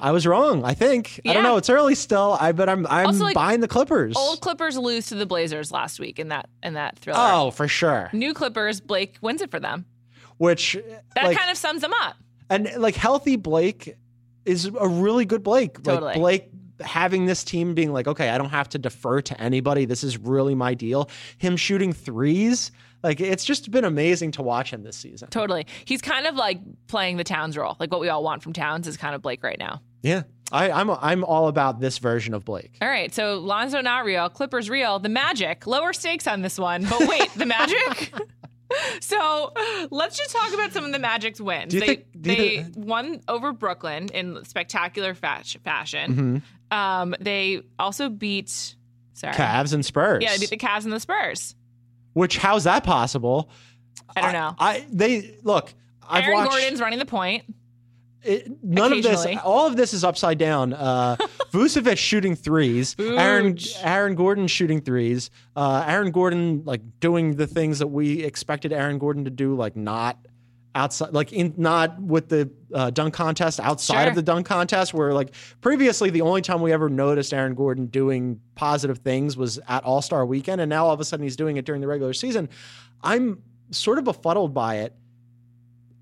I 0.00 0.12
was 0.12 0.26
wrong. 0.26 0.64
I 0.64 0.74
think 0.74 1.20
I 1.26 1.32
don't 1.32 1.42
know. 1.42 1.56
It's 1.56 1.70
early 1.70 1.94
still. 1.94 2.36
I 2.40 2.52
but 2.52 2.68
I'm 2.68 2.86
I'm 2.86 3.06
Also, 3.08 3.24
like, 3.24 3.34
buying 3.34 3.60
the 3.60 3.68
Clippers. 3.68 4.16
Old 4.16 4.40
Clippers 4.40 4.76
lose 4.78 5.06
to 5.06 5.14
the 5.14 5.26
Blazers 5.26 5.70
last 5.72 6.00
week 6.00 6.18
in 6.18 6.28
that 6.28 6.48
in 6.62 6.74
that 6.74 6.98
thriller. 6.98 7.18
oh, 7.20 7.50
for 7.50 7.68
sure. 7.68 8.10
New 8.12 8.34
Clippers, 8.34 8.80
Blake 8.80 9.16
wins 9.20 9.40
it 9.42 9.50
for 9.50 9.60
them. 9.60 9.84
Which 10.38 10.76
That 11.14 11.24
like, 11.24 11.36
kind 11.36 11.50
of 11.50 11.56
sums 11.56 11.80
them 11.82 11.92
up. 12.02 12.16
and 12.48 12.70
like 12.78 12.94
healthy 12.94 13.36
Blake 13.36 13.96
is 14.44 14.66
a 14.66 14.88
really 14.88 15.24
good 15.24 15.42
Blake. 15.42 15.82
Totally. 15.82 16.12
Like 16.12 16.14
Blake 16.16 16.50
having 16.80 17.26
this 17.26 17.42
team 17.42 17.74
being 17.74 17.92
like, 17.92 18.06
okay, 18.06 18.30
I 18.30 18.38
don't 18.38 18.50
have 18.50 18.68
to 18.70 18.78
defer 18.78 19.20
to 19.20 19.40
anybody. 19.40 19.84
This 19.84 20.04
is 20.04 20.16
really 20.16 20.54
my 20.54 20.74
deal. 20.74 21.10
Him 21.38 21.56
shooting 21.56 21.92
threes, 21.92 22.70
like 23.02 23.20
it's 23.20 23.44
just 23.44 23.70
been 23.70 23.84
amazing 23.84 24.32
to 24.32 24.42
watch 24.42 24.72
him 24.72 24.82
this 24.82 24.96
season. 24.96 25.28
Totally. 25.30 25.66
He's 25.84 26.02
kind 26.02 26.26
of 26.26 26.34
like 26.34 26.60
playing 26.86 27.16
the 27.16 27.24
Towns 27.24 27.56
role. 27.56 27.76
Like 27.78 27.90
what 27.90 28.00
we 28.00 28.08
all 28.08 28.22
want 28.22 28.42
from 28.42 28.52
Towns 28.52 28.86
is 28.86 28.96
kind 28.96 29.14
of 29.14 29.22
Blake 29.22 29.42
right 29.42 29.58
now. 29.58 29.80
Yeah, 30.02 30.22
I, 30.52 30.70
I'm 30.70 30.90
I'm 30.90 31.24
all 31.24 31.48
about 31.48 31.80
this 31.80 31.98
version 31.98 32.34
of 32.34 32.44
Blake. 32.44 32.76
All 32.80 32.88
right, 32.88 33.12
so 33.12 33.38
Lonzo 33.38 33.80
not 33.80 34.04
real, 34.04 34.28
Clippers 34.28 34.70
real, 34.70 34.98
the 34.98 35.08
Magic, 35.08 35.66
lower 35.66 35.92
stakes 35.92 36.26
on 36.26 36.42
this 36.42 36.58
one. 36.58 36.84
But 36.84 37.08
wait, 37.08 37.30
the 37.34 37.46
Magic? 37.46 38.12
so 39.00 39.52
let's 39.90 40.16
just 40.16 40.30
talk 40.30 40.52
about 40.54 40.72
some 40.72 40.84
of 40.84 40.92
the 40.92 40.98
Magic's 40.98 41.40
wins. 41.40 41.72
They 41.72 41.80
think- 41.80 42.04
you 42.14 42.20
they 42.22 42.66
won 42.76 43.20
over 43.28 43.52
Brooklyn 43.52 44.08
in 44.14 44.44
spectacular 44.44 45.14
fash- 45.14 45.56
fashion. 45.64 46.14
Mm-hmm. 46.14 46.76
Um, 46.76 47.14
they 47.20 47.62
also 47.78 48.08
beat 48.08 48.76
sorry. 49.14 49.34
Cavs 49.34 49.72
and 49.72 49.84
Spurs. 49.84 50.22
Yeah, 50.22 50.32
they 50.32 50.38
beat 50.38 50.50
the 50.50 50.58
Cavs 50.58 50.84
and 50.84 50.92
the 50.92 51.00
Spurs. 51.00 51.54
Which 52.18 52.36
how's 52.36 52.64
that 52.64 52.82
possible? 52.82 53.48
I 54.16 54.20
don't 54.22 54.32
know. 54.32 54.54
I 54.58 54.84
they 54.90 55.36
look. 55.44 55.72
I've 56.02 56.24
Aaron 56.24 56.38
watched, 56.38 56.50
Gordon's 56.50 56.80
running 56.80 56.98
the 56.98 57.06
point. 57.06 57.44
it, 58.24 58.48
none 58.60 58.92
of 58.92 59.02
this. 59.04 59.24
All 59.44 59.68
of 59.68 59.76
this 59.76 59.94
is 59.94 60.02
upside 60.02 60.36
down. 60.36 60.72
Uh, 60.72 61.16
Vucevic 61.52 61.96
shooting 61.96 62.34
threes. 62.34 62.96
Aaron 62.98 63.56
Aaron 63.82 64.16
Gordon 64.16 64.48
shooting 64.48 64.80
threes. 64.80 65.30
Uh, 65.54 65.84
Aaron 65.86 66.10
Gordon 66.10 66.64
like 66.64 66.80
doing 66.98 67.36
the 67.36 67.46
things 67.46 67.78
that 67.78 67.86
we 67.86 68.24
expected 68.24 68.72
Aaron 68.72 68.98
Gordon 68.98 69.24
to 69.24 69.30
do, 69.30 69.54
like 69.54 69.76
not 69.76 70.18
outside, 70.74 71.12
like 71.12 71.32
in 71.32 71.54
not 71.56 72.00
with 72.00 72.28
the 72.28 72.50
uh, 72.74 72.90
dunk 72.90 73.14
contest, 73.14 73.58
outside 73.60 74.02
Sure. 74.02 74.08
of 74.10 74.14
the 74.14 74.22
dunk 74.22 74.46
contest. 74.46 74.94
Where 74.94 75.12
like 75.14 75.34
previously 75.60 76.10
the 76.10 76.20
only 76.20 76.42
time 76.42 76.60
we 76.60 76.72
ever 76.72 76.88
noticed 76.88 77.32
Aaron 77.34 77.54
Gordon 77.54 77.86
doing 77.86 78.40
positive 78.54 78.98
things 78.98 79.36
was 79.36 79.58
at 79.68 79.84
All 79.84 80.02
Star 80.02 80.24
Weekend, 80.26 80.60
and 80.60 80.68
now 80.68 80.86
all 80.86 80.92
of 80.92 81.00
a 81.00 81.04
sudden 81.04 81.24
he's 81.24 81.36
doing 81.36 81.56
it 81.56 81.64
during 81.64 81.80
the 81.80 81.86
regular 81.88 82.12
season. 82.12 82.48
I'm 83.02 83.42
sort 83.70 83.98
of 83.98 84.04
befuddled 84.04 84.54
by 84.54 84.76
it 84.76 84.94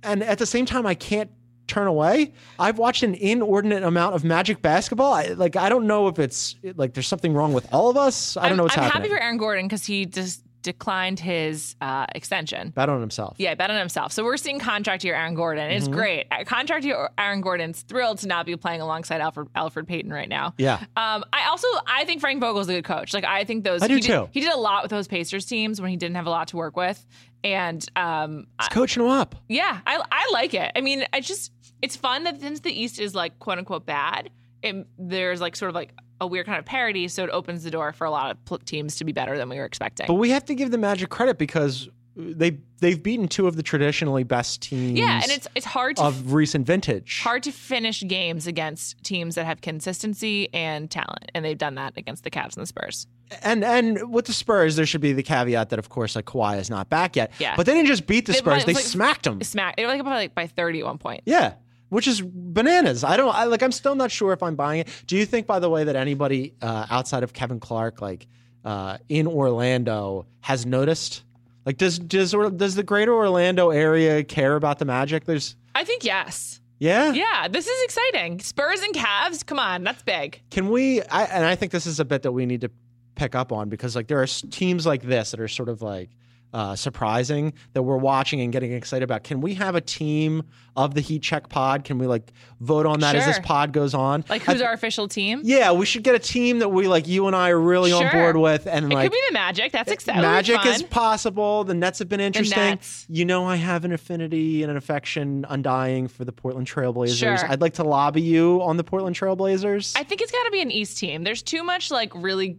and 0.03 0.23
at 0.23 0.39
the 0.39 0.47
same 0.47 0.67
time, 0.67 0.87
I 0.87 0.95
can't 0.95 1.31
turn 1.67 1.89
away. 1.89 2.33
I've 2.61 2.79
watched 2.79 3.03
an 3.03 3.15
inordinate 3.17 3.83
amount 3.83 4.15
of 4.15 4.23
Magic 4.23 4.63
basketball. 4.63 5.13
I, 5.13 5.27
like 5.29 5.57
I 5.57 5.69
don't 5.69 5.87
know 5.89 6.07
if 6.07 6.21
it's 6.21 6.55
like 6.77 6.95
there's 6.95 7.09
something 7.09 7.35
wrong 7.35 7.53
with 7.53 7.67
all 7.75 7.91
of 7.91 7.97
us. 7.97 8.37
I 8.37 8.43
don't 8.43 8.53
I'm, 8.53 8.57
know 8.59 8.63
what's 8.65 8.77
I'm 8.79 8.85
happening. 8.85 9.03
happy 9.11 9.15
for 9.17 9.21
Aaron 9.21 9.37
Gordon 9.37 9.67
because 9.67 9.85
he 9.85 10.07
just 10.07 10.43
declined 10.67 11.21
his 11.21 11.77
uh, 11.81 12.05
extension. 12.15 12.71
Bet 12.71 12.89
on 12.89 13.01
himself. 13.01 13.37
Yeah, 13.39 13.55
bet 13.55 13.71
on 13.71 13.79
himself. 13.79 14.13
So 14.13 14.25
we're 14.25 14.37
seeing 14.37 14.59
contract 14.59 15.05
year 15.05 15.15
Aaron 15.15 15.35
Gordon. 15.35 15.71
It's 15.71 15.87
great. 15.89 16.27
Uh, 16.31 16.43
Contract 16.45 16.85
year 16.85 17.09
Aaron 17.17 17.41
Gordon's 17.41 17.83
thrilled 17.83 18.19
to 18.19 18.27
not 18.27 18.45
be 18.47 18.57
playing 18.57 18.81
alongside 18.81 19.21
Elfrid 19.21 19.49
Elfrid 19.57 19.87
Payton 19.87 20.13
right 20.13 20.29
now. 20.29 20.55
Yeah. 20.59 20.75
Um, 20.97 21.25
I 21.33 21.47
also 21.49 21.69
I 21.87 22.05
think 22.05 22.21
Frank 22.21 22.41
Vogel's 22.41 22.69
a 22.69 22.73
good 22.75 22.85
coach. 22.85 23.15
Like 23.15 23.25
I 23.25 23.45
think 23.45 23.63
those 23.65 23.81
I 23.83 23.87
do 23.89 23.95
he 23.95 24.01
did, 24.01 24.09
too. 24.09 24.29
He 24.33 24.41
did 24.41 24.53
a 24.53 24.59
lot 24.59 24.83
with 24.83 24.91
those 24.91 25.07
Pacers 25.07 25.47
teams 25.47 25.81
when 25.81 25.91
he 25.91 25.97
didn't 25.97 26.17
have 26.17 26.27
a 26.27 26.31
lot 26.31 26.49
to 26.49 26.57
work 26.57 26.77
with, 26.77 27.07
and 27.45 27.87
um, 27.95 28.49
He's 28.61 28.69
coaching 28.69 29.05
him 29.05 29.09
up. 29.11 29.37
yeah, 29.49 29.81
I 29.87 30.03
I 30.11 30.29
like 30.33 30.53
it. 30.55 30.73
I 30.75 30.81
mean, 30.81 31.05
I 31.13 31.21
just 31.21 31.53
it's 31.81 31.95
fun 31.97 32.25
that 32.25 32.41
since 32.41 32.61
the 32.61 32.73
East 32.73 32.99
is 32.99 33.15
like 33.15 33.39
quote 33.39 33.59
unquote 33.59 33.87
bad, 33.87 34.31
it, 34.63 34.87
there's 34.99 35.41
like 35.41 35.55
sort 35.55 35.69
of 35.69 35.75
like 35.77 35.93
a 36.21 36.27
weird 36.27 36.47
kind 36.47 36.59
of 36.59 36.65
parody, 36.65 37.09
so 37.09 37.25
it 37.25 37.31
opens 37.31 37.65
the 37.65 37.71
door 37.71 37.93
for 37.93 38.05
a 38.05 38.11
lot 38.11 38.31
of 38.51 38.65
teams 38.65 38.97
to 38.97 39.05
be 39.05 39.13
better 39.13 39.37
than 39.37 39.49
we 39.49 39.57
were 39.57 39.65
expecting. 39.65 40.07
But 40.07 40.15
we 40.15 40.31
have 40.31 40.45
to 40.47 40.55
give 40.55 40.71
the 40.71 40.79
Magic 40.79 41.11
credit 41.11 41.39
because 41.39 41.89
they 42.17 42.59
they've 42.79 43.03
beaten 43.03 43.29
two 43.29 43.47
of 43.47 43.57
the 43.57 43.63
traditionally 43.63 44.25
best 44.25 44.63
teams. 44.63 44.99
yeah, 44.99 45.21
and 45.23 45.31
it's 45.31 45.47
it's 45.55 45.67
hard 45.67 45.97
to 45.97 46.05
of 46.05 46.33
recent 46.33 46.67
vintage. 46.67 47.21
hard 47.21 47.43
to 47.43 47.53
finish 47.53 48.03
games 48.07 48.47
against 48.47 49.03
teams 49.05 49.35
that 49.35 49.45
have 49.45 49.61
consistency 49.61 50.53
and 50.55 50.91
talent, 50.91 51.31
and 51.35 51.45
they've 51.45 51.59
done 51.59 51.75
that 51.75 51.93
against 51.97 52.25
the 52.25 52.31
Cavs 52.31 52.57
and 52.57 52.63
the 52.63 52.67
Spurs. 52.67 53.07
And 53.43 53.65
and 53.65 54.11
with 54.13 54.25
the 54.25 54.33
Spurs, 54.33 54.77
there 54.77 54.87
should 54.87 55.01
be 55.03 55.13
the 55.13 55.23
caveat 55.23 55.69
that 55.71 55.79
of 55.79 55.89
course 55.91 56.17
like 56.17 56.25
Kawhi 56.25 56.59
is 56.59 56.71
not 56.71 56.89
back 56.89 57.17
yet. 57.17 57.33
Yeah. 57.39 57.55
But 57.57 57.67
they 57.67 57.75
didn't 57.75 57.89
just 57.89 58.07
beat 58.07 58.27
the 58.27 58.35
Spurs; 58.35 58.65
they 58.65 58.75
like- 58.75 58.85
smacked 58.85 59.25
them. 59.25 59.43
Smack, 59.43 59.77
they 59.77 59.85
were 59.85 59.93
like 59.93 60.03
like 60.03 60.35
by 60.35 60.47
thirty 60.47 60.81
at 60.81 60.87
one 60.87 60.99
point. 60.99 61.23
Yeah, 61.27 61.55
which 61.89 62.07
is 62.07 62.21
bananas. 62.23 63.05
I 63.05 63.17
don't. 63.17 63.35
I 63.35 63.45
like. 63.45 63.63
I'm 63.63 63.73
still 63.73 63.95
not 63.95 64.11
sure 64.11 64.33
if 64.33 64.43
I'm 64.43 64.57
buying 64.57 64.81
it. 64.81 64.89
Do 65.07 65.17
you 65.17 65.27
think, 65.27 65.47
by 65.47 65.59
the 65.59 65.71
way, 65.71 65.85
that 65.85 65.97
anybody 65.97 66.55
uh, 66.63 66.87
outside 66.91 67.23
of 67.23 67.33
Kevin 67.33 67.61
Clark, 67.61 68.01
like 68.01 68.27
uh, 68.65 68.99
in 69.09 69.27
Orlando, 69.27 70.27
has 70.41 70.67
noticed? 70.67 71.23
Like, 71.65 71.77
does 71.77 71.99
does 71.99 72.35
does 72.57 72.75
the 72.75 72.83
greater 72.83 73.15
Orlando 73.15 73.71
area 73.71 74.23
care 74.25 74.57
about 74.57 74.79
the 74.79 74.85
Magic? 74.85 75.25
There's, 75.25 75.57
I 75.75 75.85
think 75.85 76.05
yes. 76.05 76.61
yeah. 76.79 77.13
Yeah, 77.13 77.49
this 77.49 77.67
is 77.67 77.85
exciting. 77.85 78.41
Spurs 78.41 78.81
and 78.83 78.95
Cavs, 78.95 79.45
come 79.45 79.59
on, 79.59 79.83
that's 79.83 80.03
big. 80.03 80.41
Can 80.51 80.71
we? 80.71 81.03
I, 81.03 81.25
and 81.25 81.45
I 81.45 81.57
think 81.57 81.73
this 81.73 81.87
is 81.87 81.99
a 81.99 82.05
bit 82.05 82.23
that 82.23 82.33
we 82.33 82.47
need 82.47 82.61
to 82.61 82.71
pick 83.17 83.35
up 83.35 83.51
on 83.51 83.69
because 83.69 83.97
like 83.97 84.07
there 84.07 84.23
are 84.23 84.27
teams 84.27 84.87
like 84.87 85.03
this 85.03 85.31
that 85.33 85.41
are 85.41 85.49
sort 85.49 85.69
of 85.69 85.83
like 85.83 86.11
uh, 86.53 86.75
surprising 86.75 87.53
that 87.75 87.83
we're 87.83 87.97
watching 87.97 88.41
and 88.41 88.53
getting 88.53 88.73
excited 88.73 89.03
about. 89.05 89.25
Can 89.25 89.41
we 89.41 89.55
have 89.55 89.75
a 89.75 89.81
team 89.81 90.43
of 90.75 90.95
the 90.95 91.01
Heat 91.01 91.23
Check 91.23 91.49
Pod? 91.49 91.85
Can 91.85 91.99
we 91.99 92.07
like 92.07 92.33
vote 92.61 92.87
on 92.87 93.01
that 93.01 93.15
as 93.17 93.27
this 93.27 93.39
pod 93.41 93.73
goes 93.73 93.95
on? 93.95 94.25
Like 94.29 94.43
who's 94.43 94.63
our 94.63 94.73
official 94.73 95.09
team? 95.09 95.41
Yeah, 95.45 95.73
we 95.73 95.87
should 95.87 96.03
get 96.03 96.15
a 96.15 96.19
team 96.19 96.61
that 96.61 96.69
we 96.69 96.89
like. 96.89 97.07
You 97.09 97.27
and 97.27 97.37
I 97.37 97.51
are 97.51 97.61
really 97.61 97.93
on 97.93 98.11
board 98.11 98.37
with, 98.37 98.67
and 98.67 98.91
It 98.91 98.95
like 98.95 99.05
could 99.07 99.13
be 99.13 99.23
the 99.29 99.35
Magic. 99.35 99.73
That's 99.73 99.91
exciting. 99.91 100.23
magic 100.23 100.65
is 100.65 100.83
possible. 100.83 101.65
The 101.65 101.75
Nets 101.75 101.99
have 101.99 102.09
been 102.09 102.21
interesting. 102.21 102.79
You 103.09 103.25
know, 103.25 103.47
I 103.47 103.57
have 103.57 103.85
an 103.85 103.93
affinity 103.93 104.63
and 104.63 104.71
an 104.71 104.77
affection 104.77 105.45
undying 105.49 106.09
for 106.09 106.25
the 106.25 106.33
Portland 106.33 106.67
Trailblazers. 106.67 107.19
Sure. 107.19 107.51
I'd 107.51 107.61
like 107.61 107.75
to 107.75 107.85
lobby 107.85 108.23
you 108.23 108.63
on 108.63 108.77
the 108.77 108.85
Portland 108.85 109.17
Trailblazers. 109.17 109.95
I 109.97 110.05
think 110.05 110.21
it's 110.23 110.33
got 110.33 110.45
to 110.45 110.51
be 110.51 110.63
an 110.63 110.71
East 110.71 110.99
team. 110.99 111.23
There's 111.25 111.43
too 111.43 111.63
much 111.63 111.91
like 111.91 112.13
really 112.15 112.59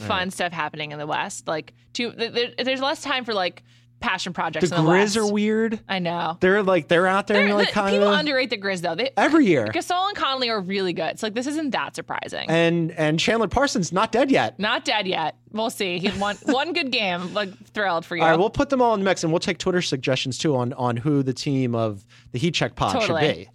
fun 0.00 0.30
stuff 0.30 0.52
happening 0.52 0.92
in 0.92 0.98
the 0.98 1.06
West. 1.06 1.46
Like, 1.46 1.72
too, 1.92 2.10
there, 2.16 2.52
there's 2.62 2.80
less 2.80 3.02
time 3.02 3.24
for 3.24 3.34
like 3.34 3.62
passion 4.00 4.32
projects. 4.32 4.70
the 4.70 4.76
the 4.76 4.82
Grizz 4.82 4.86
West. 4.88 5.16
are 5.18 5.30
weird. 5.30 5.78
I 5.86 5.98
know. 5.98 6.38
They're 6.40 6.62
like 6.62 6.88
they're 6.88 7.06
out 7.06 7.26
there 7.26 7.36
They're- 7.36 7.48
and 7.48 7.54
like 7.54 7.68
the- 7.68 7.74
kind 7.74 7.92
people 7.94 8.08
underrate 8.10 8.48
the 8.48 8.56
Grizz 8.56 8.80
though. 8.80 8.94
They, 8.94 9.10
every 9.14 9.44
year. 9.44 9.66
Gasol 9.66 10.08
and 10.08 10.16
Conley 10.16 10.48
are 10.48 10.58
really 10.58 10.94
good. 10.94 11.18
So 11.18 11.26
like 11.26 11.34
this 11.34 11.46
isn't 11.46 11.72
that 11.72 11.94
surprising. 11.94 12.48
And 12.48 12.92
and 12.92 13.20
Chandler 13.20 13.46
Parsons 13.48 13.92
not 13.92 14.10
dead 14.10 14.30
yet. 14.30 14.58
Not 14.58 14.86
dead 14.86 15.06
yet. 15.06 15.36
We'll 15.52 15.68
see. 15.68 15.98
He 15.98 16.08
won 16.18 16.36
one 16.46 16.72
good 16.72 16.90
game. 16.92 17.34
Like 17.34 17.50
thrilled 17.74 18.06
for 18.06 18.16
you. 18.16 18.22
All 18.22 18.30
right, 18.30 18.38
we'll 18.38 18.48
put 18.48 18.70
them 18.70 18.80
all 18.80 18.94
in 18.94 19.00
the 19.00 19.04
mix, 19.04 19.22
and 19.22 19.30
we'll 19.34 19.38
take 19.40 19.58
Twitter 19.58 19.82
suggestions 19.82 20.38
too 20.38 20.56
on 20.56 20.72
on 20.72 20.96
who 20.96 21.22
the 21.22 21.34
team 21.34 21.74
of 21.74 22.06
the 22.32 22.38
Heat 22.38 22.54
Check 22.54 22.76
Pod 22.76 23.02
should 23.02 23.20
be. 23.20 23.48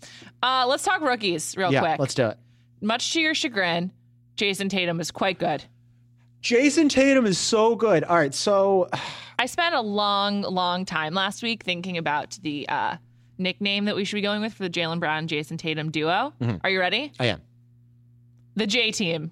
uh, 0.43 0.65
let's 0.67 0.83
talk 0.83 1.01
rookies 1.01 1.57
real 1.57 1.73
yeah, 1.73 1.79
quick. 1.79 1.99
let's 1.99 2.13
do 2.13 2.27
it. 2.27 2.37
Much 2.81 3.13
to 3.13 3.19
your 3.19 3.33
chagrin, 3.33 3.91
Jayson 4.35 4.69
Tatum 4.69 4.99
is 4.99 5.09
quite 5.09 5.39
good. 5.39 5.63
Jayson 6.45 6.89
Tatum 6.89 7.25
is 7.25 7.39
so 7.39 7.75
good. 7.75 8.03
All 8.03 8.15
right, 8.15 8.31
so 8.31 8.87
I 9.39 9.47
spent 9.47 9.73
a 9.73 9.81
long, 9.81 10.43
long 10.43 10.85
time 10.85 11.15
last 11.15 11.41
week 11.41 11.63
thinking 11.63 11.97
about 11.97 12.37
the 12.43 12.69
uh, 12.69 12.97
nickname 13.39 13.85
that 13.85 13.95
we 13.95 14.05
should 14.05 14.17
be 14.17 14.21
going 14.21 14.41
with 14.41 14.53
for 14.53 14.61
the 14.61 14.69
Jaylen 14.69 14.99
Brown 14.99 15.27
Jayson 15.27 15.57
Tatum 15.57 15.89
duo. 15.89 16.33
Mm-hmm. 16.39 16.57
Are 16.63 16.69
you 16.69 16.79
ready? 16.79 17.11
I 17.19 17.25
am. 17.25 17.41
The 18.55 18.67
J 18.67 18.91
Team. 18.91 19.31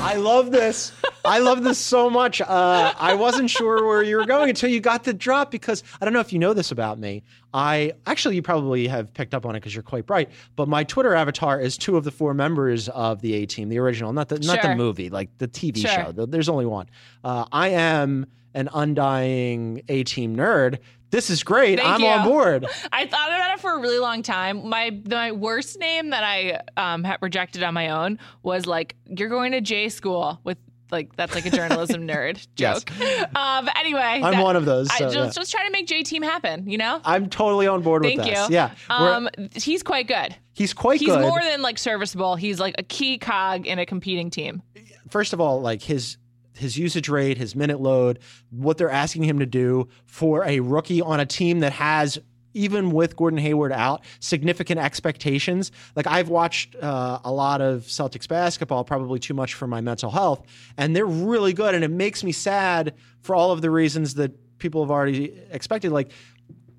I 0.00 0.14
love 0.16 0.52
this. 0.52 0.92
I 1.26 1.38
love 1.38 1.62
this 1.62 1.78
so 1.78 2.08
much. 2.08 2.40
Uh, 2.40 2.94
I 2.98 3.14
wasn't 3.14 3.50
sure 3.50 3.84
where 3.86 4.02
you 4.02 4.16
were 4.16 4.26
going 4.26 4.48
until 4.48 4.70
you 4.70 4.80
got 4.80 5.04
the 5.04 5.12
drop 5.12 5.50
because 5.50 5.82
I 6.00 6.04
don't 6.04 6.14
know 6.14 6.20
if 6.20 6.32
you 6.32 6.38
know 6.38 6.54
this 6.54 6.70
about 6.70 6.98
me. 6.98 7.22
I 7.52 7.92
actually, 8.06 8.36
you 8.36 8.42
probably 8.42 8.86
have 8.88 9.12
picked 9.12 9.34
up 9.34 9.46
on 9.46 9.54
it 9.56 9.60
because 9.60 9.74
you're 9.74 9.82
quite 9.82 10.06
bright. 10.06 10.30
But 10.56 10.68
my 10.68 10.84
Twitter 10.84 11.14
avatar 11.14 11.60
is 11.60 11.76
two 11.76 11.96
of 11.96 12.04
the 12.04 12.10
four 12.10 12.34
members 12.34 12.88
of 12.90 13.20
the 13.20 13.34
A 13.34 13.46
Team, 13.46 13.68
the 13.68 13.78
original, 13.78 14.12
not 14.12 14.28
the 14.28 14.38
not 14.40 14.62
the 14.62 14.74
movie, 14.74 15.10
like 15.10 15.30
the 15.38 15.48
TV 15.48 15.78
Sure. 15.78 15.90
show. 15.90 16.12
There's 16.12 16.48
only 16.48 16.66
one. 16.66 16.88
Uh, 17.24 17.46
I 17.50 17.68
am 17.68 18.26
an 18.54 18.70
undying 18.72 19.82
A 19.88 20.02
team 20.04 20.34
nerd, 20.34 20.78
this 21.10 21.30
is 21.30 21.42
great. 21.44 21.78
Thank 21.78 21.88
I'm 21.88 22.00
you. 22.00 22.08
on 22.08 22.24
board. 22.26 22.66
I 22.92 23.06
thought 23.06 23.28
about 23.28 23.54
it 23.54 23.60
for 23.60 23.74
a 23.74 23.80
really 23.80 23.98
long 23.98 24.22
time. 24.22 24.68
My 24.68 24.90
my 25.08 25.32
worst 25.32 25.78
name 25.78 26.10
that 26.10 26.24
I 26.24 26.60
um, 26.76 27.04
had 27.04 27.18
rejected 27.22 27.62
on 27.62 27.74
my 27.74 27.90
own 27.90 28.18
was 28.42 28.66
like 28.66 28.96
you're 29.06 29.28
going 29.28 29.52
to 29.52 29.60
J 29.60 29.88
school 29.88 30.40
with 30.42 30.58
like 30.90 31.14
that's 31.16 31.34
like 31.34 31.46
a 31.46 31.50
journalism 31.50 32.06
nerd 32.08 32.46
Yes. 32.56 32.84
joke. 32.84 33.00
Um, 33.36 33.64
but 33.66 33.76
anyway, 33.78 34.00
I'm 34.00 34.32
that- 34.34 34.42
one 34.42 34.56
of 34.56 34.64
those. 34.64 34.88
I 34.90 34.98
just, 35.00 35.16
yeah. 35.16 35.30
just 35.30 35.50
trying 35.50 35.66
to 35.66 35.72
make 35.72 35.86
J 35.86 36.02
team 36.02 36.22
happen. 36.22 36.68
You 36.68 36.78
know. 36.78 37.00
I'm 37.04 37.28
totally 37.28 37.66
on 37.66 37.82
board 37.82 38.02
Thank 38.02 38.18
with 38.18 38.26
you. 38.28 38.34
this. 38.34 38.50
Yeah. 38.50 38.70
Um, 38.88 39.28
he's 39.54 39.82
quite 39.82 40.06
good. 40.08 40.34
he's 40.52 40.72
quite 40.72 41.00
He's 41.00 41.08
good. 41.08 41.20
more 41.20 41.40
than 41.42 41.62
like 41.62 41.78
serviceable. 41.78 42.36
He's 42.36 42.60
like 42.60 42.74
a 42.78 42.82
key 42.82 43.18
cog 43.18 43.66
in 43.66 43.78
a 43.78 43.86
competing 43.86 44.30
team. 44.30 44.62
First 45.10 45.32
of 45.32 45.40
all, 45.40 45.60
like 45.60 45.82
his 45.82 46.16
his 46.56 46.78
usage 46.78 47.08
rate, 47.10 47.36
his 47.36 47.54
minute 47.54 47.80
load, 47.80 48.18
what 48.50 48.78
they're 48.78 48.90
asking 48.90 49.24
him 49.24 49.38
to 49.40 49.46
do 49.46 49.88
for 50.06 50.42
a 50.44 50.60
rookie 50.60 51.02
on 51.02 51.20
a 51.20 51.26
team 51.26 51.60
that 51.60 51.72
has 51.72 52.18
even 52.56 52.90
with 52.90 53.16
Gordon 53.16 53.38
Hayward 53.38 53.70
out, 53.70 54.02
significant 54.18 54.80
expectations. 54.80 55.70
Like 55.94 56.06
I've 56.06 56.30
watched 56.30 56.74
uh, 56.76 57.20
a 57.22 57.30
lot 57.30 57.60
of 57.60 57.82
Celtics 57.82 58.26
basketball, 58.26 58.82
probably 58.82 59.18
too 59.18 59.34
much 59.34 59.54
for 59.54 59.66
my 59.66 59.80
mental 59.80 60.10
health, 60.10 60.46
and 60.76 60.96
they're 60.96 61.06
really 61.06 61.52
good. 61.52 61.74
And 61.74 61.84
it 61.84 61.90
makes 61.90 62.24
me 62.24 62.32
sad 62.32 62.94
for 63.20 63.34
all 63.34 63.52
of 63.52 63.60
the 63.60 63.70
reasons 63.70 64.14
that 64.14 64.32
people 64.58 64.82
have 64.82 64.90
already 64.90 65.38
expected. 65.50 65.92
Like 65.92 66.10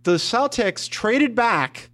the 0.04 0.16
Celtics 0.16 0.90
traded 0.90 1.36
back, 1.36 1.90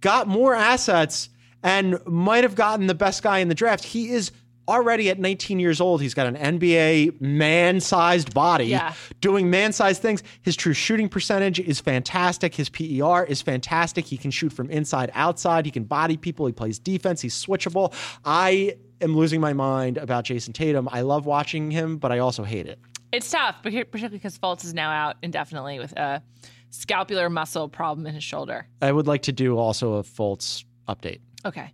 got 0.00 0.28
more 0.28 0.54
assets, 0.54 1.28
and 1.62 1.98
might 2.06 2.44
have 2.44 2.54
gotten 2.54 2.86
the 2.86 2.94
best 2.94 3.22
guy 3.22 3.38
in 3.38 3.48
the 3.48 3.54
draft. 3.54 3.84
He 3.84 4.10
is 4.10 4.30
already 4.68 5.10
at 5.10 5.18
19 5.18 5.58
years 5.60 5.80
old. 5.80 6.00
He's 6.00 6.14
got 6.14 6.26
an 6.26 6.36
NBA 6.36 7.20
man 7.20 7.80
sized 7.80 8.32
body 8.34 8.66
Yeah. 8.66 8.94
doing 9.20 9.50
man 9.50 9.72
sized 9.72 10.00
things. 10.02 10.22
His 10.42 10.56
true 10.56 10.72
shooting 10.72 11.08
percentage 11.08 11.60
is 11.60 11.80
fantastic. 11.80 12.54
His 12.54 12.68
PER 12.70 13.24
is 13.24 13.42
fantastic. 13.42 14.06
He 14.06 14.16
can 14.16 14.30
shoot 14.30 14.52
from 14.52 14.70
inside 14.70 15.10
outside. 15.14 15.64
He 15.66 15.70
can 15.70 15.84
body 15.84 16.16
people. 16.16 16.46
He 16.46 16.52
plays 16.52 16.78
defense. 16.78 17.20
He's 17.20 17.34
switchable. 17.34 17.92
I 18.24 18.76
am 19.00 19.16
losing 19.16 19.40
my 19.40 19.52
mind 19.52 19.98
about 19.98 20.24
Jayson 20.24 20.52
Tatum. 20.54 20.88
I 20.90 21.02
love 21.02 21.26
watching 21.26 21.70
him, 21.70 21.98
but 21.98 22.12
I 22.12 22.18
also 22.18 22.44
hate 22.44 22.66
it. 22.66 22.78
It's 23.12 23.30
tough, 23.30 23.56
particularly 23.62 24.16
because 24.16 24.36
Fultz 24.38 24.64
is 24.64 24.74
now 24.74 24.90
out 24.90 25.16
indefinitely 25.22 25.78
with 25.78 25.92
a 25.92 26.22
scapular 26.70 27.30
muscle 27.30 27.68
problem 27.68 28.06
in 28.06 28.14
his 28.14 28.24
shoulder. 28.24 28.66
I 28.82 28.90
would 28.90 29.06
like 29.06 29.22
to 29.22 29.32
do 29.32 29.56
also 29.56 29.94
a 29.94 30.02
Fultz 30.02 30.64
update. 30.88 31.20
Okay. 31.44 31.72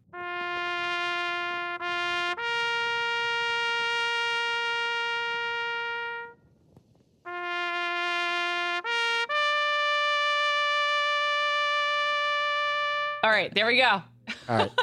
All 13.22 13.30
right, 13.30 13.54
there 13.54 13.66
we 13.66 13.76
go. 13.76 14.02
All 14.48 14.56
right. 14.56 14.70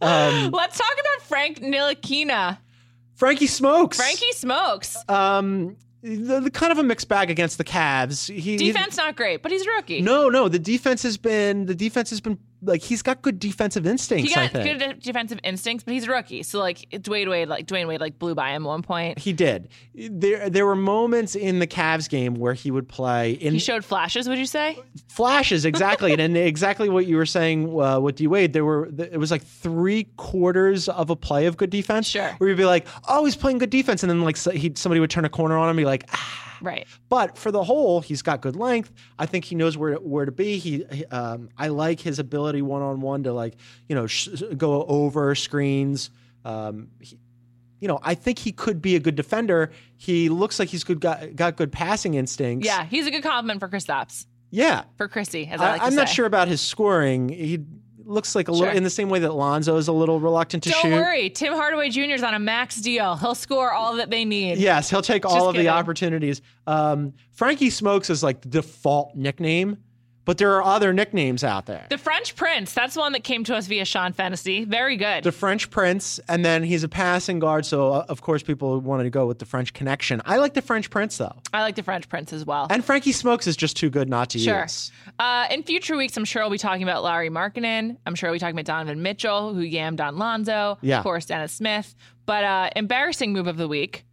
Um, 0.00 0.50
Let's 0.50 0.76
talk 0.78 0.92
about 0.92 1.26
Frank 1.26 1.60
Ntilikina. 1.60 2.58
Frankie 3.14 3.46
Smokes. 3.46 3.96
Frankie 3.96 4.32
smokes. 4.32 4.96
Um, 5.08 5.76
the, 6.02 6.40
the 6.40 6.50
kind 6.50 6.70
of 6.72 6.78
a 6.78 6.82
mixed 6.84 7.08
bag 7.08 7.30
against 7.30 7.58
the 7.58 7.64
Cavs. 7.64 8.32
He, 8.32 8.40
he- 8.40 8.56
Defense 8.56 8.96
not 8.96 9.16
great, 9.16 9.42
but 9.42 9.50
he's 9.50 9.66
a 9.66 9.70
rookie. 9.70 10.00
no, 10.00 10.28
no. 10.28 10.48
The 10.48 10.58
defense 10.58 11.02
has 11.02 11.16
been 11.16 11.66
the 11.66 11.74
defense 11.74 12.10
has 12.10 12.20
been 12.20 12.38
like 12.62 12.82
he's 12.82 13.02
got 13.02 13.22
good 13.22 13.38
defensive 13.38 13.86
instincts. 13.86 14.28
he 14.28 14.34
got 14.34 14.52
good 14.52 15.00
defensive 15.00 15.38
instincts, 15.44 15.84
but 15.84 15.94
he's 15.94 16.04
a 16.04 16.10
rookie. 16.10 16.42
So 16.42 16.58
like 16.58 16.88
Dwyane 16.90 17.30
Wade, 17.30 17.48
like 17.48 17.66
Dwyane 17.66 17.86
Wade, 17.86 18.00
like 18.00 18.18
blew 18.18 18.34
by 18.34 18.50
him 18.50 18.64
at 18.64 18.68
one 18.68 18.82
point. 18.82 19.18
he 19.18 19.32
did. 19.32 19.68
There, 19.94 20.50
there 20.50 20.66
were 20.66 20.76
moments 20.76 21.34
in 21.34 21.58
the 21.58 21.66
Cavs 21.66 22.08
game 22.08 22.34
where 22.34 22.54
he 22.54 22.70
would 22.70 22.88
play 22.88 23.32
in 23.32 23.52
He 23.52 23.58
showed 23.60 23.84
flashes. 23.84 24.28
Would 24.28 24.38
you 24.38 24.46
say? 24.46 24.78
flashes 25.08 25.64
exactly, 25.64 26.12
and, 26.12 26.20
and 26.20 26.36
exactly 26.36 26.88
what 26.88 27.06
you 27.06 27.16
were 27.16 27.26
saying 27.26 27.80
uh, 27.80 28.00
with 28.00 28.16
D 28.16 28.26
Wade. 28.26 28.52
There 28.52 28.64
were 28.64 28.86
it 28.86 29.18
was 29.18 29.30
like 29.30 29.42
three 29.42 30.04
quarters 30.16 30.88
of 30.88 31.10
a 31.10 31.16
play 31.16 31.46
of 31.46 31.56
good 31.56 31.70
defense. 31.70 32.06
Sure. 32.06 32.30
where 32.38 32.50
you'd 32.50 32.56
be 32.56 32.64
like, 32.64 32.86
oh, 33.08 33.24
he's 33.24 33.36
playing 33.36 33.58
good 33.58 33.70
defense, 33.70 34.02
and 34.02 34.10
then 34.10 34.22
like 34.22 34.36
so 34.36 34.52
somebody 34.74 35.00
would 35.00 35.10
turn 35.10 35.24
a 35.24 35.28
corner 35.28 35.56
on 35.56 35.64
him, 35.64 35.70
and 35.70 35.76
be 35.78 35.84
like, 35.84 36.04
ah. 36.12 36.44
Right. 36.60 36.86
But 37.08 37.38
for 37.38 37.50
the 37.50 37.62
whole, 37.62 38.00
he's 38.00 38.22
got 38.22 38.40
good 38.40 38.56
length. 38.56 38.92
I 39.18 39.26
think 39.26 39.44
he 39.44 39.54
knows 39.54 39.76
where 39.76 39.94
where 39.96 40.24
to 40.24 40.32
be. 40.32 40.58
He, 40.58 40.84
he- 40.90 41.04
um, 41.06 41.48
I 41.56 41.68
like 41.68 42.00
his 42.00 42.18
ability 42.18 42.62
one 42.62 42.82
on 42.82 43.00
one 43.00 43.22
to 43.24 43.32
like 43.32 43.54
you 43.88 43.94
know 43.94 44.06
sh- 44.06 44.28
go 44.56 44.84
over 44.84 45.34
screens. 45.34 46.10
Um, 46.44 46.88
he, 47.00 47.18
you 47.80 47.86
know, 47.86 48.00
I 48.02 48.14
think 48.14 48.38
he 48.40 48.50
could 48.50 48.82
be 48.82 48.96
a 48.96 49.00
good 49.00 49.14
defender. 49.14 49.70
He 49.96 50.28
looks 50.30 50.58
like 50.58 50.68
he's 50.68 50.82
good 50.82 51.00
got, 51.00 51.36
got 51.36 51.56
good 51.56 51.70
passing 51.70 52.14
instincts. 52.14 52.66
Yeah, 52.66 52.84
he's 52.84 53.06
a 53.06 53.10
good 53.12 53.22
complement 53.22 53.60
for 53.60 53.68
Kristaps. 53.68 54.26
yeah. 54.50 54.82
For 54.96 55.06
Chrissy, 55.06 55.46
as 55.46 55.60
I, 55.60 55.64
I 55.66 55.72
like 55.72 55.82
I'm 55.82 55.94
not 55.94 56.08
sure 56.08 56.26
about 56.26 56.48
his 56.48 56.60
scoring. 56.60 57.28
He 57.28 57.60
looks 58.08 58.34
like 58.34 58.48
a 58.48 58.52
Sure. 58.52 58.60
little 58.60 58.76
in 58.76 58.82
the 58.82 58.90
same 58.90 59.08
way 59.10 59.18
that 59.20 59.32
Lonzo 59.34 59.76
is 59.76 59.88
a 59.88 59.92
little 59.92 60.18
reluctant 60.20 60.62
to 60.64 60.70
shoot. 60.70 60.82
Don't 60.82 60.92
shoot. 60.92 60.96
worry, 60.96 61.30
Tim 61.30 61.52
Hardaway 61.52 61.90
Jr. 61.90 62.00
is 62.14 62.22
on 62.22 62.34
a 62.34 62.38
max 62.38 62.76
deal. 62.80 63.16
He'll 63.16 63.34
score 63.34 63.72
all 63.72 63.96
that 63.96 64.10
they 64.10 64.24
need. 64.24 64.58
Yes, 64.58 64.88
he'll 64.90 65.02
take 65.02 65.24
all 65.26 65.48
of 65.48 65.54
kidding. 65.54 65.66
the 65.66 65.72
opportunities. 65.72 66.40
Um, 66.66 67.12
Frankie 67.32 67.70
Smokes 67.70 68.10
is 68.10 68.22
like 68.22 68.40
the 68.40 68.48
default 68.48 69.14
nickname, 69.14 69.76
but 70.28 70.36
there 70.36 70.52
are 70.52 70.62
other 70.62 70.92
nicknames 70.92 71.42
out 71.42 71.64
there. 71.64 71.86
The 71.88 71.96
French 71.96 72.36
Prince, 72.36 72.74
that's 72.74 72.92
the 72.92 73.00
one 73.00 73.12
that 73.12 73.24
came 73.24 73.44
to 73.44 73.56
us 73.56 73.66
via 73.66 73.86
Sean 73.86 74.12
Fennessey. 74.12 74.64
Very 74.66 74.98
good. 74.98 75.24
the 75.24 75.32
French 75.32 75.70
Prince, 75.70 76.20
and 76.28 76.44
then 76.44 76.62
he's 76.62 76.84
a 76.84 76.88
passing 76.88 77.38
guard, 77.38 77.64
so 77.64 77.92
uh, 77.94 78.04
of 78.10 78.20
course 78.20 78.42
people 78.42 78.78
wanted 78.80 79.04
to 79.04 79.10
go 79.10 79.26
with 79.26 79.38
the 79.38 79.46
French 79.46 79.72
connection. 79.72 80.20
I 80.26 80.36
like 80.36 80.52
the 80.52 80.60
French 80.60 80.90
Prince 80.90 81.16
though, 81.16 81.34
I 81.54 81.62
like 81.62 81.76
the 81.76 81.82
French 81.82 82.10
Prince 82.10 82.34
as 82.34 82.44
well. 82.44 82.66
and 82.68 82.84
Frankie 82.84 83.12
Smokes 83.12 83.46
is 83.46 83.56
just 83.56 83.78
too 83.78 83.88
good 83.88 84.10
not 84.10 84.28
to 84.30 84.38
Sure. 84.38 84.62
use. 84.64 84.92
Uh, 85.18 85.46
in 85.50 85.62
future 85.62 85.96
weeks, 85.96 86.14
I'm 86.18 86.26
sure 86.26 86.42
we'll 86.42 86.50
be 86.50 86.58
talking 86.58 86.82
about 86.82 87.02
Larry 87.02 87.30
Markkanen. 87.30 87.96
I'm 88.04 88.14
sure 88.14 88.28
we'll 88.28 88.34
be 88.36 88.40
talking 88.40 88.54
about 88.54 88.66
Donovan 88.66 89.00
Mitchell, 89.02 89.54
who 89.54 89.62
yammed 89.62 90.00
on 90.00 90.18
Lonzo. 90.18 90.76
Yeah. 90.82 90.98
Of 90.98 91.04
course, 91.04 91.24
Dennis 91.24 91.52
Smith. 91.52 91.94
But 92.26 92.44
uh, 92.44 92.68
embarrassing 92.76 93.32
move 93.32 93.46
of 93.46 93.56
the 93.56 93.66
week. 93.66 94.04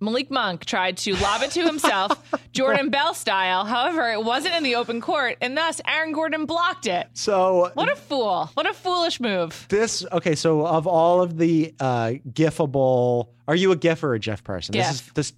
Malik 0.00 0.30
Monk 0.30 0.64
tried 0.64 0.96
to 0.98 1.14
lob 1.16 1.42
it 1.42 1.50
to 1.52 1.64
himself, 1.64 2.32
Jordan 2.52 2.90
Bell 2.90 3.14
style. 3.14 3.64
However, 3.64 4.10
it 4.12 4.22
wasn't 4.22 4.54
in 4.54 4.62
the 4.62 4.74
open 4.74 5.00
court, 5.00 5.38
and 5.40 5.56
thus 5.56 5.80
Aaron 5.86 6.12
Gordon 6.12 6.44
blocked 6.46 6.86
it. 6.86 7.06
So 7.14 7.70
What 7.74 7.90
a 7.90 7.96
fool. 7.96 8.50
What 8.54 8.68
a 8.68 8.74
foolish 8.74 9.20
move. 9.20 9.66
this 9.68 10.04
okay. 10.12 10.34
So 10.34 10.66
of 10.66 10.86
all 10.86 11.22
of 11.22 11.38
the 11.38 11.74
uh, 11.80 12.12
gifable, 12.30 13.28
are 13.48 13.56
you 13.56 13.72
a 13.72 13.76
GIF 13.76 14.02
or 14.04 14.14
a 14.14 14.18
GIF 14.18 14.44
person? 14.44 14.72
This 14.72 14.90
is 14.90 15.02
this. 15.14 15.32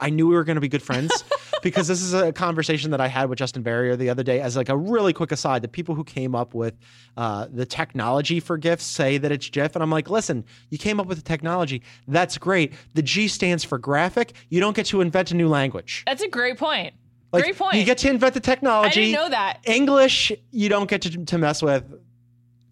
I 0.00 0.10
knew 0.10 0.26
we 0.26 0.34
were 0.34 0.44
going 0.44 0.56
to 0.56 0.60
be 0.60 0.68
good 0.68 0.82
friends 0.82 1.24
because 1.62 1.88
this 1.88 2.02
is 2.02 2.14
a 2.14 2.32
conversation 2.32 2.90
that 2.90 3.00
I 3.00 3.08
had 3.08 3.28
with 3.28 3.38
Justin 3.38 3.62
Verrier 3.62 3.96
the 3.96 4.10
other 4.10 4.22
day. 4.22 4.40
As 4.40 4.56
like 4.56 4.68
a 4.68 4.76
really 4.76 5.12
quick 5.12 5.32
aside, 5.32 5.62
the 5.62 5.68
people 5.68 5.94
who 5.94 6.04
came 6.04 6.34
up 6.34 6.54
with 6.54 6.74
uh, 7.16 7.46
the 7.52 7.66
technology 7.66 8.40
for 8.40 8.56
GIFs 8.56 8.84
say 8.84 9.18
that 9.18 9.30
it's 9.30 9.48
GIF, 9.48 9.76
and 9.76 9.82
I'm 9.82 9.90
like, 9.90 10.10
listen, 10.10 10.44
you 10.70 10.78
came 10.78 11.00
up 11.00 11.06
with 11.06 11.18
the 11.18 11.24
technology. 11.24 11.82
That's 12.08 12.38
great. 12.38 12.72
The 12.94 13.02
G 13.02 13.28
stands 13.28 13.64
for 13.64 13.78
graphic. 13.78 14.32
You 14.48 14.60
don't 14.60 14.74
get 14.74 14.86
to 14.86 15.00
invent 15.00 15.30
a 15.30 15.34
new 15.34 15.48
language. 15.48 16.04
That's 16.06 16.22
a 16.22 16.28
great 16.28 16.58
point. 16.58 16.94
Like, 17.32 17.44
great 17.44 17.58
point. 17.58 17.76
You 17.76 17.84
get 17.84 17.98
to 17.98 18.10
invent 18.10 18.34
the 18.34 18.40
technology. 18.40 18.88
I 18.88 19.04
didn't 19.04 19.12
know 19.12 19.28
that. 19.28 19.60
English, 19.64 20.32
you 20.50 20.68
don't 20.68 20.90
get 20.90 21.02
to, 21.02 21.24
to 21.24 21.38
mess 21.38 21.62
with. 21.62 21.84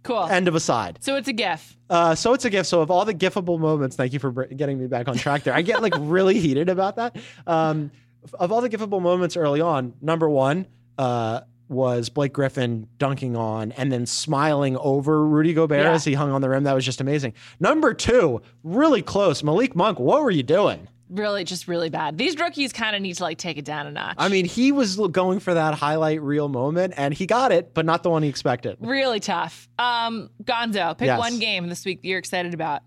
Cool. 0.02 0.24
End 0.24 0.48
of 0.48 0.54
aside. 0.54 0.98
so 1.02 1.16
it's 1.16 1.28
a 1.28 1.32
GIF. 1.32 1.76
Uh, 1.90 2.14
so 2.14 2.32
it's 2.34 2.44
a 2.44 2.50
GIF. 2.50 2.66
So 2.66 2.80
of 2.80 2.90
all 2.90 3.04
the 3.04 3.14
gifable 3.14 3.58
moments, 3.58 3.96
thank 3.96 4.12
you 4.12 4.18
for 4.18 4.30
br- 4.30 4.44
getting 4.44 4.78
me 4.78 4.87
back 4.87 5.08
on 5.08 5.16
track 5.16 5.42
there. 5.42 5.54
I 5.54 5.62
get 5.62 5.82
like 5.82 5.94
really 5.98 6.38
heated 6.40 6.68
about 6.68 6.96
that. 6.96 7.16
Um, 7.46 7.90
of 8.34 8.52
all 8.52 8.61
the 8.61 8.68
gifable 8.70 9.00
moments 9.02 9.37
early 9.37 9.61
on, 9.61 9.94
number 10.00 10.28
one 10.28 10.66
uh, 10.98 11.40
was 11.68 12.08
Blake 12.08 12.32
Griffin 12.32 12.88
dunking 12.98 13.37
on 13.37 13.72
and 13.72 13.90
then 13.92 14.06
smiling 14.06 14.76
over 14.78 15.24
Rudy 15.26 15.52
Gobert 15.54 15.82
Yeah. 15.84 15.92
as 15.92 16.04
he 16.04 16.14
hung 16.14 16.30
on 16.30 16.40
the 16.40 16.48
rim. 16.48 16.64
That 16.64 16.74
was 16.74 16.84
just 16.84 17.00
amazing. 17.00 17.34
Number 17.61 17.92
two, 17.94 18.40
really 18.62 19.02
close, 19.02 19.42
Malik 19.42 19.74
Monk. 19.76 19.98
What 19.98 20.22
were 20.22 20.30
you 20.30 20.42
doing? 20.42 20.88
Really, 21.10 21.44
just 21.44 21.68
really 21.68 21.88
bad. 21.90 22.18
These 22.18 22.36
rookies 22.38 22.72
kind 22.72 22.94
of 22.94 23.00
need 23.02 23.14
to 23.14 23.22
like 23.22 23.38
take 23.38 23.56
it 23.56 23.64
down 23.64 23.86
a 23.86 23.90
notch. 23.90 24.16
I 24.18 24.28
mean, 24.28 24.44
he 24.44 24.72
was 24.72 24.96
going 24.96 25.40
for 25.40 25.54
that 25.54 25.74
highlight 25.74 26.20
reel 26.22 26.48
moment, 26.48 26.94
and 26.96 27.14
he 27.14 27.26
got 27.26 27.50
it, 27.52 27.72
but 27.72 27.86
not 27.86 28.02
the 28.02 28.10
one 28.10 28.22
he 28.22 28.28
expected. 28.28 28.76
really 28.80 29.20
tough. 29.20 29.68
Um, 29.78 30.30
Gonzo, 30.44 30.96
pick 30.98 31.06
Yes. 31.06 31.18
one 31.18 31.38
game 31.38 31.68
this 31.68 31.84
week 31.84 32.02
that 32.02 32.08
you're 32.08 32.18
excited 32.18 32.52
about. 32.54 32.82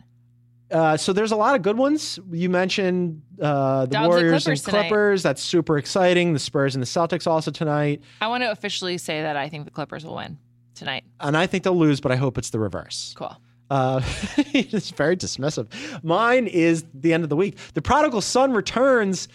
Uh, 0.70 0.96
so 0.96 1.12
there's 1.12 1.32
a 1.34 1.36
lot 1.36 1.54
of 1.56 1.62
good 1.64 1.78
ones. 1.78 2.18
You 2.32 2.50
mentioned 2.50 3.22
uh, 3.42 3.88
the 3.88 4.00
Warriors 4.08 4.44
Clippers 4.46 4.66
and. 4.68 4.72
Clippers. 4.74 5.24
That's 5.24 5.42
super 5.42 5.78
exciting. 5.78 6.32
The 6.34 6.40
Spurs 6.40 6.76
and 6.76 6.82
the 6.82 6.88
Celtics 6.88 7.28
also 7.28 7.52
tonight. 7.52 8.02
I 8.22 8.28
want 8.28 8.44
to 8.44 8.52
officially 8.52 8.98
say 8.98 9.22
that 9.22 9.36
I 9.36 9.50
think 9.50 9.66
the 9.66 9.72
Clippers 9.72 10.06
will 10.06 10.16
win 10.16 10.38
tonight. 10.76 11.04
And 11.20 11.36
I 11.36 11.46
think 11.48 11.64
they'll 11.66 11.78
lose, 11.78 12.00
but 12.00 12.12
I 12.14 12.16
hope 12.16 12.38
it's 12.38 12.52
the 12.52 12.60
reverse. 12.60 13.14
Cool. 13.18 13.36
Uh, 13.72 14.02
it's 14.54 14.92
very 14.92 15.16
dismissive. 15.16 15.68
Mine 16.04 16.46
is 16.48 16.84
the 16.94 17.14
end 17.14 17.24
of 17.24 17.30
the 17.30 17.36
week. 17.38 17.58
The 17.74 17.82
prodigal 17.82 18.20
son 18.22 18.52
returns. 18.54 19.28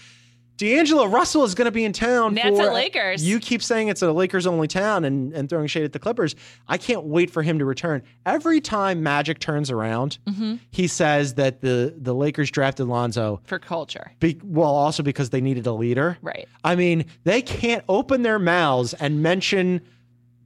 D'Angelo 0.59 1.05
Russell 1.07 1.45
is 1.45 1.55
going 1.55 1.66
to 1.66 1.70
be 1.70 1.84
in 1.84 1.93
town. 1.93 2.34
For, 2.34 2.51
Lakers. 2.72 3.22
You 3.22 3.41
keep 3.41 3.62
saying 3.62 3.89
it's 3.89 4.01
a 4.01 4.11
Lakers 4.11 4.47
only 4.47 4.66
town 4.66 5.05
and, 5.05 5.34
and 5.34 5.51
throwing 5.51 5.66
shade 5.66 5.84
at 5.84 5.93
the 5.93 5.99
Clippers. 5.99 6.34
I 6.66 6.78
can't 6.78 7.05
wait 7.05 7.30
for 7.30 7.43
him 7.43 7.59
to 7.59 7.66
return. 7.66 8.03
Every 8.24 8.62
time 8.62 9.03
Magic 9.03 9.39
turns 9.39 9.70
around, 9.70 10.16
Mm-hmm. 10.26 10.55
he 10.70 10.87
says 10.87 11.34
that 11.34 11.61
the, 11.61 11.95
the 11.99 12.14
Lakers 12.14 12.51
drafted 12.51 12.87
Lonzo, 12.89 13.41
for 13.45 13.59
culture. 13.59 14.12
be, 14.18 14.41
well, 14.43 14.74
also 14.74 15.03
because 15.03 15.28
they 15.28 15.43
needed 15.43 15.66
a 15.66 15.72
leader. 15.72 16.16
Right. 16.22 16.49
I 16.64 16.74
mean, 16.74 17.05
they 17.24 17.43
can't 17.43 17.84
open 17.87 18.22
their 18.22 18.39
mouths 18.39 18.95
and 18.95 19.22
mention 19.22 19.82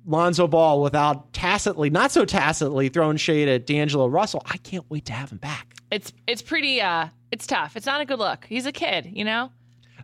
Lonzo 0.06 0.46
Ball 0.46 0.82
without 0.82 1.32
tacitly, 1.32 1.90
not 1.90 2.10
so 2.10 2.24
tacitly, 2.24 2.88
throwing 2.88 3.16
shade 3.16 3.48
at 3.48 3.66
D'Angelo 3.66 4.06
Russell. 4.06 4.42
I 4.46 4.56
can't 4.58 4.84
wait 4.88 5.04
to 5.06 5.12
have 5.12 5.30
him 5.30 5.38
back. 5.38 5.74
It's 5.90 6.12
it's 6.26 6.42
pretty 6.42 6.80
uh 6.80 7.08
it's 7.30 7.46
tough. 7.46 7.76
It's 7.76 7.86
not 7.86 8.00
a 8.00 8.04
good 8.04 8.18
look. 8.18 8.44
He's 8.48 8.66
a 8.66 8.72
kid, 8.72 9.10
you 9.12 9.24
know? 9.24 9.50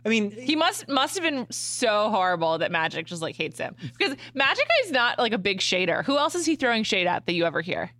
I 0.05 0.09
mean, 0.09 0.31
He 0.31 0.55
must 0.55 0.87
must 0.87 1.15
have 1.15 1.23
been 1.23 1.47
so 1.51 2.09
horrible 2.09 2.57
that 2.59 2.71
Magic 2.71 3.05
just 3.07 3.21
like 3.21 3.35
hates 3.35 3.59
him. 3.59 3.75
Because 3.97 4.15
Magic 4.33 4.65
is 4.85 4.91
not 4.91 5.17
like 5.19 5.33
a 5.33 5.37
big 5.37 5.59
shader. 5.59 6.03
Who 6.05 6.17
else 6.17 6.35
is 6.35 6.45
he 6.45 6.55
throwing 6.55 6.83
shade 6.83 7.07
at 7.07 7.25
that 7.25 7.33
you 7.33 7.45
ever 7.45 7.61
hear? 7.61 7.91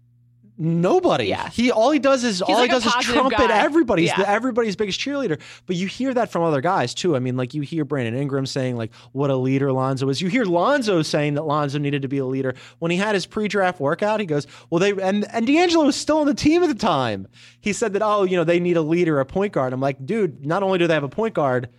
Nobody. 0.57 1.25
Yeah. 1.25 1.49
He 1.49 1.71
all 1.71 1.91
he 1.91 1.99
does 1.99 2.23
is 2.23 2.41
all 2.41 2.55
like 2.55 2.69
he 2.71 2.75
does 2.75 2.85
is 2.85 2.93
trumpet 3.01 3.37
guy. 3.37 3.57
everybody. 3.59 4.01
He's 4.03 4.09
Yeah. 4.11 4.17
the, 4.23 4.29
everybody's 4.29 4.75
biggest 4.75 4.99
cheerleader. 4.99 5.39
But 5.67 5.75
you 5.75 5.85
hear 5.87 6.13
that 6.15 6.31
from 6.31 6.41
other 6.41 6.61
guys 6.61 6.95
too. 6.95 7.15
I 7.15 7.19
mean, 7.19 7.37
like 7.37 7.53
you 7.53 7.61
hear 7.61 7.85
Brandon 7.85 8.15
Ingram 8.19 8.45
saying 8.47 8.75
like 8.75 8.91
what 9.11 9.29
a 9.29 9.35
leader 9.35 9.71
Lonzo 9.71 10.09
is. 10.09 10.19
You 10.19 10.29
hear 10.29 10.45
Lonzo 10.45 11.03
saying 11.03 11.35
that 11.35 11.43
Lonzo 11.45 11.77
needed 11.77 12.01
to 12.01 12.07
be 12.07 12.17
a 12.17 12.25
leader. 12.25 12.55
When 12.79 12.89
he 12.89 12.97
had 12.97 13.13
his 13.13 13.25
pre-draft 13.27 13.79
workout, 13.79 14.19
he 14.19 14.25
goes, 14.25 14.47
"Well, 14.69 14.79
they 14.79 14.91
and 14.93 15.25
and 15.31 15.45
D'Angelo 15.45 15.85
was 15.85 15.95
still 15.95 16.19
on 16.19 16.25
the 16.27 16.33
team 16.33 16.63
at 16.63 16.69
the 16.69 16.75
time." 16.75 17.27
He 17.61 17.71
said 17.71 17.93
that, 17.93 18.01
"Oh, 18.01 18.23
you 18.23 18.35
know, 18.35 18.43
they 18.43 18.59
need 18.59 18.77
a 18.77 18.81
leader, 18.81 19.19
a 19.19 19.25
point 19.25 19.53
guard." 19.53 19.73
I'm 19.73 19.81
like, 19.81 20.03
dude, 20.05 20.45
not 20.45 20.63
only 20.63 20.79
do 20.79 20.87
they 20.87 20.93
have 20.95 21.03
a 21.03 21.09
point 21.09 21.35
guard, 21.35 21.69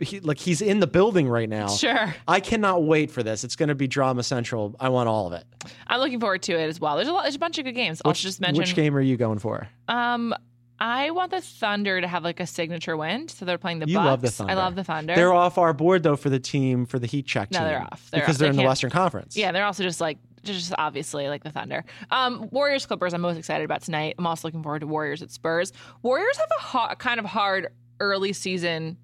he, 0.00 0.20
like 0.20 0.38
he's 0.38 0.60
in 0.62 0.80
the 0.80 0.86
building 0.86 1.28
right 1.28 1.48
now. 1.48 1.68
Sure. 1.68 2.14
I 2.26 2.40
cannot 2.40 2.84
wait 2.84 3.10
for 3.10 3.22
this. 3.22 3.44
It's 3.44 3.56
going 3.56 3.68
to 3.68 3.74
be 3.74 3.86
drama 3.88 4.22
central. 4.22 4.76
I 4.78 4.88
want 4.90 5.08
all 5.08 5.26
of 5.26 5.32
it. 5.32 5.44
I'm 5.86 6.00
looking 6.00 6.20
forward 6.20 6.42
to 6.42 6.52
it 6.58 6.68
as 6.68 6.78
well. 6.80 6.96
There's 6.96 7.08
a 7.08 7.12
lot 7.12 7.22
there's 7.24 7.34
a 7.34 7.38
bunch 7.38 7.58
of 7.58 7.64
good 7.64 7.74
games. 7.74 8.00
I'll 8.04 8.10
Which, 8.12 8.22
just 8.22 8.40
mention 8.40 8.58
which 8.58 8.74
game 8.74 8.96
are 8.96 9.00
you 9.00 9.16
going 9.16 9.38
for? 9.38 9.68
um 9.88 10.34
I 10.80 11.10
want 11.10 11.32
the 11.32 11.40
Thunder 11.40 12.00
to 12.00 12.06
have 12.06 12.22
like 12.22 12.38
a 12.38 12.46
signature 12.46 12.96
win. 12.96 13.26
So 13.26 13.44
they're 13.44 13.58
playing 13.58 13.80
the 13.80 13.88
You 13.88 13.96
Bucks. 13.96 14.06
love 14.06 14.20
the 14.20 14.30
Thunder. 14.30 14.52
I 14.52 14.54
love 14.54 14.76
the 14.76 14.84
Thunder. 14.84 15.14
They're 15.16 15.32
off 15.32 15.58
our 15.58 15.72
board 15.72 16.04
though 16.04 16.14
for 16.14 16.30
the 16.30 16.38
team 16.38 16.86
for 16.86 17.00
the 17.00 17.08
Heat 17.08 17.26
check 17.26 17.50
No, 17.50 17.58
team. 17.58 17.66
they're 17.66 17.80
off. 17.82 18.08
They're 18.12 18.20
because 18.20 18.36
off. 18.36 18.38
they're 18.38 18.48
They 18.52 18.58
in 18.58 18.62
the 18.62 18.68
Western 18.68 18.90
Conference. 18.90 19.36
Yeah, 19.36 19.50
they're 19.50 19.64
also 19.64 19.82
just 19.82 20.00
like 20.00 20.18
just 20.44 20.72
obviously 20.78 21.28
like 21.28 21.42
the 21.42 21.50
Thunder. 21.50 21.84
Um, 22.12 22.48
Warriors 22.52 22.86
Clippers. 22.86 23.12
I'm 23.12 23.20
most 23.22 23.36
excited 23.38 23.64
about 23.64 23.82
tonight. 23.82 24.14
I'm 24.18 24.26
also 24.28 24.46
looking 24.46 24.62
forward 24.62 24.78
to 24.82 24.86
Warriors 24.86 25.20
at 25.20 25.32
Spurs. 25.32 25.72
Warriors 26.02 26.36
have 26.36 26.48
a 26.56 26.62
ha- 26.62 26.94
kind 26.94 27.18
of 27.18 27.26
hard 27.26 27.72
early 27.98 28.32
season 28.32 28.96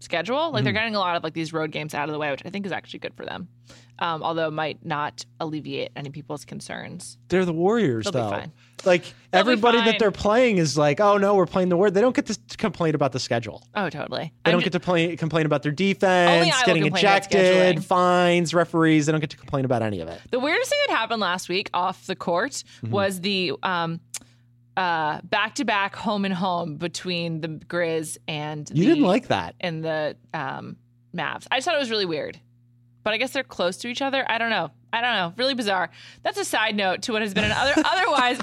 schedule. 0.00 0.50
Like 0.52 0.64
they're 0.64 0.72
Mm-hmm. 0.72 0.78
getting 0.78 0.94
a 0.94 0.98
lot 1.00 1.16
of 1.16 1.24
like 1.24 1.34
these 1.34 1.52
road 1.52 1.70
games 1.70 1.94
out 1.94 2.08
of 2.08 2.12
the 2.12 2.18
way, 2.18 2.30
which 2.30 2.42
I 2.44 2.50
think 2.50 2.66
is 2.66 2.72
actually 2.72 3.00
good 3.00 3.14
for 3.14 3.24
them. 3.24 3.48
Um, 3.98 4.22
although 4.22 4.48
it 4.48 4.52
might 4.52 4.84
not 4.84 5.24
alleviate 5.40 5.90
any 5.96 6.10
people's 6.10 6.44
concerns. 6.44 7.16
they're 7.28 7.46
the 7.46 7.52
Warriors 7.54 8.04
They'll 8.04 8.12
though. 8.12 8.42
Like 8.84 9.02
They'll 9.04 9.40
everybody 9.40 9.78
that 9.78 9.98
they're 9.98 10.10
playing 10.10 10.58
is 10.58 10.76
like, 10.76 11.00
oh 11.00 11.16
no, 11.16 11.34
we're 11.34 11.46
playing 11.46 11.70
the 11.70 11.78
Warriors. 11.78 11.94
They 11.94 12.02
don't 12.02 12.14
get 12.14 12.26
to 12.26 12.38
complain 12.58 12.94
about 12.94 13.12
the 13.12 13.18
schedule. 13.18 13.66
Oh, 13.74 13.88
totally. 13.88 14.34
They 14.44 14.50
I'm 14.50 14.52
don't 14.52 14.62
get 14.62 14.74
to 14.74 14.80
play, 14.80 15.16
complain 15.16 15.46
about 15.46 15.62
their 15.62 15.72
defense, 15.72 16.54
getting 16.64 16.84
ejected, 16.84 17.82
fines, 17.84 18.52
referees. 18.52 19.06
They 19.06 19.12
don't 19.12 19.20
get 19.22 19.30
to 19.30 19.38
complain 19.38 19.64
about 19.64 19.80
any 19.82 20.00
of 20.00 20.08
it. 20.08 20.20
The 20.30 20.40
weirdest 20.40 20.68
thing 20.70 20.78
that 20.88 20.94
happened 20.96 21.20
last 21.22 21.48
week 21.48 21.70
off 21.72 22.06
the 22.06 22.16
court 22.16 22.36
Mm-hmm. 22.46 22.90
was 22.90 23.20
the 23.22 23.54
um, 23.62 24.00
uh, 24.76 25.20
back-to-back 25.22 25.96
home 25.96 26.24
and 26.24 26.34
home 26.34 26.76
between 26.76 27.40
the 27.40 27.48
Grizz 27.48 28.18
and 28.28 28.68
You 28.70 28.84
the, 28.84 28.90
didn't 28.94 29.04
like 29.04 29.28
that. 29.28 29.54
and 29.60 29.84
the 29.84 30.16
um, 30.34 30.76
Mavs. 31.14 31.46
I 31.50 31.56
just 31.56 31.64
thought 31.64 31.74
it 31.74 31.78
was 31.80 31.90
really 31.90 32.04
weird. 32.06 32.38
But 33.02 33.14
I 33.14 33.18
guess 33.18 33.32
they're 33.32 33.44
close 33.44 33.76
to 33.78 33.88
each 33.88 34.02
other. 34.02 34.24
I 34.28 34.36
don't 34.38 34.50
know. 34.50 34.70
I 34.92 35.00
don't 35.00 35.12
know. 35.14 35.32
Really 35.36 35.54
bizarre. 35.54 35.90
That's 36.24 36.38
a 36.38 36.44
side 36.44 36.74
note 36.74 37.02
to 37.02 37.12
what 37.12 37.22
has 37.22 37.32
been 37.34 37.44
an 37.44 37.52
other 37.52 37.74
otherwise 37.84 38.40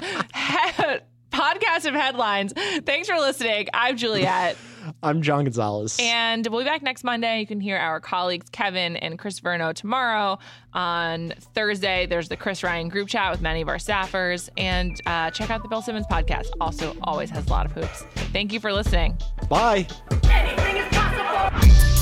podcast 1.34 1.86
of 1.86 1.94
headlines. 1.94 2.52
Thanks 2.84 3.08
for 3.08 3.16
listening. 3.16 3.68
I'm 3.74 3.96
Juliet. 3.96 4.56
I'm 5.02 5.22
John 5.22 5.44
Gonzalez. 5.44 5.96
And 6.00 6.46
we'll 6.46 6.60
be 6.60 6.66
back 6.66 6.82
next 6.82 7.04
Monday. 7.04 7.40
You 7.40 7.46
can 7.46 7.60
hear 7.60 7.76
our 7.76 8.00
colleagues 8.00 8.50
Kevin 8.50 8.96
and 8.96 9.18
Chris 9.18 9.38
Vernon 9.38 9.74
tomorrow. 9.74 10.38
On 10.72 11.32
Thursday, 11.54 12.06
there's 12.06 12.28
the 12.28 12.36
Chris 12.36 12.62
Ryan 12.62 12.88
group 12.88 13.08
chat 13.08 13.30
with 13.30 13.40
many 13.40 13.62
of 13.62 13.68
our 13.68 13.76
staffers. 13.76 14.48
And 14.56 15.00
uh, 15.06 15.30
check 15.30 15.50
out 15.50 15.62
the 15.62 15.68
Bill 15.68 15.82
Simmons 15.82 16.06
podcast. 16.10 16.48
Also, 16.60 16.94
always 17.02 17.30
has 17.30 17.46
a 17.46 17.50
lot 17.50 17.66
of 17.66 17.72
hoops. 17.72 18.02
Thank 18.32 18.52
you 18.52 18.60
for 18.60 18.72
listening. 18.72 19.18
Bye. 19.48 19.86
Anything 20.30 20.76
is 20.76 20.88
possible. 20.94 21.93